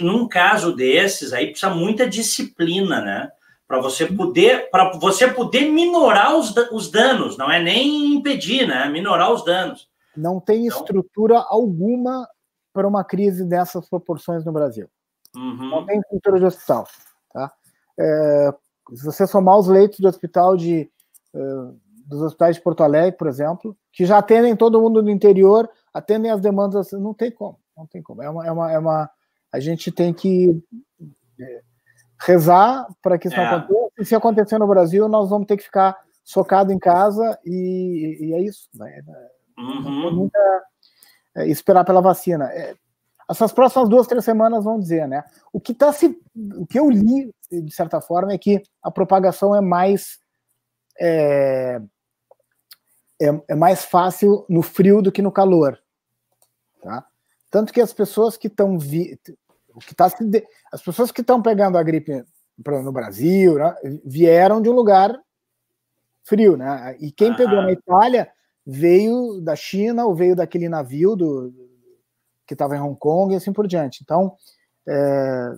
num 0.01 0.27
caso 0.27 0.75
desses, 0.75 1.33
aí 1.33 1.49
precisa 1.49 1.71
muita 1.71 2.09
disciplina, 2.09 3.01
né? 3.01 3.31
Para 3.73 3.81
você 3.81 4.05
poder 4.07 4.69
para 4.71 4.93
você 4.99 5.27
poder 5.33 5.73
minorar 5.73 6.37
os, 6.37 6.55
os 6.71 6.91
danos, 6.91 7.39
não 7.39 7.51
é 7.51 7.59
nem 7.59 8.17
impedir, 8.17 8.69
né? 8.69 8.87
Minorar 8.91 9.33
os 9.33 9.43
danos. 9.47 9.89
Não 10.15 10.39
tem 10.39 10.67
então... 10.67 10.79
estrutura 10.79 11.39
alguma 11.39 12.29
para 12.71 12.87
uma 12.87 13.03
crise 13.03 13.47
dessas 13.47 13.89
proporções 13.89 14.45
no 14.45 14.53
Brasil. 14.53 14.91
Uhum. 15.35 15.71
Não 15.71 15.87
tem 15.87 15.99
estrutura 15.99 16.39
de 16.39 16.45
hospital, 16.45 16.87
tá? 17.33 17.51
É, 17.99 18.55
se 18.93 19.07
você 19.07 19.27
somar 19.27 19.59
os 19.59 19.69
leitos 19.69 19.97
de 19.97 20.07
hospital 20.07 20.55
de 20.55 20.91
uh, 21.33 21.81
dos 22.07 22.21
hospitais 22.21 22.57
de 22.57 22.63
Porto 22.63 22.83
Alegre, 22.83 23.17
por 23.17 23.27
exemplo, 23.27 23.75
que 23.91 24.05
já 24.05 24.19
atendem 24.19 24.55
todo 24.55 24.83
mundo 24.83 25.03
do 25.03 25.11
interior, 25.11 25.67
atendem 25.95 26.31
as 26.31 26.43
demandas, 26.43 26.93
não 26.93 27.15
tem 27.15 27.31
como, 27.31 27.59
não 27.75 27.87
tem 27.87 28.03
como. 28.03 28.23
É 28.23 28.29
uma, 28.29 28.47
é 28.47 28.53
uma, 28.53 28.73
é 28.73 28.79
uma 28.79 29.11
a 29.51 29.59
gente 29.59 29.91
tem 29.91 30.13
que 30.13 30.63
é, 31.41 31.63
rezar 32.25 32.87
para 33.01 33.19
que 33.19 33.29
isso 33.29 33.37
é. 33.39 33.45
não 33.45 33.59
aconteça. 33.59 33.93
E 33.99 34.05
se 34.05 34.15
acontecer 34.15 34.59
no 34.59 34.67
Brasil, 34.67 35.09
nós 35.09 35.29
vamos 35.29 35.47
ter 35.47 35.57
que 35.57 35.65
ficar 35.65 35.97
socado 36.25 36.73
em 36.73 36.79
casa 36.79 37.39
e, 37.45 38.19
e 38.21 38.35
é 38.35 38.41
isso. 38.41 38.69
Né? 38.75 39.03
Uhum. 39.59 40.11
Nunca 40.13 40.63
é, 41.37 41.47
esperar 41.47 41.85
pela 41.85 42.01
vacina. 42.01 42.51
É, 42.53 42.75
essas 43.29 43.53
próximas 43.53 43.89
duas, 43.89 44.07
três 44.07 44.25
semanas 44.25 44.65
vão 44.65 44.79
dizer, 44.79 45.09
né? 45.09 45.25
O 45.53 45.61
que 45.61 45.73
tá 45.73 45.93
se, 45.93 46.21
o 46.57 46.67
que 46.67 46.79
eu 46.79 46.91
li 46.91 47.33
de 47.51 47.73
certa 47.75 48.01
forma 48.01 48.33
é 48.33 48.39
que 48.39 48.63
a 48.83 48.91
propagação 48.91 49.55
é 49.55 49.61
mais 49.61 50.19
é, 51.01 51.81
é, 53.21 53.43
é 53.49 53.55
mais 53.55 53.85
fácil 53.85 54.45
no 54.49 54.63
frio 54.63 55.01
do 55.01 55.13
que 55.13 55.23
no 55.23 55.33
calor, 55.33 55.79
tá? 56.83 57.07
Tanto 57.51 57.73
que 57.73 57.81
as 57.81 57.93
pessoas 57.93 58.37
que 58.37 58.49
estão 58.49 58.79
vi, 58.79 59.19
o 59.75 59.79
que 59.79 59.95
tá 59.95 60.09
se 60.09 60.47
as 60.73 60.83
pessoas 60.83 61.11
que 61.11 61.21
estão 61.21 61.41
pegando 61.43 61.79
a 61.79 61.83
gripe 61.83 62.25
no 62.67 62.93
Brasil 62.93 63.55
né, 63.55 63.75
vieram 64.05 64.61
de 64.61 64.69
um 64.69 64.73
lugar 64.73 65.19
frio, 66.25 66.57
né? 66.57 66.97
E 67.01 67.11
quem 67.11 67.35
pegou 67.35 67.63
na 67.63 67.73
Itália 67.73 68.31
veio 68.65 69.41
da 69.41 69.57
China 69.57 70.05
ou 70.05 70.15
veio 70.15 70.37
daquele 70.37 70.69
navio 70.69 71.17
do, 71.17 71.53
que 72.47 72.55
estava 72.55 72.77
em 72.77 72.81
Hong 72.81 72.99
Kong 72.99 73.33
e 73.33 73.37
assim 73.37 73.53
por 73.53 73.67
diante. 73.67 74.01
Então, 74.03 74.37
é, 74.87 75.53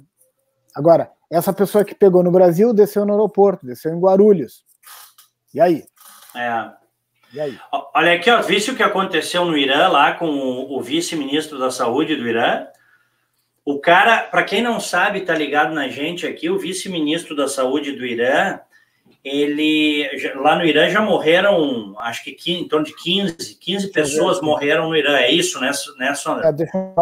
agora 0.75 1.11
essa 1.31 1.53
pessoa 1.53 1.85
que 1.85 1.95
pegou 1.95 2.23
no 2.23 2.31
Brasil 2.31 2.73
desceu 2.73 3.05
no 3.05 3.13
aeroporto, 3.13 3.67
desceu 3.67 3.93
em 3.93 4.01
Guarulhos. 4.01 4.65
E 5.53 5.61
aí? 5.61 5.85
É. 6.35 6.71
E 7.33 7.41
aí? 7.41 7.59
Olha 7.95 8.15
aqui, 8.15 8.31
ó, 8.31 8.41
viste 8.43 8.71
o 8.71 8.77
que 8.77 8.83
aconteceu 8.83 9.45
no 9.45 9.57
Irã 9.57 9.89
lá 9.89 10.13
com 10.13 10.27
o, 10.27 10.79
o 10.79 10.81
vice-ministro 10.81 11.59
da 11.59 11.71
Saúde 11.71 12.15
do 12.15 12.29
Irã? 12.29 12.67
O 13.65 13.81
cara, 13.81 14.25
para 14.25 14.45
quem 14.45 14.63
não 14.63 14.79
sabe, 14.79 15.23
tá 15.23 15.35
ligado 15.35 15.73
na 15.73 15.89
gente 15.89 16.27
aqui, 16.27 16.51
o 16.51 16.59
vice-ministro 16.59 17.35
da 17.35 17.49
Saúde 17.49 17.93
do 17.93 18.05
Irã, 18.05 18.61
ele 19.25 20.07
lá 20.37 20.55
no 20.57 20.67
Irã 20.67 20.87
já 20.91 21.01
morreram, 21.01 21.95
acho 21.99 22.25
que 22.25 22.53
em 22.53 22.69
torno 22.69 22.85
de 22.85 22.95
15, 22.95 23.59
15 23.59 23.91
pessoas 23.91 24.43
morreram 24.43 24.91
no 24.91 24.97
Irã. 24.97 25.17
É 25.17 25.31
isso, 25.31 25.59
né, 25.61 25.71
né 25.99 26.15
Sandra? 26.15 26.49
É, 26.49 26.53
deixa, 26.53 26.95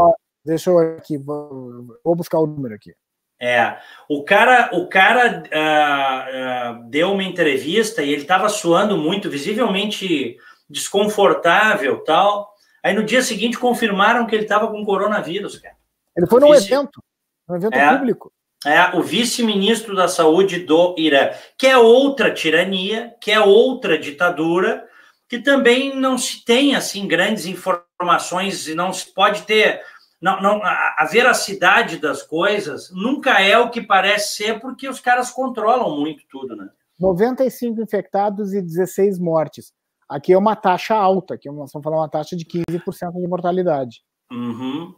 deixa, 0.44 0.70
eu 0.70 0.78
aqui, 0.78 1.18
vou, 1.18 1.98
vou, 2.04 2.14
buscar 2.14 2.38
o 2.38 2.46
número 2.46 2.76
aqui. 2.76 2.94
É, 3.40 3.76
o 4.08 4.22
cara, 4.22 4.70
o 4.72 4.86
cara 4.86 5.42
uh, 5.42 6.84
uh, 6.84 6.90
deu 6.90 7.10
uma 7.10 7.24
entrevista 7.24 8.04
e 8.04 8.12
ele 8.12 8.22
estava 8.22 8.48
suando 8.48 8.96
muito, 8.96 9.28
visivelmente 9.28 10.36
desconfortável, 10.70 12.04
tal. 12.04 12.52
Aí 12.84 12.94
no 12.94 13.02
dia 13.02 13.20
seguinte 13.20 13.58
confirmaram 13.58 14.26
que 14.26 14.34
ele 14.36 14.44
estava 14.44 14.68
com 14.68 14.84
coronavírus, 14.84 15.58
cara. 15.58 15.81
Ele 16.16 16.26
foi 16.26 16.40
num 16.40 16.52
vice... 16.52 16.66
evento, 16.66 17.02
um 17.48 17.56
evento 17.56 17.74
é, 17.74 17.96
público. 17.96 18.32
É, 18.64 18.96
o 18.96 19.02
vice-ministro 19.02 19.96
da 19.96 20.08
saúde 20.08 20.60
do 20.60 20.94
Irã, 20.98 21.30
que 21.58 21.66
é 21.66 21.76
outra 21.76 22.32
tirania, 22.32 23.14
que 23.20 23.30
é 23.30 23.40
outra 23.40 23.98
ditadura, 23.98 24.86
que 25.28 25.38
também 25.38 25.96
não 25.96 26.16
se 26.16 26.44
tem, 26.44 26.76
assim, 26.76 27.08
grandes 27.08 27.46
informações 27.46 28.68
e 28.68 28.74
não 28.74 28.92
se 28.92 29.12
pode 29.12 29.42
ter... 29.42 29.82
Não, 30.20 30.40
não, 30.40 30.62
a, 30.62 30.96
a 30.98 31.04
veracidade 31.04 31.98
das 31.98 32.22
coisas 32.22 32.90
nunca 32.92 33.40
é 33.40 33.58
o 33.58 33.70
que 33.70 33.80
parece 33.80 34.36
ser, 34.36 34.60
porque 34.60 34.88
os 34.88 35.00
caras 35.00 35.30
controlam 35.30 35.98
muito 35.98 36.22
tudo, 36.30 36.54
né? 36.54 36.68
95 37.00 37.80
infectados 37.82 38.54
e 38.54 38.62
16 38.62 39.18
mortes. 39.18 39.72
Aqui 40.08 40.32
é 40.32 40.38
uma 40.38 40.54
taxa 40.54 40.94
alta, 40.94 41.34
aqui 41.34 41.50
nós 41.50 41.70
estamos 41.70 41.82
falando 41.82 42.00
uma 42.00 42.08
taxa 42.08 42.36
de 42.36 42.44
15% 42.44 43.12
de 43.14 43.26
mortalidade. 43.26 44.02
Uhum. 44.30 44.94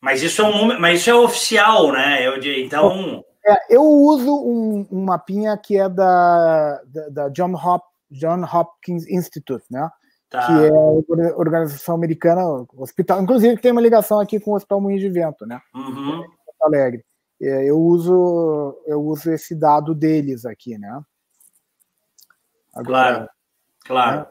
Mas 0.00 0.22
isso 0.22 0.42
é 0.42 0.44
um 0.44 0.56
número, 0.56 0.80
mas 0.80 1.00
isso 1.00 1.10
é 1.10 1.14
oficial, 1.14 1.92
né? 1.92 2.26
Eu, 2.26 2.36
então. 2.36 3.24
É, 3.44 3.76
eu 3.76 3.82
uso 3.82 4.32
um, 4.32 4.86
um, 4.90 5.04
mapinha 5.04 5.56
que 5.56 5.78
é 5.78 5.88
da, 5.88 6.82
da, 6.86 7.08
da 7.08 7.28
John, 7.30 7.54
Hop, 7.54 7.82
John 8.10 8.44
Hopkins 8.44 9.06
Institute, 9.08 9.64
né? 9.70 9.90
Tá. 10.30 10.46
Que 10.46 10.66
é 10.66 11.32
organização 11.34 11.94
americana, 11.94 12.42
hospital, 12.76 13.22
inclusive 13.22 13.60
tem 13.60 13.72
uma 13.72 13.80
ligação 13.80 14.20
aqui 14.20 14.38
com 14.38 14.50
o 14.50 14.54
Hospital 14.54 14.80
Moinho 14.80 15.00
de 15.00 15.08
Vento, 15.08 15.46
né? 15.46 15.60
Uhum. 15.74 16.22
Alegre. 16.60 17.04
É, 17.40 17.70
eu 17.70 17.78
uso 17.78 18.82
eu 18.86 19.00
uso 19.00 19.30
esse 19.32 19.54
dado 19.54 19.94
deles 19.94 20.44
aqui, 20.44 20.76
né? 20.76 21.00
Agora, 22.74 23.14
claro, 23.14 23.28
claro. 23.84 24.20
Né? 24.20 24.26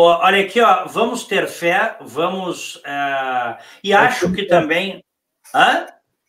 Olha 0.00 0.42
aqui, 0.42 0.60
ó, 0.60 0.86
vamos 0.86 1.24
ter 1.24 1.46
fé, 1.46 1.96
vamos. 2.00 2.76
Uh, 2.76 3.56
e 3.82 3.92
é 3.92 3.96
acho 3.96 4.30
que, 4.30 4.42
que 4.42 4.46
também. 4.46 5.04
Hã? 5.54 5.86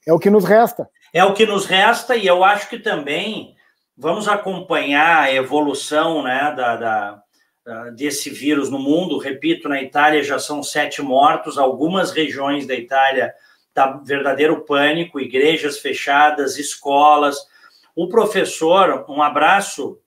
É 0.08 0.14
o 0.14 0.20
que 0.20 0.30
nos 0.30 0.46
resta. 0.46 0.90
É 1.14 1.24
o 1.24 1.34
que 1.34 1.46
nos 1.46 1.66
resta, 1.66 2.16
e 2.16 2.26
eu 2.26 2.44
acho 2.44 2.70
que 2.70 2.80
também 2.80 3.56
vamos 3.98 4.28
acompanhar 4.28 5.24
a 5.24 5.34
evolução 5.34 6.24
né, 6.24 6.54
da, 6.56 6.76
da, 6.76 7.24
desse 7.96 8.30
vírus 8.30 8.70
no 8.70 8.80
mundo. 8.80 9.18
Repito, 9.18 9.68
na 9.68 9.82
Itália 9.82 10.24
já 10.24 10.40
são 10.40 10.64
sete 10.64 11.02
mortos, 11.02 11.58
algumas 11.58 12.12
regiões 12.12 12.66
da 12.66 12.76
Itália 12.76 13.34
Está 13.70 14.02
verdadeiro 14.04 14.66
pânico, 14.66 15.20
igrejas 15.20 15.78
fechadas, 15.78 16.58
escolas. 16.58 17.38
O 17.96 18.10
professor, 18.10 19.06
um 19.08 19.22
abraço 19.22 20.00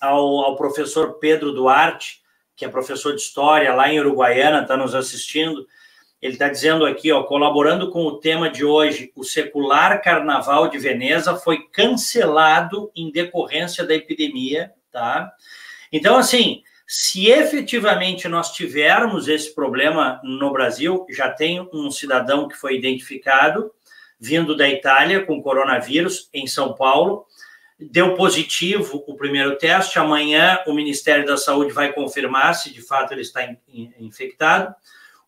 ao, 0.00 0.40
ao 0.40 0.56
professor 0.56 1.18
Pedro 1.18 1.52
Duarte, 1.52 2.22
que 2.56 2.64
é 2.64 2.68
professor 2.68 3.14
de 3.14 3.20
história 3.20 3.72
lá 3.74 3.92
em 3.92 4.00
Uruguaiana, 4.00 4.62
está 4.62 4.76
nos 4.76 4.94
assistindo. 4.94 5.66
Ele 6.20 6.32
está 6.32 6.48
dizendo 6.48 6.86
aqui, 6.86 7.12
ó, 7.12 7.22
colaborando 7.24 7.90
com 7.90 8.04
o 8.06 8.18
tema 8.18 8.48
de 8.48 8.64
hoje, 8.64 9.12
o 9.14 9.22
secular 9.22 10.02
Carnaval 10.02 10.68
de 10.68 10.78
Veneza 10.78 11.36
foi 11.36 11.68
cancelado 11.68 12.90
em 12.96 13.12
decorrência 13.12 13.84
da 13.84 13.94
epidemia, 13.94 14.72
tá? 14.90 15.30
Então, 15.92 16.16
assim, 16.16 16.62
se 16.86 17.28
efetivamente 17.28 18.26
nós 18.28 18.52
tivermos 18.52 19.28
esse 19.28 19.54
problema 19.54 20.20
no 20.24 20.50
Brasil, 20.50 21.04
já 21.10 21.28
tem 21.30 21.68
um 21.72 21.90
cidadão 21.90 22.48
que 22.48 22.56
foi 22.56 22.76
identificado, 22.76 23.70
vindo 24.18 24.56
da 24.56 24.66
Itália 24.68 25.24
com 25.26 25.42
coronavírus 25.42 26.30
em 26.32 26.46
São 26.46 26.74
Paulo, 26.74 27.26
deu 27.78 28.14
positivo 28.14 29.04
o 29.06 29.14
primeiro 29.14 29.56
teste. 29.58 29.98
Amanhã 29.98 30.60
o 30.66 30.72
Ministério 30.72 31.26
da 31.26 31.36
Saúde 31.36 31.72
vai 31.72 31.92
confirmar 31.92 32.54
se 32.54 32.72
de 32.72 32.80
fato 32.80 33.12
ele 33.12 33.22
está 33.22 33.46
infectado. 33.98 34.74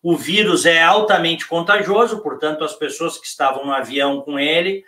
O 0.01 0.15
vírus 0.15 0.65
é 0.65 0.81
altamente 0.81 1.45
contagioso, 1.45 2.21
portanto, 2.21 2.63
as 2.63 2.73
pessoas 2.73 3.17
que 3.17 3.27
estavam 3.27 3.65
no 3.65 3.73
avião 3.73 4.21
com 4.21 4.39
ele, 4.39 4.83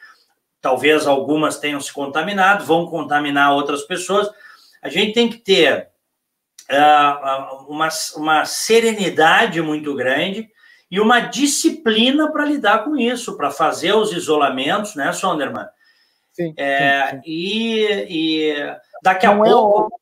talvez 0.61 1.05
algumas 1.05 1.59
tenham 1.59 1.81
se 1.81 1.91
contaminado, 1.91 2.63
vão 2.63 2.87
contaminar 2.87 3.53
outras 3.53 3.81
pessoas. 3.81 4.29
A 4.81 4.87
gente 4.87 5.13
tem 5.13 5.29
que 5.29 5.37
ter 5.37 5.89
uh, 6.71 7.65
uma, 7.67 7.89
uma 8.15 8.45
serenidade 8.45 9.61
muito 9.61 9.93
grande 9.93 10.49
e 10.89 10.99
uma 10.99 11.19
disciplina 11.19 12.31
para 12.31 12.45
lidar 12.45 12.85
com 12.85 12.95
isso, 12.95 13.35
para 13.35 13.51
fazer 13.51 13.93
os 13.93 14.13
isolamentos, 14.13 14.95
né, 14.95 15.11
Sonderman? 15.11 15.67
Sim, 16.41 16.53
é, 16.57 17.09
sim, 17.09 17.15
sim. 17.15 17.21
E, 17.25 18.49
e, 18.49 18.75
daqui 19.03 19.25
a 19.25 19.35
não 19.35 19.43
pouco. 19.43 19.95
É 19.95 20.01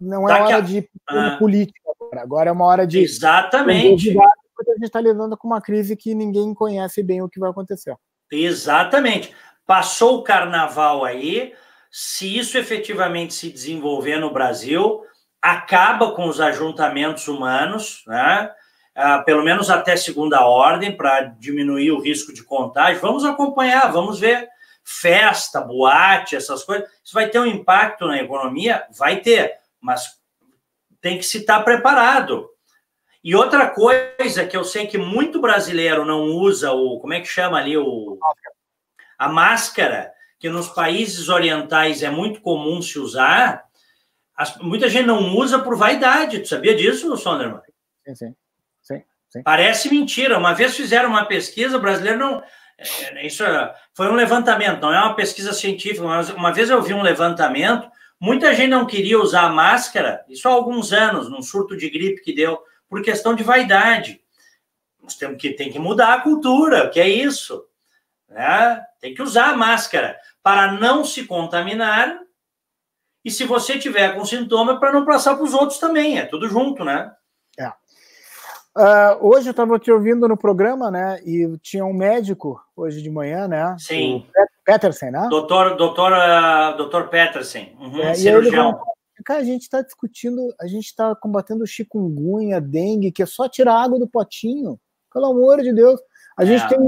não 0.00 0.28
é 0.28 0.32
hora 0.32 0.56
a... 0.56 0.60
de 0.60 0.88
ah, 1.08 1.36
política 1.38 1.78
agora. 1.94 2.22
Agora 2.22 2.50
é 2.50 2.52
uma 2.52 2.64
hora 2.64 2.86
de. 2.86 3.00
Exatamente. 3.00 4.14
Porque 4.54 4.72
a 4.72 4.74
gente 4.74 4.84
está 4.84 5.00
lidando 5.00 5.36
com 5.36 5.46
uma 5.46 5.60
crise 5.60 5.96
que 5.96 6.14
ninguém 6.14 6.54
conhece 6.54 7.02
bem 7.02 7.22
o 7.22 7.28
que 7.28 7.40
vai 7.40 7.50
acontecer. 7.50 7.94
Exatamente. 8.30 9.34
Passou 9.66 10.18
o 10.18 10.22
carnaval 10.22 11.04
aí. 11.04 11.54
Se 11.90 12.38
isso 12.38 12.56
efetivamente 12.56 13.34
se 13.34 13.50
desenvolver 13.50 14.18
no 14.18 14.32
Brasil, 14.32 15.02
acaba 15.42 16.12
com 16.12 16.28
os 16.28 16.40
ajuntamentos 16.40 17.26
humanos, 17.26 18.04
né? 18.06 18.50
Ah, 18.94 19.20
pelo 19.20 19.42
menos 19.42 19.70
até 19.70 19.96
segunda 19.96 20.44
ordem, 20.44 20.96
para 20.96 21.22
diminuir 21.22 21.90
o 21.90 22.00
risco 22.00 22.32
de 22.32 22.42
contágio. 22.42 23.00
Vamos 23.00 23.24
acompanhar, 23.24 23.90
vamos 23.90 24.20
ver 24.20 24.48
festa, 24.90 25.60
boate, 25.60 26.34
essas 26.34 26.64
coisas. 26.64 26.88
Isso 27.04 27.14
vai 27.14 27.28
ter 27.28 27.38
um 27.38 27.46
impacto 27.46 28.06
na 28.06 28.20
economia? 28.20 28.84
Vai 28.98 29.20
ter, 29.20 29.58
mas 29.80 30.18
tem 31.00 31.16
que 31.16 31.24
se 31.24 31.38
estar 31.38 31.60
preparado. 31.62 32.48
E 33.22 33.34
outra 33.34 33.68
coisa 33.68 34.46
que 34.46 34.56
eu 34.56 34.64
sei 34.64 34.86
que 34.86 34.98
muito 34.98 35.40
brasileiro 35.40 36.04
não 36.04 36.24
usa 36.24 36.72
o, 36.72 36.98
como 36.98 37.14
é 37.14 37.20
que 37.20 37.26
chama 37.26 37.58
ali 37.58 37.76
o 37.76 38.18
a 39.18 39.28
máscara, 39.28 40.10
que 40.38 40.48
nos 40.48 40.68
países 40.70 41.28
orientais 41.28 42.02
é 42.02 42.10
muito 42.10 42.40
comum 42.40 42.80
se 42.80 42.98
usar, 42.98 43.64
as, 44.34 44.56
muita 44.56 44.88
gente 44.88 45.06
não 45.06 45.36
usa 45.36 45.58
por 45.58 45.76
vaidade. 45.76 46.40
Tu 46.40 46.48
sabia 46.48 46.74
disso, 46.74 47.14
Sonderman? 47.18 47.60
Sim, 48.06 48.14
sim, 48.14 48.34
sim, 48.80 49.04
sim. 49.28 49.42
Parece 49.42 49.90
mentira. 49.90 50.38
Uma 50.38 50.54
vez 50.54 50.74
fizeram 50.74 51.10
uma 51.10 51.26
pesquisa, 51.26 51.76
o 51.76 51.80
brasileiro 51.80 52.18
não 52.18 52.42
é, 52.80 53.26
isso 53.26 53.44
é, 53.44 53.74
foi 53.94 54.08
um 54.08 54.14
levantamento, 54.14 54.80
não 54.80 54.92
é 54.92 54.98
uma 54.98 55.14
pesquisa 55.14 55.52
científica, 55.52 56.02
mas 56.06 56.30
uma 56.30 56.52
vez 56.52 56.70
eu 56.70 56.80
vi 56.80 56.94
um 56.94 57.02
levantamento, 57.02 57.90
muita 58.18 58.54
gente 58.54 58.70
não 58.70 58.86
queria 58.86 59.20
usar 59.20 59.50
máscara, 59.50 60.24
isso 60.28 60.48
há 60.48 60.52
alguns 60.52 60.92
anos, 60.92 61.28
num 61.28 61.42
surto 61.42 61.76
de 61.76 61.90
gripe 61.90 62.22
que 62.22 62.34
deu, 62.34 62.58
por 62.88 63.02
questão 63.02 63.34
de 63.34 63.42
vaidade. 63.42 64.20
Nós 65.02 65.14
temos 65.14 65.40
que, 65.40 65.50
tem 65.50 65.70
que 65.70 65.78
mudar 65.78 66.14
a 66.14 66.20
cultura, 66.20 66.88
que 66.88 67.00
é 67.00 67.08
isso. 67.08 67.64
Né? 68.28 68.84
Tem 69.00 69.14
que 69.14 69.22
usar 69.22 69.50
a 69.50 69.56
máscara 69.56 70.16
para 70.42 70.72
não 70.72 71.04
se 71.04 71.24
contaminar 71.24 72.20
e 73.24 73.30
se 73.30 73.44
você 73.44 73.78
tiver 73.78 74.14
com 74.14 74.24
sintoma, 74.24 74.80
para 74.80 74.92
não 74.92 75.04
passar 75.04 75.34
para 75.34 75.44
os 75.44 75.52
outros 75.52 75.78
também, 75.78 76.18
é 76.18 76.24
tudo 76.24 76.48
junto, 76.48 76.84
né? 76.84 77.12
Uh, 78.76 79.26
hoje 79.28 79.48
eu 79.48 79.50
estava 79.50 79.78
te 79.78 79.90
ouvindo 79.90 80.28
no 80.28 80.36
programa, 80.36 80.90
né? 80.90 81.20
E 81.24 81.58
tinha 81.58 81.84
um 81.84 81.92
médico 81.92 82.60
hoje 82.76 83.02
de 83.02 83.10
manhã, 83.10 83.48
né? 83.48 83.76
Sim. 83.78 84.24
Peterson, 84.64 85.10
né? 85.10 85.26
Doutor, 85.28 85.76
doutor, 85.76 86.12
uh, 86.12 86.76
doutor 86.76 87.08
Peterson, 87.08 87.66
uhum, 87.80 88.00
é, 88.00 88.14
cirurgião. 88.14 88.80
Cara, 89.24 89.40
a 89.40 89.44
gente 89.44 89.62
está 89.62 89.82
discutindo, 89.82 90.54
a 90.60 90.66
gente 90.66 90.86
está 90.86 91.14
combatendo 91.14 91.66
chikungunya, 91.66 92.60
dengue, 92.60 93.12
que 93.12 93.22
é 93.22 93.26
só 93.26 93.48
tirar 93.48 93.82
água 93.82 93.98
do 93.98 94.08
potinho. 94.08 94.78
Pelo 95.12 95.26
amor 95.26 95.60
de 95.60 95.72
Deus. 95.72 96.00
A 96.38 96.44
gente 96.44 96.64
é. 96.64 96.68
tem, 96.68 96.78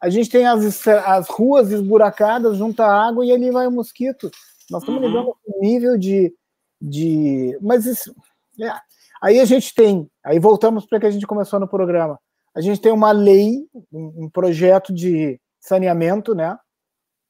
a 0.00 0.08
gente 0.08 0.30
tem 0.30 0.46
as, 0.46 0.86
as 0.86 1.28
ruas 1.28 1.70
esburacadas, 1.70 2.56
junta 2.56 2.86
água 2.86 3.26
e 3.26 3.32
ali 3.32 3.50
vai 3.50 3.66
o 3.66 3.72
mosquito. 3.72 4.30
Nós 4.70 4.82
estamos 4.82 5.02
uhum. 5.02 5.08
lidando 5.08 5.36
com 5.42 5.58
um 5.58 5.60
nível 5.60 5.98
de, 5.98 6.32
de. 6.80 7.58
Mas 7.60 7.84
isso. 7.84 8.14
É, 8.60 8.72
Aí 9.22 9.38
a 9.38 9.44
gente 9.44 9.72
tem, 9.72 10.10
aí 10.24 10.40
voltamos 10.40 10.84
para 10.84 10.98
que 10.98 11.06
a 11.06 11.10
gente 11.10 11.28
começou 11.28 11.60
no 11.60 11.68
programa. 11.68 12.18
A 12.52 12.60
gente 12.60 12.80
tem 12.80 12.90
uma 12.90 13.12
lei, 13.12 13.68
um, 13.92 14.24
um 14.24 14.28
projeto 14.28 14.92
de 14.92 15.40
saneamento, 15.60 16.34
né, 16.34 16.58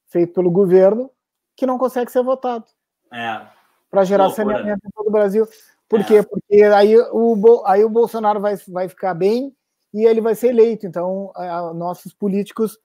feito 0.09 0.33
pelo 0.33 0.51
governo, 0.51 1.11
que 1.55 1.67
não 1.67 1.77
consegue 1.77 2.11
ser 2.11 2.23
votado. 2.23 2.65
É. 3.13 3.47
Para 3.91 4.05
gerar 4.05 4.27
Loucura. 4.29 4.47
saneamento 4.47 4.87
em 4.87 4.91
todo 4.91 5.09
o 5.09 5.13
Brasil. 5.13 5.47
Por 5.87 6.01
é. 6.01 6.05
quê? 6.05 6.23
Porque 6.23 6.63
aí 6.63 6.97
o, 6.97 7.63
aí 7.67 7.85
o 7.85 7.91
Bolsonaro 7.91 8.41
vai, 8.41 8.57
vai 8.69 8.89
ficar 8.89 9.13
bem 9.13 9.55
e 9.93 10.07
ele 10.07 10.23
vai 10.23 10.35
ser 10.35 10.49
eleito. 10.49 10.87
Então, 10.87 11.31
a, 11.37 11.75
nossos 11.75 12.15
políticos. 12.15 12.79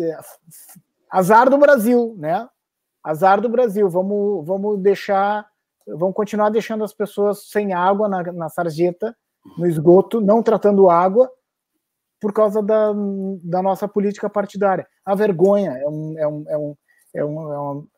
É, 0.00 0.18
azar 1.10 1.50
do 1.50 1.58
Brasil, 1.58 2.16
né? 2.18 2.48
Azar 3.04 3.42
do 3.42 3.48
Brasil. 3.50 3.90
Vamos, 3.90 4.46
vamos 4.46 4.80
deixar 4.80 5.46
vão 5.86 6.12
continuar 6.12 6.50
deixando 6.50 6.84
as 6.84 6.92
pessoas 6.92 7.48
sem 7.50 7.72
água 7.72 8.08
na, 8.08 8.22
na 8.32 8.48
sarjeta, 8.48 9.16
no 9.56 9.66
esgoto, 9.66 10.20
não 10.20 10.42
tratando 10.42 10.90
água, 10.90 11.30
por 12.20 12.32
causa 12.32 12.62
da, 12.62 12.92
da 13.42 13.62
nossa 13.62 13.86
política 13.86 14.28
partidária. 14.28 14.86
A 15.04 15.14
vergonha 15.14 15.72
é 15.72 15.86
um, 15.86 16.18
é 16.18 16.26
um, 16.26 16.44
é 16.48 16.58
um, 16.58 16.76
é 17.14 17.24
um, 17.24 17.52
é 17.52 17.60
um 17.60 17.88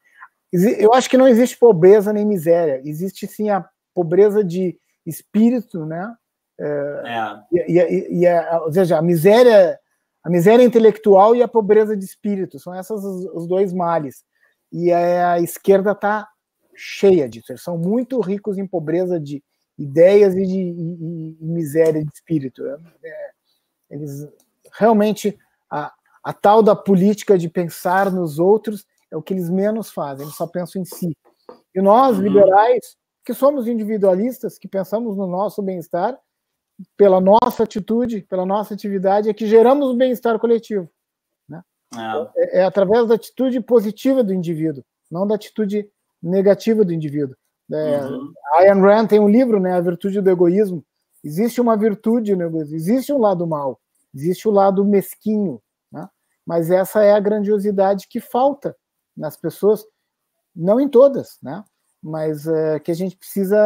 eu 0.52 0.94
acho 0.94 1.10
que 1.10 1.18
não 1.18 1.28
existe 1.28 1.58
pobreza 1.58 2.12
nem 2.12 2.24
miséria, 2.24 2.80
existe 2.84 3.26
sim 3.26 3.50
a 3.50 3.68
pobreza 3.94 4.42
de 4.42 4.78
espírito, 5.04 5.84
né? 5.84 6.14
É, 6.58 7.02
é. 7.06 7.40
E, 7.52 7.78
e, 7.78 8.20
e 8.20 8.26
a, 8.26 8.62
ou 8.62 8.72
seja, 8.72 8.98
a 8.98 9.02
miséria, 9.02 9.78
a 10.24 10.30
miséria 10.30 10.64
intelectual 10.64 11.36
e 11.36 11.42
a 11.42 11.48
pobreza 11.48 11.96
de 11.96 12.04
espírito 12.04 12.58
são 12.58 12.74
esses 12.74 12.90
os, 12.90 13.24
os 13.34 13.46
dois 13.46 13.72
males. 13.72 14.24
E 14.72 14.92
a 14.92 15.38
esquerda 15.40 15.92
está 15.92 16.28
cheia 16.78 17.28
disso. 17.28 17.50
Eles 17.50 17.62
são 17.62 17.76
muito 17.76 18.20
ricos 18.20 18.56
em 18.56 18.66
pobreza 18.66 19.18
de 19.18 19.42
ideias 19.76 20.34
e 20.34 20.46
de 20.46 20.58
e, 20.58 21.36
e 21.40 21.44
miséria 21.44 22.04
de 22.04 22.10
espírito. 22.14 22.64
É, 22.64 22.76
é, 23.04 23.30
eles 23.90 24.28
realmente 24.72 25.36
a, 25.70 25.92
a 26.22 26.32
tal 26.32 26.62
da 26.62 26.76
política 26.76 27.36
de 27.36 27.48
pensar 27.48 28.12
nos 28.12 28.38
outros 28.38 28.86
é 29.10 29.16
o 29.16 29.22
que 29.22 29.34
eles 29.34 29.50
menos 29.50 29.90
fazem. 29.90 30.24
Eles 30.24 30.36
só 30.36 30.46
pensam 30.46 30.80
em 30.80 30.84
si. 30.84 31.16
E 31.74 31.80
nós 31.80 32.16
uhum. 32.16 32.22
liberais 32.22 32.96
que 33.24 33.34
somos 33.34 33.66
individualistas, 33.66 34.58
que 34.58 34.68
pensamos 34.68 35.16
no 35.16 35.26
nosso 35.26 35.62
bem-estar, 35.62 36.18
pela 36.96 37.20
nossa 37.20 37.64
atitude, 37.64 38.22
pela 38.22 38.46
nossa 38.46 38.74
atividade, 38.74 39.28
é 39.28 39.34
que 39.34 39.46
geramos 39.46 39.90
o 39.90 39.96
bem-estar 39.96 40.38
coletivo. 40.38 40.88
Né? 41.48 41.62
Ah. 41.94 42.30
É, 42.36 42.60
é, 42.60 42.64
através 42.64 43.08
da 43.08 43.16
atitude 43.16 43.60
positiva 43.60 44.22
do 44.22 44.32
indivíduo, 44.32 44.84
não 45.10 45.26
da 45.26 45.34
atitude 45.34 45.90
negativa 46.22 46.84
do 46.84 46.92
indivíduo. 46.92 47.36
É, 47.70 48.04
uhum. 48.04 48.32
Ayn 48.54 48.80
Rand 48.80 49.06
tem 49.06 49.20
um 49.20 49.28
livro, 49.28 49.60
né, 49.60 49.72
A 49.72 49.80
Virtude 49.80 50.20
do 50.20 50.30
Egoísmo. 50.30 50.84
Existe 51.22 51.60
uma 51.60 51.76
virtude 51.76 52.36
no 52.36 52.44
egoísmo, 52.44 52.76
existe 52.76 53.12
um 53.12 53.18
lado 53.18 53.46
mal, 53.46 53.80
existe 54.14 54.46
o 54.46 54.50
um 54.50 54.54
lado 54.54 54.84
mesquinho, 54.84 55.60
né? 55.90 56.08
mas 56.46 56.70
essa 56.70 57.02
é 57.02 57.12
a 57.12 57.20
grandiosidade 57.20 58.06
que 58.08 58.20
falta 58.20 58.76
nas 59.16 59.36
pessoas, 59.36 59.84
não 60.54 60.80
em 60.80 60.88
todas, 60.88 61.38
né? 61.42 61.64
mas 62.00 62.46
é, 62.46 62.78
que 62.78 62.92
a 62.92 62.94
gente 62.94 63.16
precisa 63.16 63.58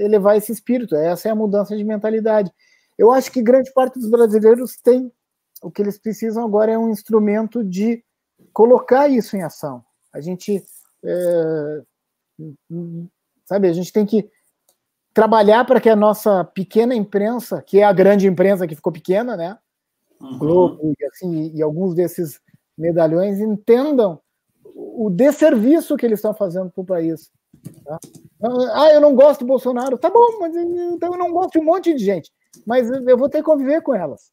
elevar 0.00 0.36
esse 0.36 0.52
espírito, 0.52 0.94
essa 0.94 1.28
é 1.28 1.32
a 1.32 1.36
mudança 1.36 1.74
de 1.74 1.82
mentalidade. 1.82 2.52
Eu 2.98 3.10
acho 3.10 3.32
que 3.32 3.42
grande 3.42 3.72
parte 3.72 3.98
dos 3.98 4.10
brasileiros 4.10 4.76
tem, 4.76 5.10
o 5.62 5.70
que 5.70 5.80
eles 5.80 5.98
precisam 5.98 6.44
agora 6.44 6.72
é 6.72 6.78
um 6.78 6.90
instrumento 6.90 7.64
de 7.64 8.04
colocar 8.52 9.08
isso 9.08 9.34
em 9.36 9.42
ação. 9.42 9.82
A 10.12 10.20
gente 10.20 10.62
é, 11.06 11.82
sabe, 13.44 13.68
a 13.68 13.72
gente 13.72 13.92
tem 13.92 14.04
que 14.04 14.28
trabalhar 15.14 15.64
para 15.64 15.80
que 15.80 15.88
a 15.88 15.96
nossa 15.96 16.44
pequena 16.44 16.94
imprensa, 16.94 17.62
que 17.62 17.78
é 17.78 17.84
a 17.84 17.92
grande 17.92 18.26
imprensa 18.26 18.66
que 18.66 18.76
ficou 18.76 18.92
pequena, 18.92 19.36
né, 19.36 19.58
uhum. 20.20 20.38
Globo 20.38 20.94
e, 20.98 21.06
assim, 21.06 21.52
e 21.54 21.62
alguns 21.62 21.94
desses 21.94 22.40
medalhões 22.76 23.40
entendam 23.40 24.20
o 24.74 25.08
desserviço 25.08 25.96
que 25.96 26.04
eles 26.04 26.18
estão 26.18 26.34
fazendo 26.34 26.70
para 26.70 26.82
o 26.82 26.86
país. 26.86 27.30
Tá? 27.84 27.98
Ah, 28.74 28.92
eu 28.92 29.00
não 29.00 29.14
gosto 29.14 29.40
do 29.40 29.46
Bolsonaro. 29.46 29.96
Tá 29.96 30.10
bom, 30.10 30.38
mas 30.38 30.54
então 30.54 31.12
eu 31.12 31.18
não 31.18 31.32
gosto 31.32 31.52
de 31.52 31.58
um 31.58 31.64
monte 31.64 31.94
de 31.94 32.04
gente. 32.04 32.30
Mas 32.66 32.90
eu 32.90 33.16
vou 33.16 33.28
ter 33.28 33.38
que 33.38 33.44
conviver 33.44 33.80
com 33.82 33.94
elas. 33.94 34.30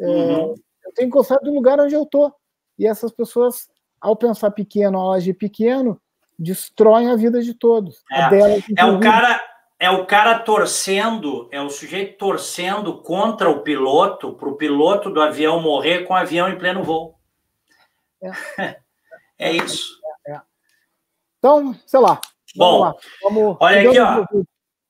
É, 0.00 0.06
uhum. 0.06 0.54
Eu 0.84 0.92
tenho 0.94 1.10
que 1.10 1.16
gostar 1.16 1.36
do 1.38 1.52
lugar 1.52 1.78
onde 1.78 1.94
eu 1.94 2.04
estou. 2.04 2.34
E 2.78 2.86
essas 2.86 3.12
pessoas, 3.12 3.68
ao 4.00 4.16
pensar 4.16 4.50
pequeno, 4.50 4.98
ao 4.98 5.12
agir 5.12 5.34
pequeno, 5.34 6.00
destroem 6.42 7.10
a 7.10 7.16
vida 7.16 7.40
de 7.40 7.54
todos. 7.54 8.02
É, 8.10 8.28
delas, 8.28 8.64
é 8.76 8.84
o 8.84 9.00
cara 9.00 9.40
é 9.82 9.90
o 9.90 10.06
cara 10.06 10.38
torcendo, 10.38 11.48
é 11.50 11.60
o 11.60 11.68
sujeito 11.68 12.16
torcendo 12.16 13.02
contra 13.02 13.50
o 13.50 13.62
piloto, 13.62 14.32
para 14.34 14.48
o 14.48 14.56
piloto 14.56 15.10
do 15.10 15.20
avião 15.20 15.60
morrer 15.60 16.04
com 16.04 16.14
o 16.14 16.16
avião 16.16 16.48
em 16.48 16.56
pleno 16.56 16.84
voo. 16.84 17.18
É, 18.22 18.30
é 19.40 19.52
isso. 19.52 19.98
É, 20.24 20.40
então, 21.36 21.74
sei 21.84 21.98
lá. 21.98 22.20
Bom, 22.54 22.78
lá. 22.78 22.94
Vamos, 23.24 23.56
olha 23.58 23.90
aqui, 23.90 23.98
ó. 23.98 24.24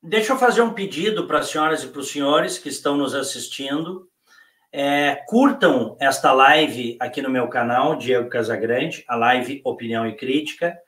Deixa 0.03 0.35
eu 0.35 0.37
fazer 0.37 0.61
um 0.61 0.75
pedido 0.75 1.27
para 1.27 1.39
as 1.39 1.49
senhoras 1.49 1.83
e 1.83 1.87
para 1.87 2.01
os 2.01 2.11
senhores 2.11 2.59
que 2.59 2.69
estão 2.69 2.95
nos 2.95 3.15
assistindo. 3.15 4.07
É, 4.71 5.25
curtam 5.27 5.97
esta 5.99 6.33
live 6.33 6.99
aqui 7.01 7.23
no 7.23 7.31
meu 7.31 7.49
canal, 7.49 7.97
Diego 7.97 8.29
Casagrande, 8.29 9.05
a 9.09 9.17
live 9.17 9.63
Opinião 9.65 10.07
e 10.07 10.15
Crítica. 10.15 10.79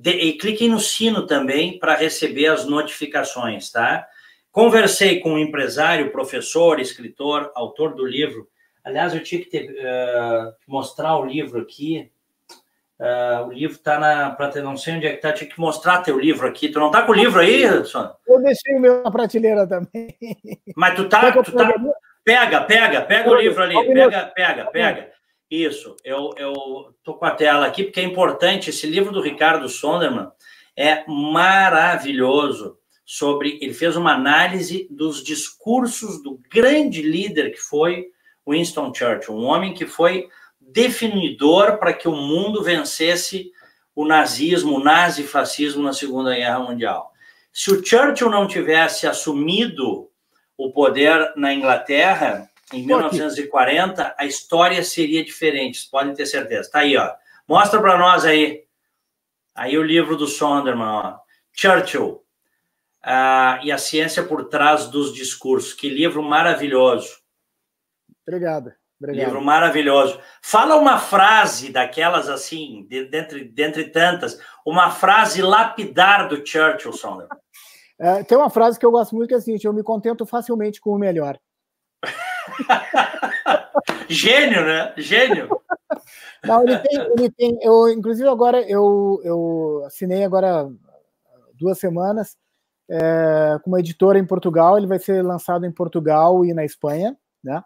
De, 0.00 0.12
e 0.12 0.38
cliquem 0.38 0.68
no 0.68 0.78
sino 0.78 1.26
também 1.26 1.76
para 1.76 1.96
receber 1.96 2.46
as 2.46 2.64
notificações, 2.64 3.68
tá? 3.72 4.06
Conversei 4.52 5.18
com 5.18 5.32
um 5.32 5.38
empresário, 5.38 6.12
professor, 6.12 6.78
escritor, 6.78 7.50
autor 7.52 7.96
do 7.96 8.06
livro. 8.06 8.48
Aliás, 8.84 9.12
eu 9.12 9.22
tinha 9.24 9.42
que 9.42 9.50
ter, 9.50 9.68
uh, 9.70 10.54
mostrar 10.68 11.16
o 11.16 11.26
livro 11.26 11.60
aqui. 11.60 12.12
Uh, 13.00 13.48
o 13.48 13.52
livro 13.52 13.76
está 13.76 13.98
na 13.98 14.30
prateleira, 14.30 14.70
não 14.70 14.76
sei 14.76 14.94
onde 14.94 15.06
é 15.06 15.10
que 15.10 15.16
está, 15.16 15.32
tinha 15.32 15.50
que 15.50 15.58
mostrar 15.58 16.02
teu 16.02 16.16
livro 16.16 16.46
aqui. 16.46 16.68
Tu 16.68 16.78
não 16.78 16.86
está 16.86 17.02
com 17.02 17.10
o 17.10 17.14
livro 17.16 17.40
aí, 17.40 17.64
Edson? 17.64 18.14
Eu 18.26 18.40
deixei 18.40 18.76
o 18.76 18.80
meu 18.80 19.02
na 19.02 19.10
prateleira 19.10 19.66
também. 19.66 20.16
Mas 20.76 20.94
tu 20.94 21.08
tá, 21.08 21.32
tu 21.42 21.52
tá... 21.52 21.72
Pega, 22.24 22.60
pega, 22.60 23.02
pega 23.02 23.30
o 23.30 23.34
livro 23.34 23.62
ali, 23.64 23.74
pega, 23.92 24.26
pega, 24.26 24.64
pega. 24.66 25.17
Isso, 25.50 25.96
eu 26.04 26.30
estou 26.98 27.14
com 27.14 27.24
a 27.24 27.30
tela 27.30 27.66
aqui, 27.66 27.84
porque 27.84 28.00
é 28.00 28.04
importante. 28.04 28.68
Esse 28.68 28.86
livro 28.86 29.12
do 29.12 29.22
Ricardo 29.22 29.68
Sonderman 29.68 30.30
é 30.76 31.04
maravilhoso. 31.06 32.76
Sobre, 33.10 33.58
ele 33.62 33.72
fez 33.72 33.96
uma 33.96 34.12
análise 34.12 34.86
dos 34.90 35.24
discursos 35.24 36.22
do 36.22 36.38
grande 36.50 37.00
líder 37.00 37.52
que 37.52 37.58
foi 37.58 38.08
Winston 38.46 38.92
Churchill, 38.94 39.34
um 39.34 39.46
homem 39.46 39.72
que 39.72 39.86
foi 39.86 40.28
definidor 40.60 41.78
para 41.78 41.94
que 41.94 42.06
o 42.06 42.12
mundo 42.12 42.62
vencesse 42.62 43.50
o 43.94 44.04
nazismo, 44.04 44.76
o 44.76 44.84
nazifascismo 44.84 45.82
na 45.82 45.94
Segunda 45.94 46.34
Guerra 46.34 46.60
Mundial. 46.60 47.10
Se 47.50 47.70
o 47.72 47.82
Churchill 47.82 48.28
não 48.28 48.46
tivesse 48.46 49.06
assumido 49.06 50.10
o 50.56 50.70
poder 50.70 51.32
na 51.34 51.54
Inglaterra, 51.54 52.48
em 52.72 52.84
1940, 52.84 54.14
a 54.18 54.24
história 54.26 54.82
seria 54.82 55.24
diferente, 55.24 55.88
podem 55.90 56.14
ter 56.14 56.26
certeza. 56.26 56.70
Tá 56.70 56.80
aí, 56.80 56.96
ó. 56.96 57.14
Mostra 57.48 57.80
para 57.80 57.98
nós 57.98 58.24
aí. 58.24 58.64
Aí 59.54 59.78
o 59.78 59.82
livro 59.82 60.16
do 60.16 60.26
Sonderman, 60.26 60.86
ó. 60.86 61.18
Churchill. 61.52 62.22
Ah, 63.02 63.58
e 63.62 63.72
a 63.72 63.78
ciência 63.78 64.22
por 64.22 64.48
trás 64.48 64.86
dos 64.86 65.14
discursos. 65.14 65.72
Que 65.72 65.88
livro 65.88 66.22
maravilhoso. 66.22 67.18
Obrigado. 68.26 68.72
Obrigado. 69.00 69.24
Livro 69.24 69.42
maravilhoso. 69.42 70.20
Fala 70.42 70.76
uma 70.76 70.98
frase 70.98 71.72
daquelas 71.72 72.28
assim, 72.28 72.86
de, 72.88 73.04
dentre, 73.04 73.44
dentre 73.44 73.90
tantas, 73.90 74.38
uma 74.66 74.90
frase 74.90 75.40
lapidar 75.40 76.28
do 76.28 76.44
Churchill, 76.46 76.92
Sonderman. 76.92 77.28
É, 78.00 78.22
tem 78.22 78.38
uma 78.38 78.48
frase 78.48 78.78
que 78.78 78.86
eu 78.86 78.92
gosto 78.92 79.16
muito 79.16 79.28
que 79.28 79.34
é 79.34 79.38
assim: 79.38 79.58
eu 79.60 79.72
me 79.72 79.82
contento 79.82 80.24
facilmente 80.24 80.80
com 80.80 80.90
o 80.90 80.98
melhor. 80.98 81.36
Gênio, 84.08 84.64
né? 84.64 84.92
Gênio. 84.96 85.48
Não, 86.44 86.62
ele 86.62 86.78
tem, 86.78 86.98
ele 87.18 87.30
tem 87.30 87.58
eu, 87.62 87.88
inclusive 87.88 88.28
agora 88.28 88.60
eu, 88.62 89.20
eu 89.24 89.82
assinei 89.86 90.24
agora 90.24 90.70
duas 91.54 91.78
semanas 91.78 92.36
é, 92.88 93.58
com 93.62 93.70
uma 93.70 93.80
editora 93.80 94.18
em 94.18 94.26
Portugal. 94.26 94.78
Ele 94.78 94.86
vai 94.86 94.98
ser 94.98 95.22
lançado 95.22 95.66
em 95.66 95.72
Portugal 95.72 96.44
e 96.44 96.54
na 96.54 96.64
Espanha, 96.64 97.16
né? 97.42 97.62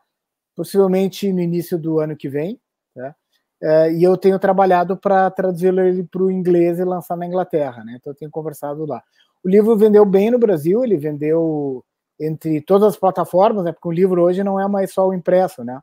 Possivelmente 0.55 1.33
no 1.33 1.41
início 1.41 1.79
do 1.79 2.01
ano 2.01 2.17
que 2.17 2.29
vem, 2.29 2.61
né? 2.95 3.15
É, 3.63 3.93
e 3.93 4.03
eu 4.03 4.17
tenho 4.17 4.39
trabalhado 4.41 4.97
para 4.97 5.31
traduzi-lo 5.31 5.81
para 6.11 6.23
o 6.23 6.31
inglês 6.31 6.81
e 6.81 6.85
lançar 6.85 7.17
na 7.17 7.27
Inglaterra, 7.27 7.85
né? 7.85 7.97
Então 7.97 8.13
eu 8.13 8.17
tenho 8.17 8.31
conversado 8.31 8.85
lá. 8.85 9.01
O 9.45 9.49
livro 9.49 9.77
vendeu 9.77 10.05
bem 10.05 10.31
no 10.31 10.39
Brasil, 10.39 10.85
ele 10.85 10.97
vendeu 10.97 11.85
entre 12.25 12.61
todas 12.61 12.89
as 12.89 12.97
plataformas, 12.97 13.65
né? 13.65 13.73
Porque 13.73 13.89
o 13.89 13.93
livro 13.93 14.23
hoje 14.23 14.45
não 14.45 14.61
é 14.61 14.69
mais 14.69 14.93
só 14.93 15.09
o 15.09 15.15
impresso, 15.15 15.65
né? 15.65 15.81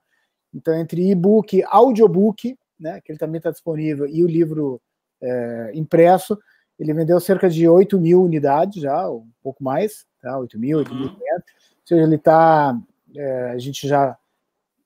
Então, 0.53 0.73
entre 0.73 1.09
e-book, 1.09 1.63
audiobook, 1.67 2.57
né? 2.79 3.01
Que 3.03 3.11
ele 3.11 3.19
também 3.19 3.37
está 3.37 3.51
disponível, 3.51 4.07
e 4.07 4.23
o 4.23 4.27
livro 4.27 4.81
é, 5.21 5.71
impresso, 5.73 6.37
ele 6.79 6.93
vendeu 6.93 7.19
cerca 7.19 7.49
de 7.49 7.67
8 7.67 7.99
mil 7.99 8.23
unidades 8.23 8.81
já, 8.81 9.09
um 9.09 9.27
pouco 9.43 9.63
mais, 9.63 10.05
tá? 10.21 10.37
8 10.39 10.57
mil, 10.57 10.77
8 10.77 10.95
mil, 10.95 11.07
uhum. 11.07 11.13
ou 11.13 11.41
seja, 11.85 12.03
ele 12.03 12.15
está, 12.15 12.77
é, 13.15 13.51
a 13.51 13.57
gente 13.57 13.87
já, 13.87 14.17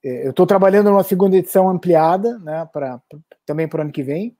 é, 0.03 0.25
eu 0.25 0.31
estou 0.31 0.47
trabalhando 0.47 0.89
numa 0.89 1.03
segunda 1.03 1.37
edição 1.37 1.69
ampliada, 1.69 2.39
né? 2.39 2.67
Para 2.73 2.99
também 3.45 3.67
para 3.67 3.79
o 3.79 3.81
ano 3.83 3.91
que 3.91 4.03
vem. 4.03 4.35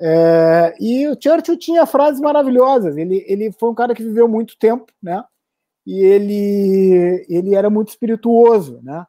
É, 0.00 0.74
e 0.80 1.08
o 1.08 1.16
Churchill 1.18 1.56
tinha 1.56 1.86
frases 1.86 2.20
maravilhosas. 2.20 2.96
Ele, 2.96 3.24
ele 3.26 3.52
foi 3.52 3.70
um 3.70 3.74
cara 3.74 3.94
que 3.94 4.02
viveu 4.02 4.28
muito 4.28 4.58
tempo, 4.58 4.86
né? 5.02 5.22
E 5.86 6.00
ele, 6.04 7.26
ele 7.28 7.54
era 7.54 7.68
muito 7.68 7.88
espirituoso, 7.88 8.80
né? 8.82 9.04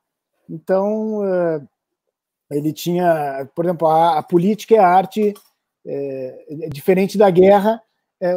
Então, 0.50 1.24
eh, 1.26 1.62
ele 2.52 2.74
tinha, 2.74 3.50
por 3.56 3.66
exemplo, 3.66 3.88
a, 3.88 4.20
a 4.20 4.24
política 4.24 4.76
é 4.76 4.80
a 4.80 4.88
arte, 4.88 5.34
é, 5.86 6.66
é, 6.66 6.70
diferente 6.70 7.18
da 7.18 7.30
guerra, 7.30 7.82
é, 8.22 8.34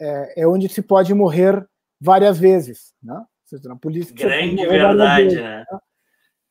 é, 0.00 0.42
é, 0.42 0.46
onde 0.46 0.68
se 0.68 0.82
pode 0.82 1.12
morrer 1.14 1.66
várias 2.00 2.38
vezes, 2.38 2.94
né? 3.02 3.24
Na 3.64 3.74
política, 3.74 4.28
Grande 4.28 4.64
verdade, 4.64 5.24
vezes, 5.24 5.40
né? 5.40 5.58
né? 5.58 5.78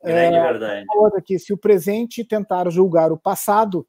Grande 0.03 0.35
é, 0.35 0.41
verdade. 0.41 0.85
Outra 0.97 1.19
aqui, 1.19 1.39
se 1.39 1.53
o 1.53 1.57
presente 1.57 2.25
tentar 2.25 2.69
julgar 2.69 3.09
o 3.11 3.17
passado, 3.17 3.87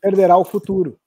perderá 0.00 0.36
o 0.36 0.44
futuro. 0.44 0.99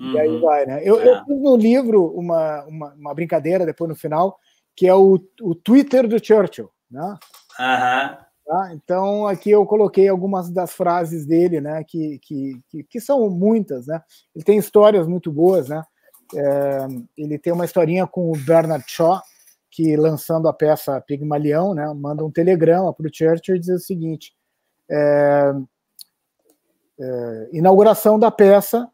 Uhum. 0.00 0.12
E 0.12 0.18
aí 0.18 0.28
uhum. 0.28 0.40
vai, 0.40 0.64
né? 0.64 0.80
Eu, 0.82 0.98
é. 0.98 1.06
eu 1.06 1.24
fiz 1.24 1.42
no 1.42 1.56
livro 1.56 2.06
uma, 2.16 2.64
uma, 2.64 2.94
uma, 2.94 3.14
brincadeira 3.14 3.66
depois 3.66 3.88
no 3.88 3.94
final, 3.94 4.38
que 4.74 4.86
é 4.86 4.94
o, 4.94 5.20
o 5.42 5.54
Twitter 5.54 6.08
do 6.08 6.24
Churchill, 6.24 6.70
né? 6.90 7.18
Uhum. 7.58 8.16
Tá? 8.46 8.70
Então, 8.72 9.26
aqui 9.26 9.50
eu 9.50 9.64
coloquei 9.66 10.08
algumas 10.08 10.50
das 10.50 10.72
frases 10.72 11.26
dele, 11.26 11.60
né? 11.60 11.84
Que, 11.84 12.18
que, 12.20 12.60
que, 12.68 12.82
que 12.84 13.00
são 13.00 13.28
muitas, 13.28 13.86
né? 13.86 14.02
Ele 14.34 14.42
tem 14.44 14.58
histórias 14.58 15.06
muito 15.06 15.30
boas, 15.30 15.68
né? 15.68 15.84
É, 16.34 16.86
ele 17.16 17.38
tem 17.38 17.52
uma 17.52 17.64
historinha 17.64 18.06
com 18.06 18.32
o 18.32 18.36
Bernard 18.38 18.84
Shaw, 18.86 19.20
que 19.70 19.96
lançando 19.96 20.48
a 20.48 20.52
peça 20.52 21.00
Pigmalião, 21.02 21.74
né? 21.74 21.86
Manda 21.94 22.24
um 22.24 22.30
telegrama 22.30 22.92
para 22.94 23.06
o 23.06 23.10
Churchill 23.12 23.56
e 23.56 23.60
diz 23.60 23.68
o 23.68 23.78
seguinte: 23.78 24.32
é, 24.90 25.52
é, 26.98 27.48
inauguração 27.52 28.18
da 28.18 28.30
peça 28.30 28.90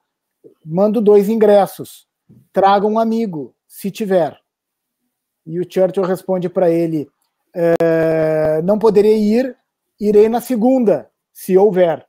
mando 0.64 1.00
dois 1.00 1.28
ingressos, 1.28 2.06
traga 2.52 2.86
um 2.86 2.98
amigo, 2.98 3.54
se 3.66 3.90
tiver. 3.90 4.38
E 5.44 5.60
o 5.60 5.66
Churchill 5.68 6.04
responde 6.04 6.48
para 6.48 6.70
ele: 6.70 7.08
é, 7.54 8.62
não 8.62 8.78
poderei 8.78 9.18
ir, 9.18 9.56
irei 10.00 10.28
na 10.28 10.40
segunda, 10.40 11.10
se 11.32 11.56
houver. 11.56 12.06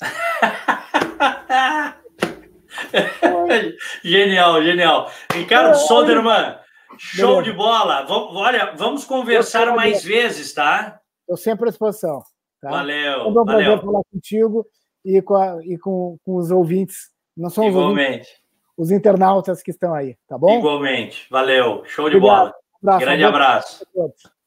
genial, 4.02 4.62
genial. 4.62 5.10
Ricardo 5.32 5.76
Soderman, 5.76 6.58
show 6.96 7.42
de 7.42 7.52
bola. 7.52 8.06
Vamos, 8.06 8.36
olha, 8.36 8.72
vamos 8.76 9.04
conversar 9.04 9.74
mais 9.74 10.02
vezes, 10.02 10.54
tá? 10.54 10.98
Estou 11.20 11.36
sempre 11.36 11.68
à 11.68 11.70
disposição. 11.70 12.22
Tá? 12.60 12.70
Valeu. 12.70 13.20
É 13.20 13.24
um 13.24 13.44
prazer 13.44 13.80
falar 13.80 14.02
contigo 14.12 14.66
e 15.04 15.22
com, 15.22 15.36
a, 15.36 15.64
e 15.64 15.78
com, 15.78 16.18
com 16.24 16.36
os 16.36 16.50
ouvintes 16.50 17.10
não 17.38 17.48
são 17.48 17.68
Igualmente. 17.68 18.28
Os, 18.76 18.88
os, 18.88 18.90
internautas 18.90 19.62
que 19.62 19.70
estão 19.70 19.94
aí, 19.94 20.16
tá 20.26 20.36
bom? 20.36 20.58
Igualmente. 20.58 21.26
Valeu. 21.30 21.84
Show 21.84 22.10
de 22.10 22.16
Obrigado. 22.16 22.38
bola. 22.38 22.54
Abraço, 22.82 23.00
Grande 23.00 23.24
abraço. 23.24 23.86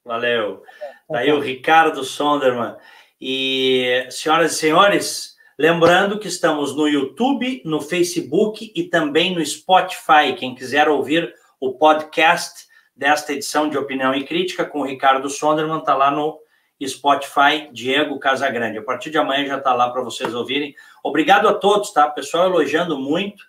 Valeu. 0.03 0.63
Tá 1.07 1.19
aí 1.19 1.31
o 1.31 1.39
Ricardo 1.39 2.03
Sonderman. 2.03 2.75
E, 3.19 4.07
senhoras 4.09 4.53
e 4.53 4.55
senhores, 4.55 5.35
lembrando 5.57 6.19
que 6.19 6.27
estamos 6.27 6.75
no 6.75 6.87
YouTube, 6.87 7.61
no 7.63 7.79
Facebook 7.79 8.71
e 8.75 8.83
também 8.83 9.33
no 9.33 9.45
Spotify. 9.45 10.33
Quem 10.37 10.55
quiser 10.55 10.89
ouvir 10.89 11.33
o 11.59 11.73
podcast 11.73 12.65
desta 12.95 13.31
edição 13.31 13.69
de 13.69 13.77
Opinião 13.77 14.13
e 14.13 14.25
Crítica 14.25 14.65
com 14.65 14.79
o 14.79 14.85
Ricardo 14.85 15.29
Sonderman, 15.29 15.79
está 15.79 15.95
lá 15.95 16.11
no 16.11 16.40
Spotify, 16.87 17.69
Diego 17.71 18.17
Casagrande. 18.19 18.77
A 18.77 18.83
partir 18.83 19.09
de 19.09 19.17
amanhã 19.17 19.45
já 19.45 19.57
está 19.57 19.73
lá 19.73 19.89
para 19.89 20.01
vocês 20.01 20.33
ouvirem. 20.33 20.75
Obrigado 21.03 21.47
a 21.47 21.53
todos, 21.53 21.91
tá? 21.91 22.09
Pessoal 22.09 22.47
elogiando 22.47 22.97
muito. 22.99 23.43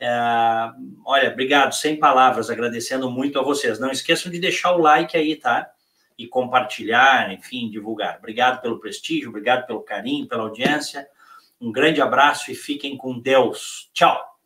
É, 0.00 0.70
olha, 1.04 1.30
obrigado, 1.30 1.72
sem 1.72 1.96
palavras, 1.96 2.50
agradecendo 2.50 3.10
muito 3.10 3.38
a 3.38 3.42
vocês. 3.42 3.78
Não 3.78 3.90
esqueçam 3.90 4.30
de 4.30 4.38
deixar 4.38 4.72
o 4.72 4.78
like 4.78 5.16
aí, 5.16 5.36
tá? 5.36 5.68
E 6.16 6.26
compartilhar, 6.26 7.32
enfim, 7.32 7.68
divulgar. 7.68 8.18
Obrigado 8.18 8.60
pelo 8.60 8.78
prestígio, 8.78 9.28
obrigado 9.28 9.66
pelo 9.66 9.82
carinho, 9.82 10.28
pela 10.28 10.44
audiência. 10.44 11.06
Um 11.60 11.72
grande 11.72 12.00
abraço 12.00 12.50
e 12.50 12.54
fiquem 12.54 12.96
com 12.96 13.18
Deus. 13.18 13.90
Tchau. 13.92 14.37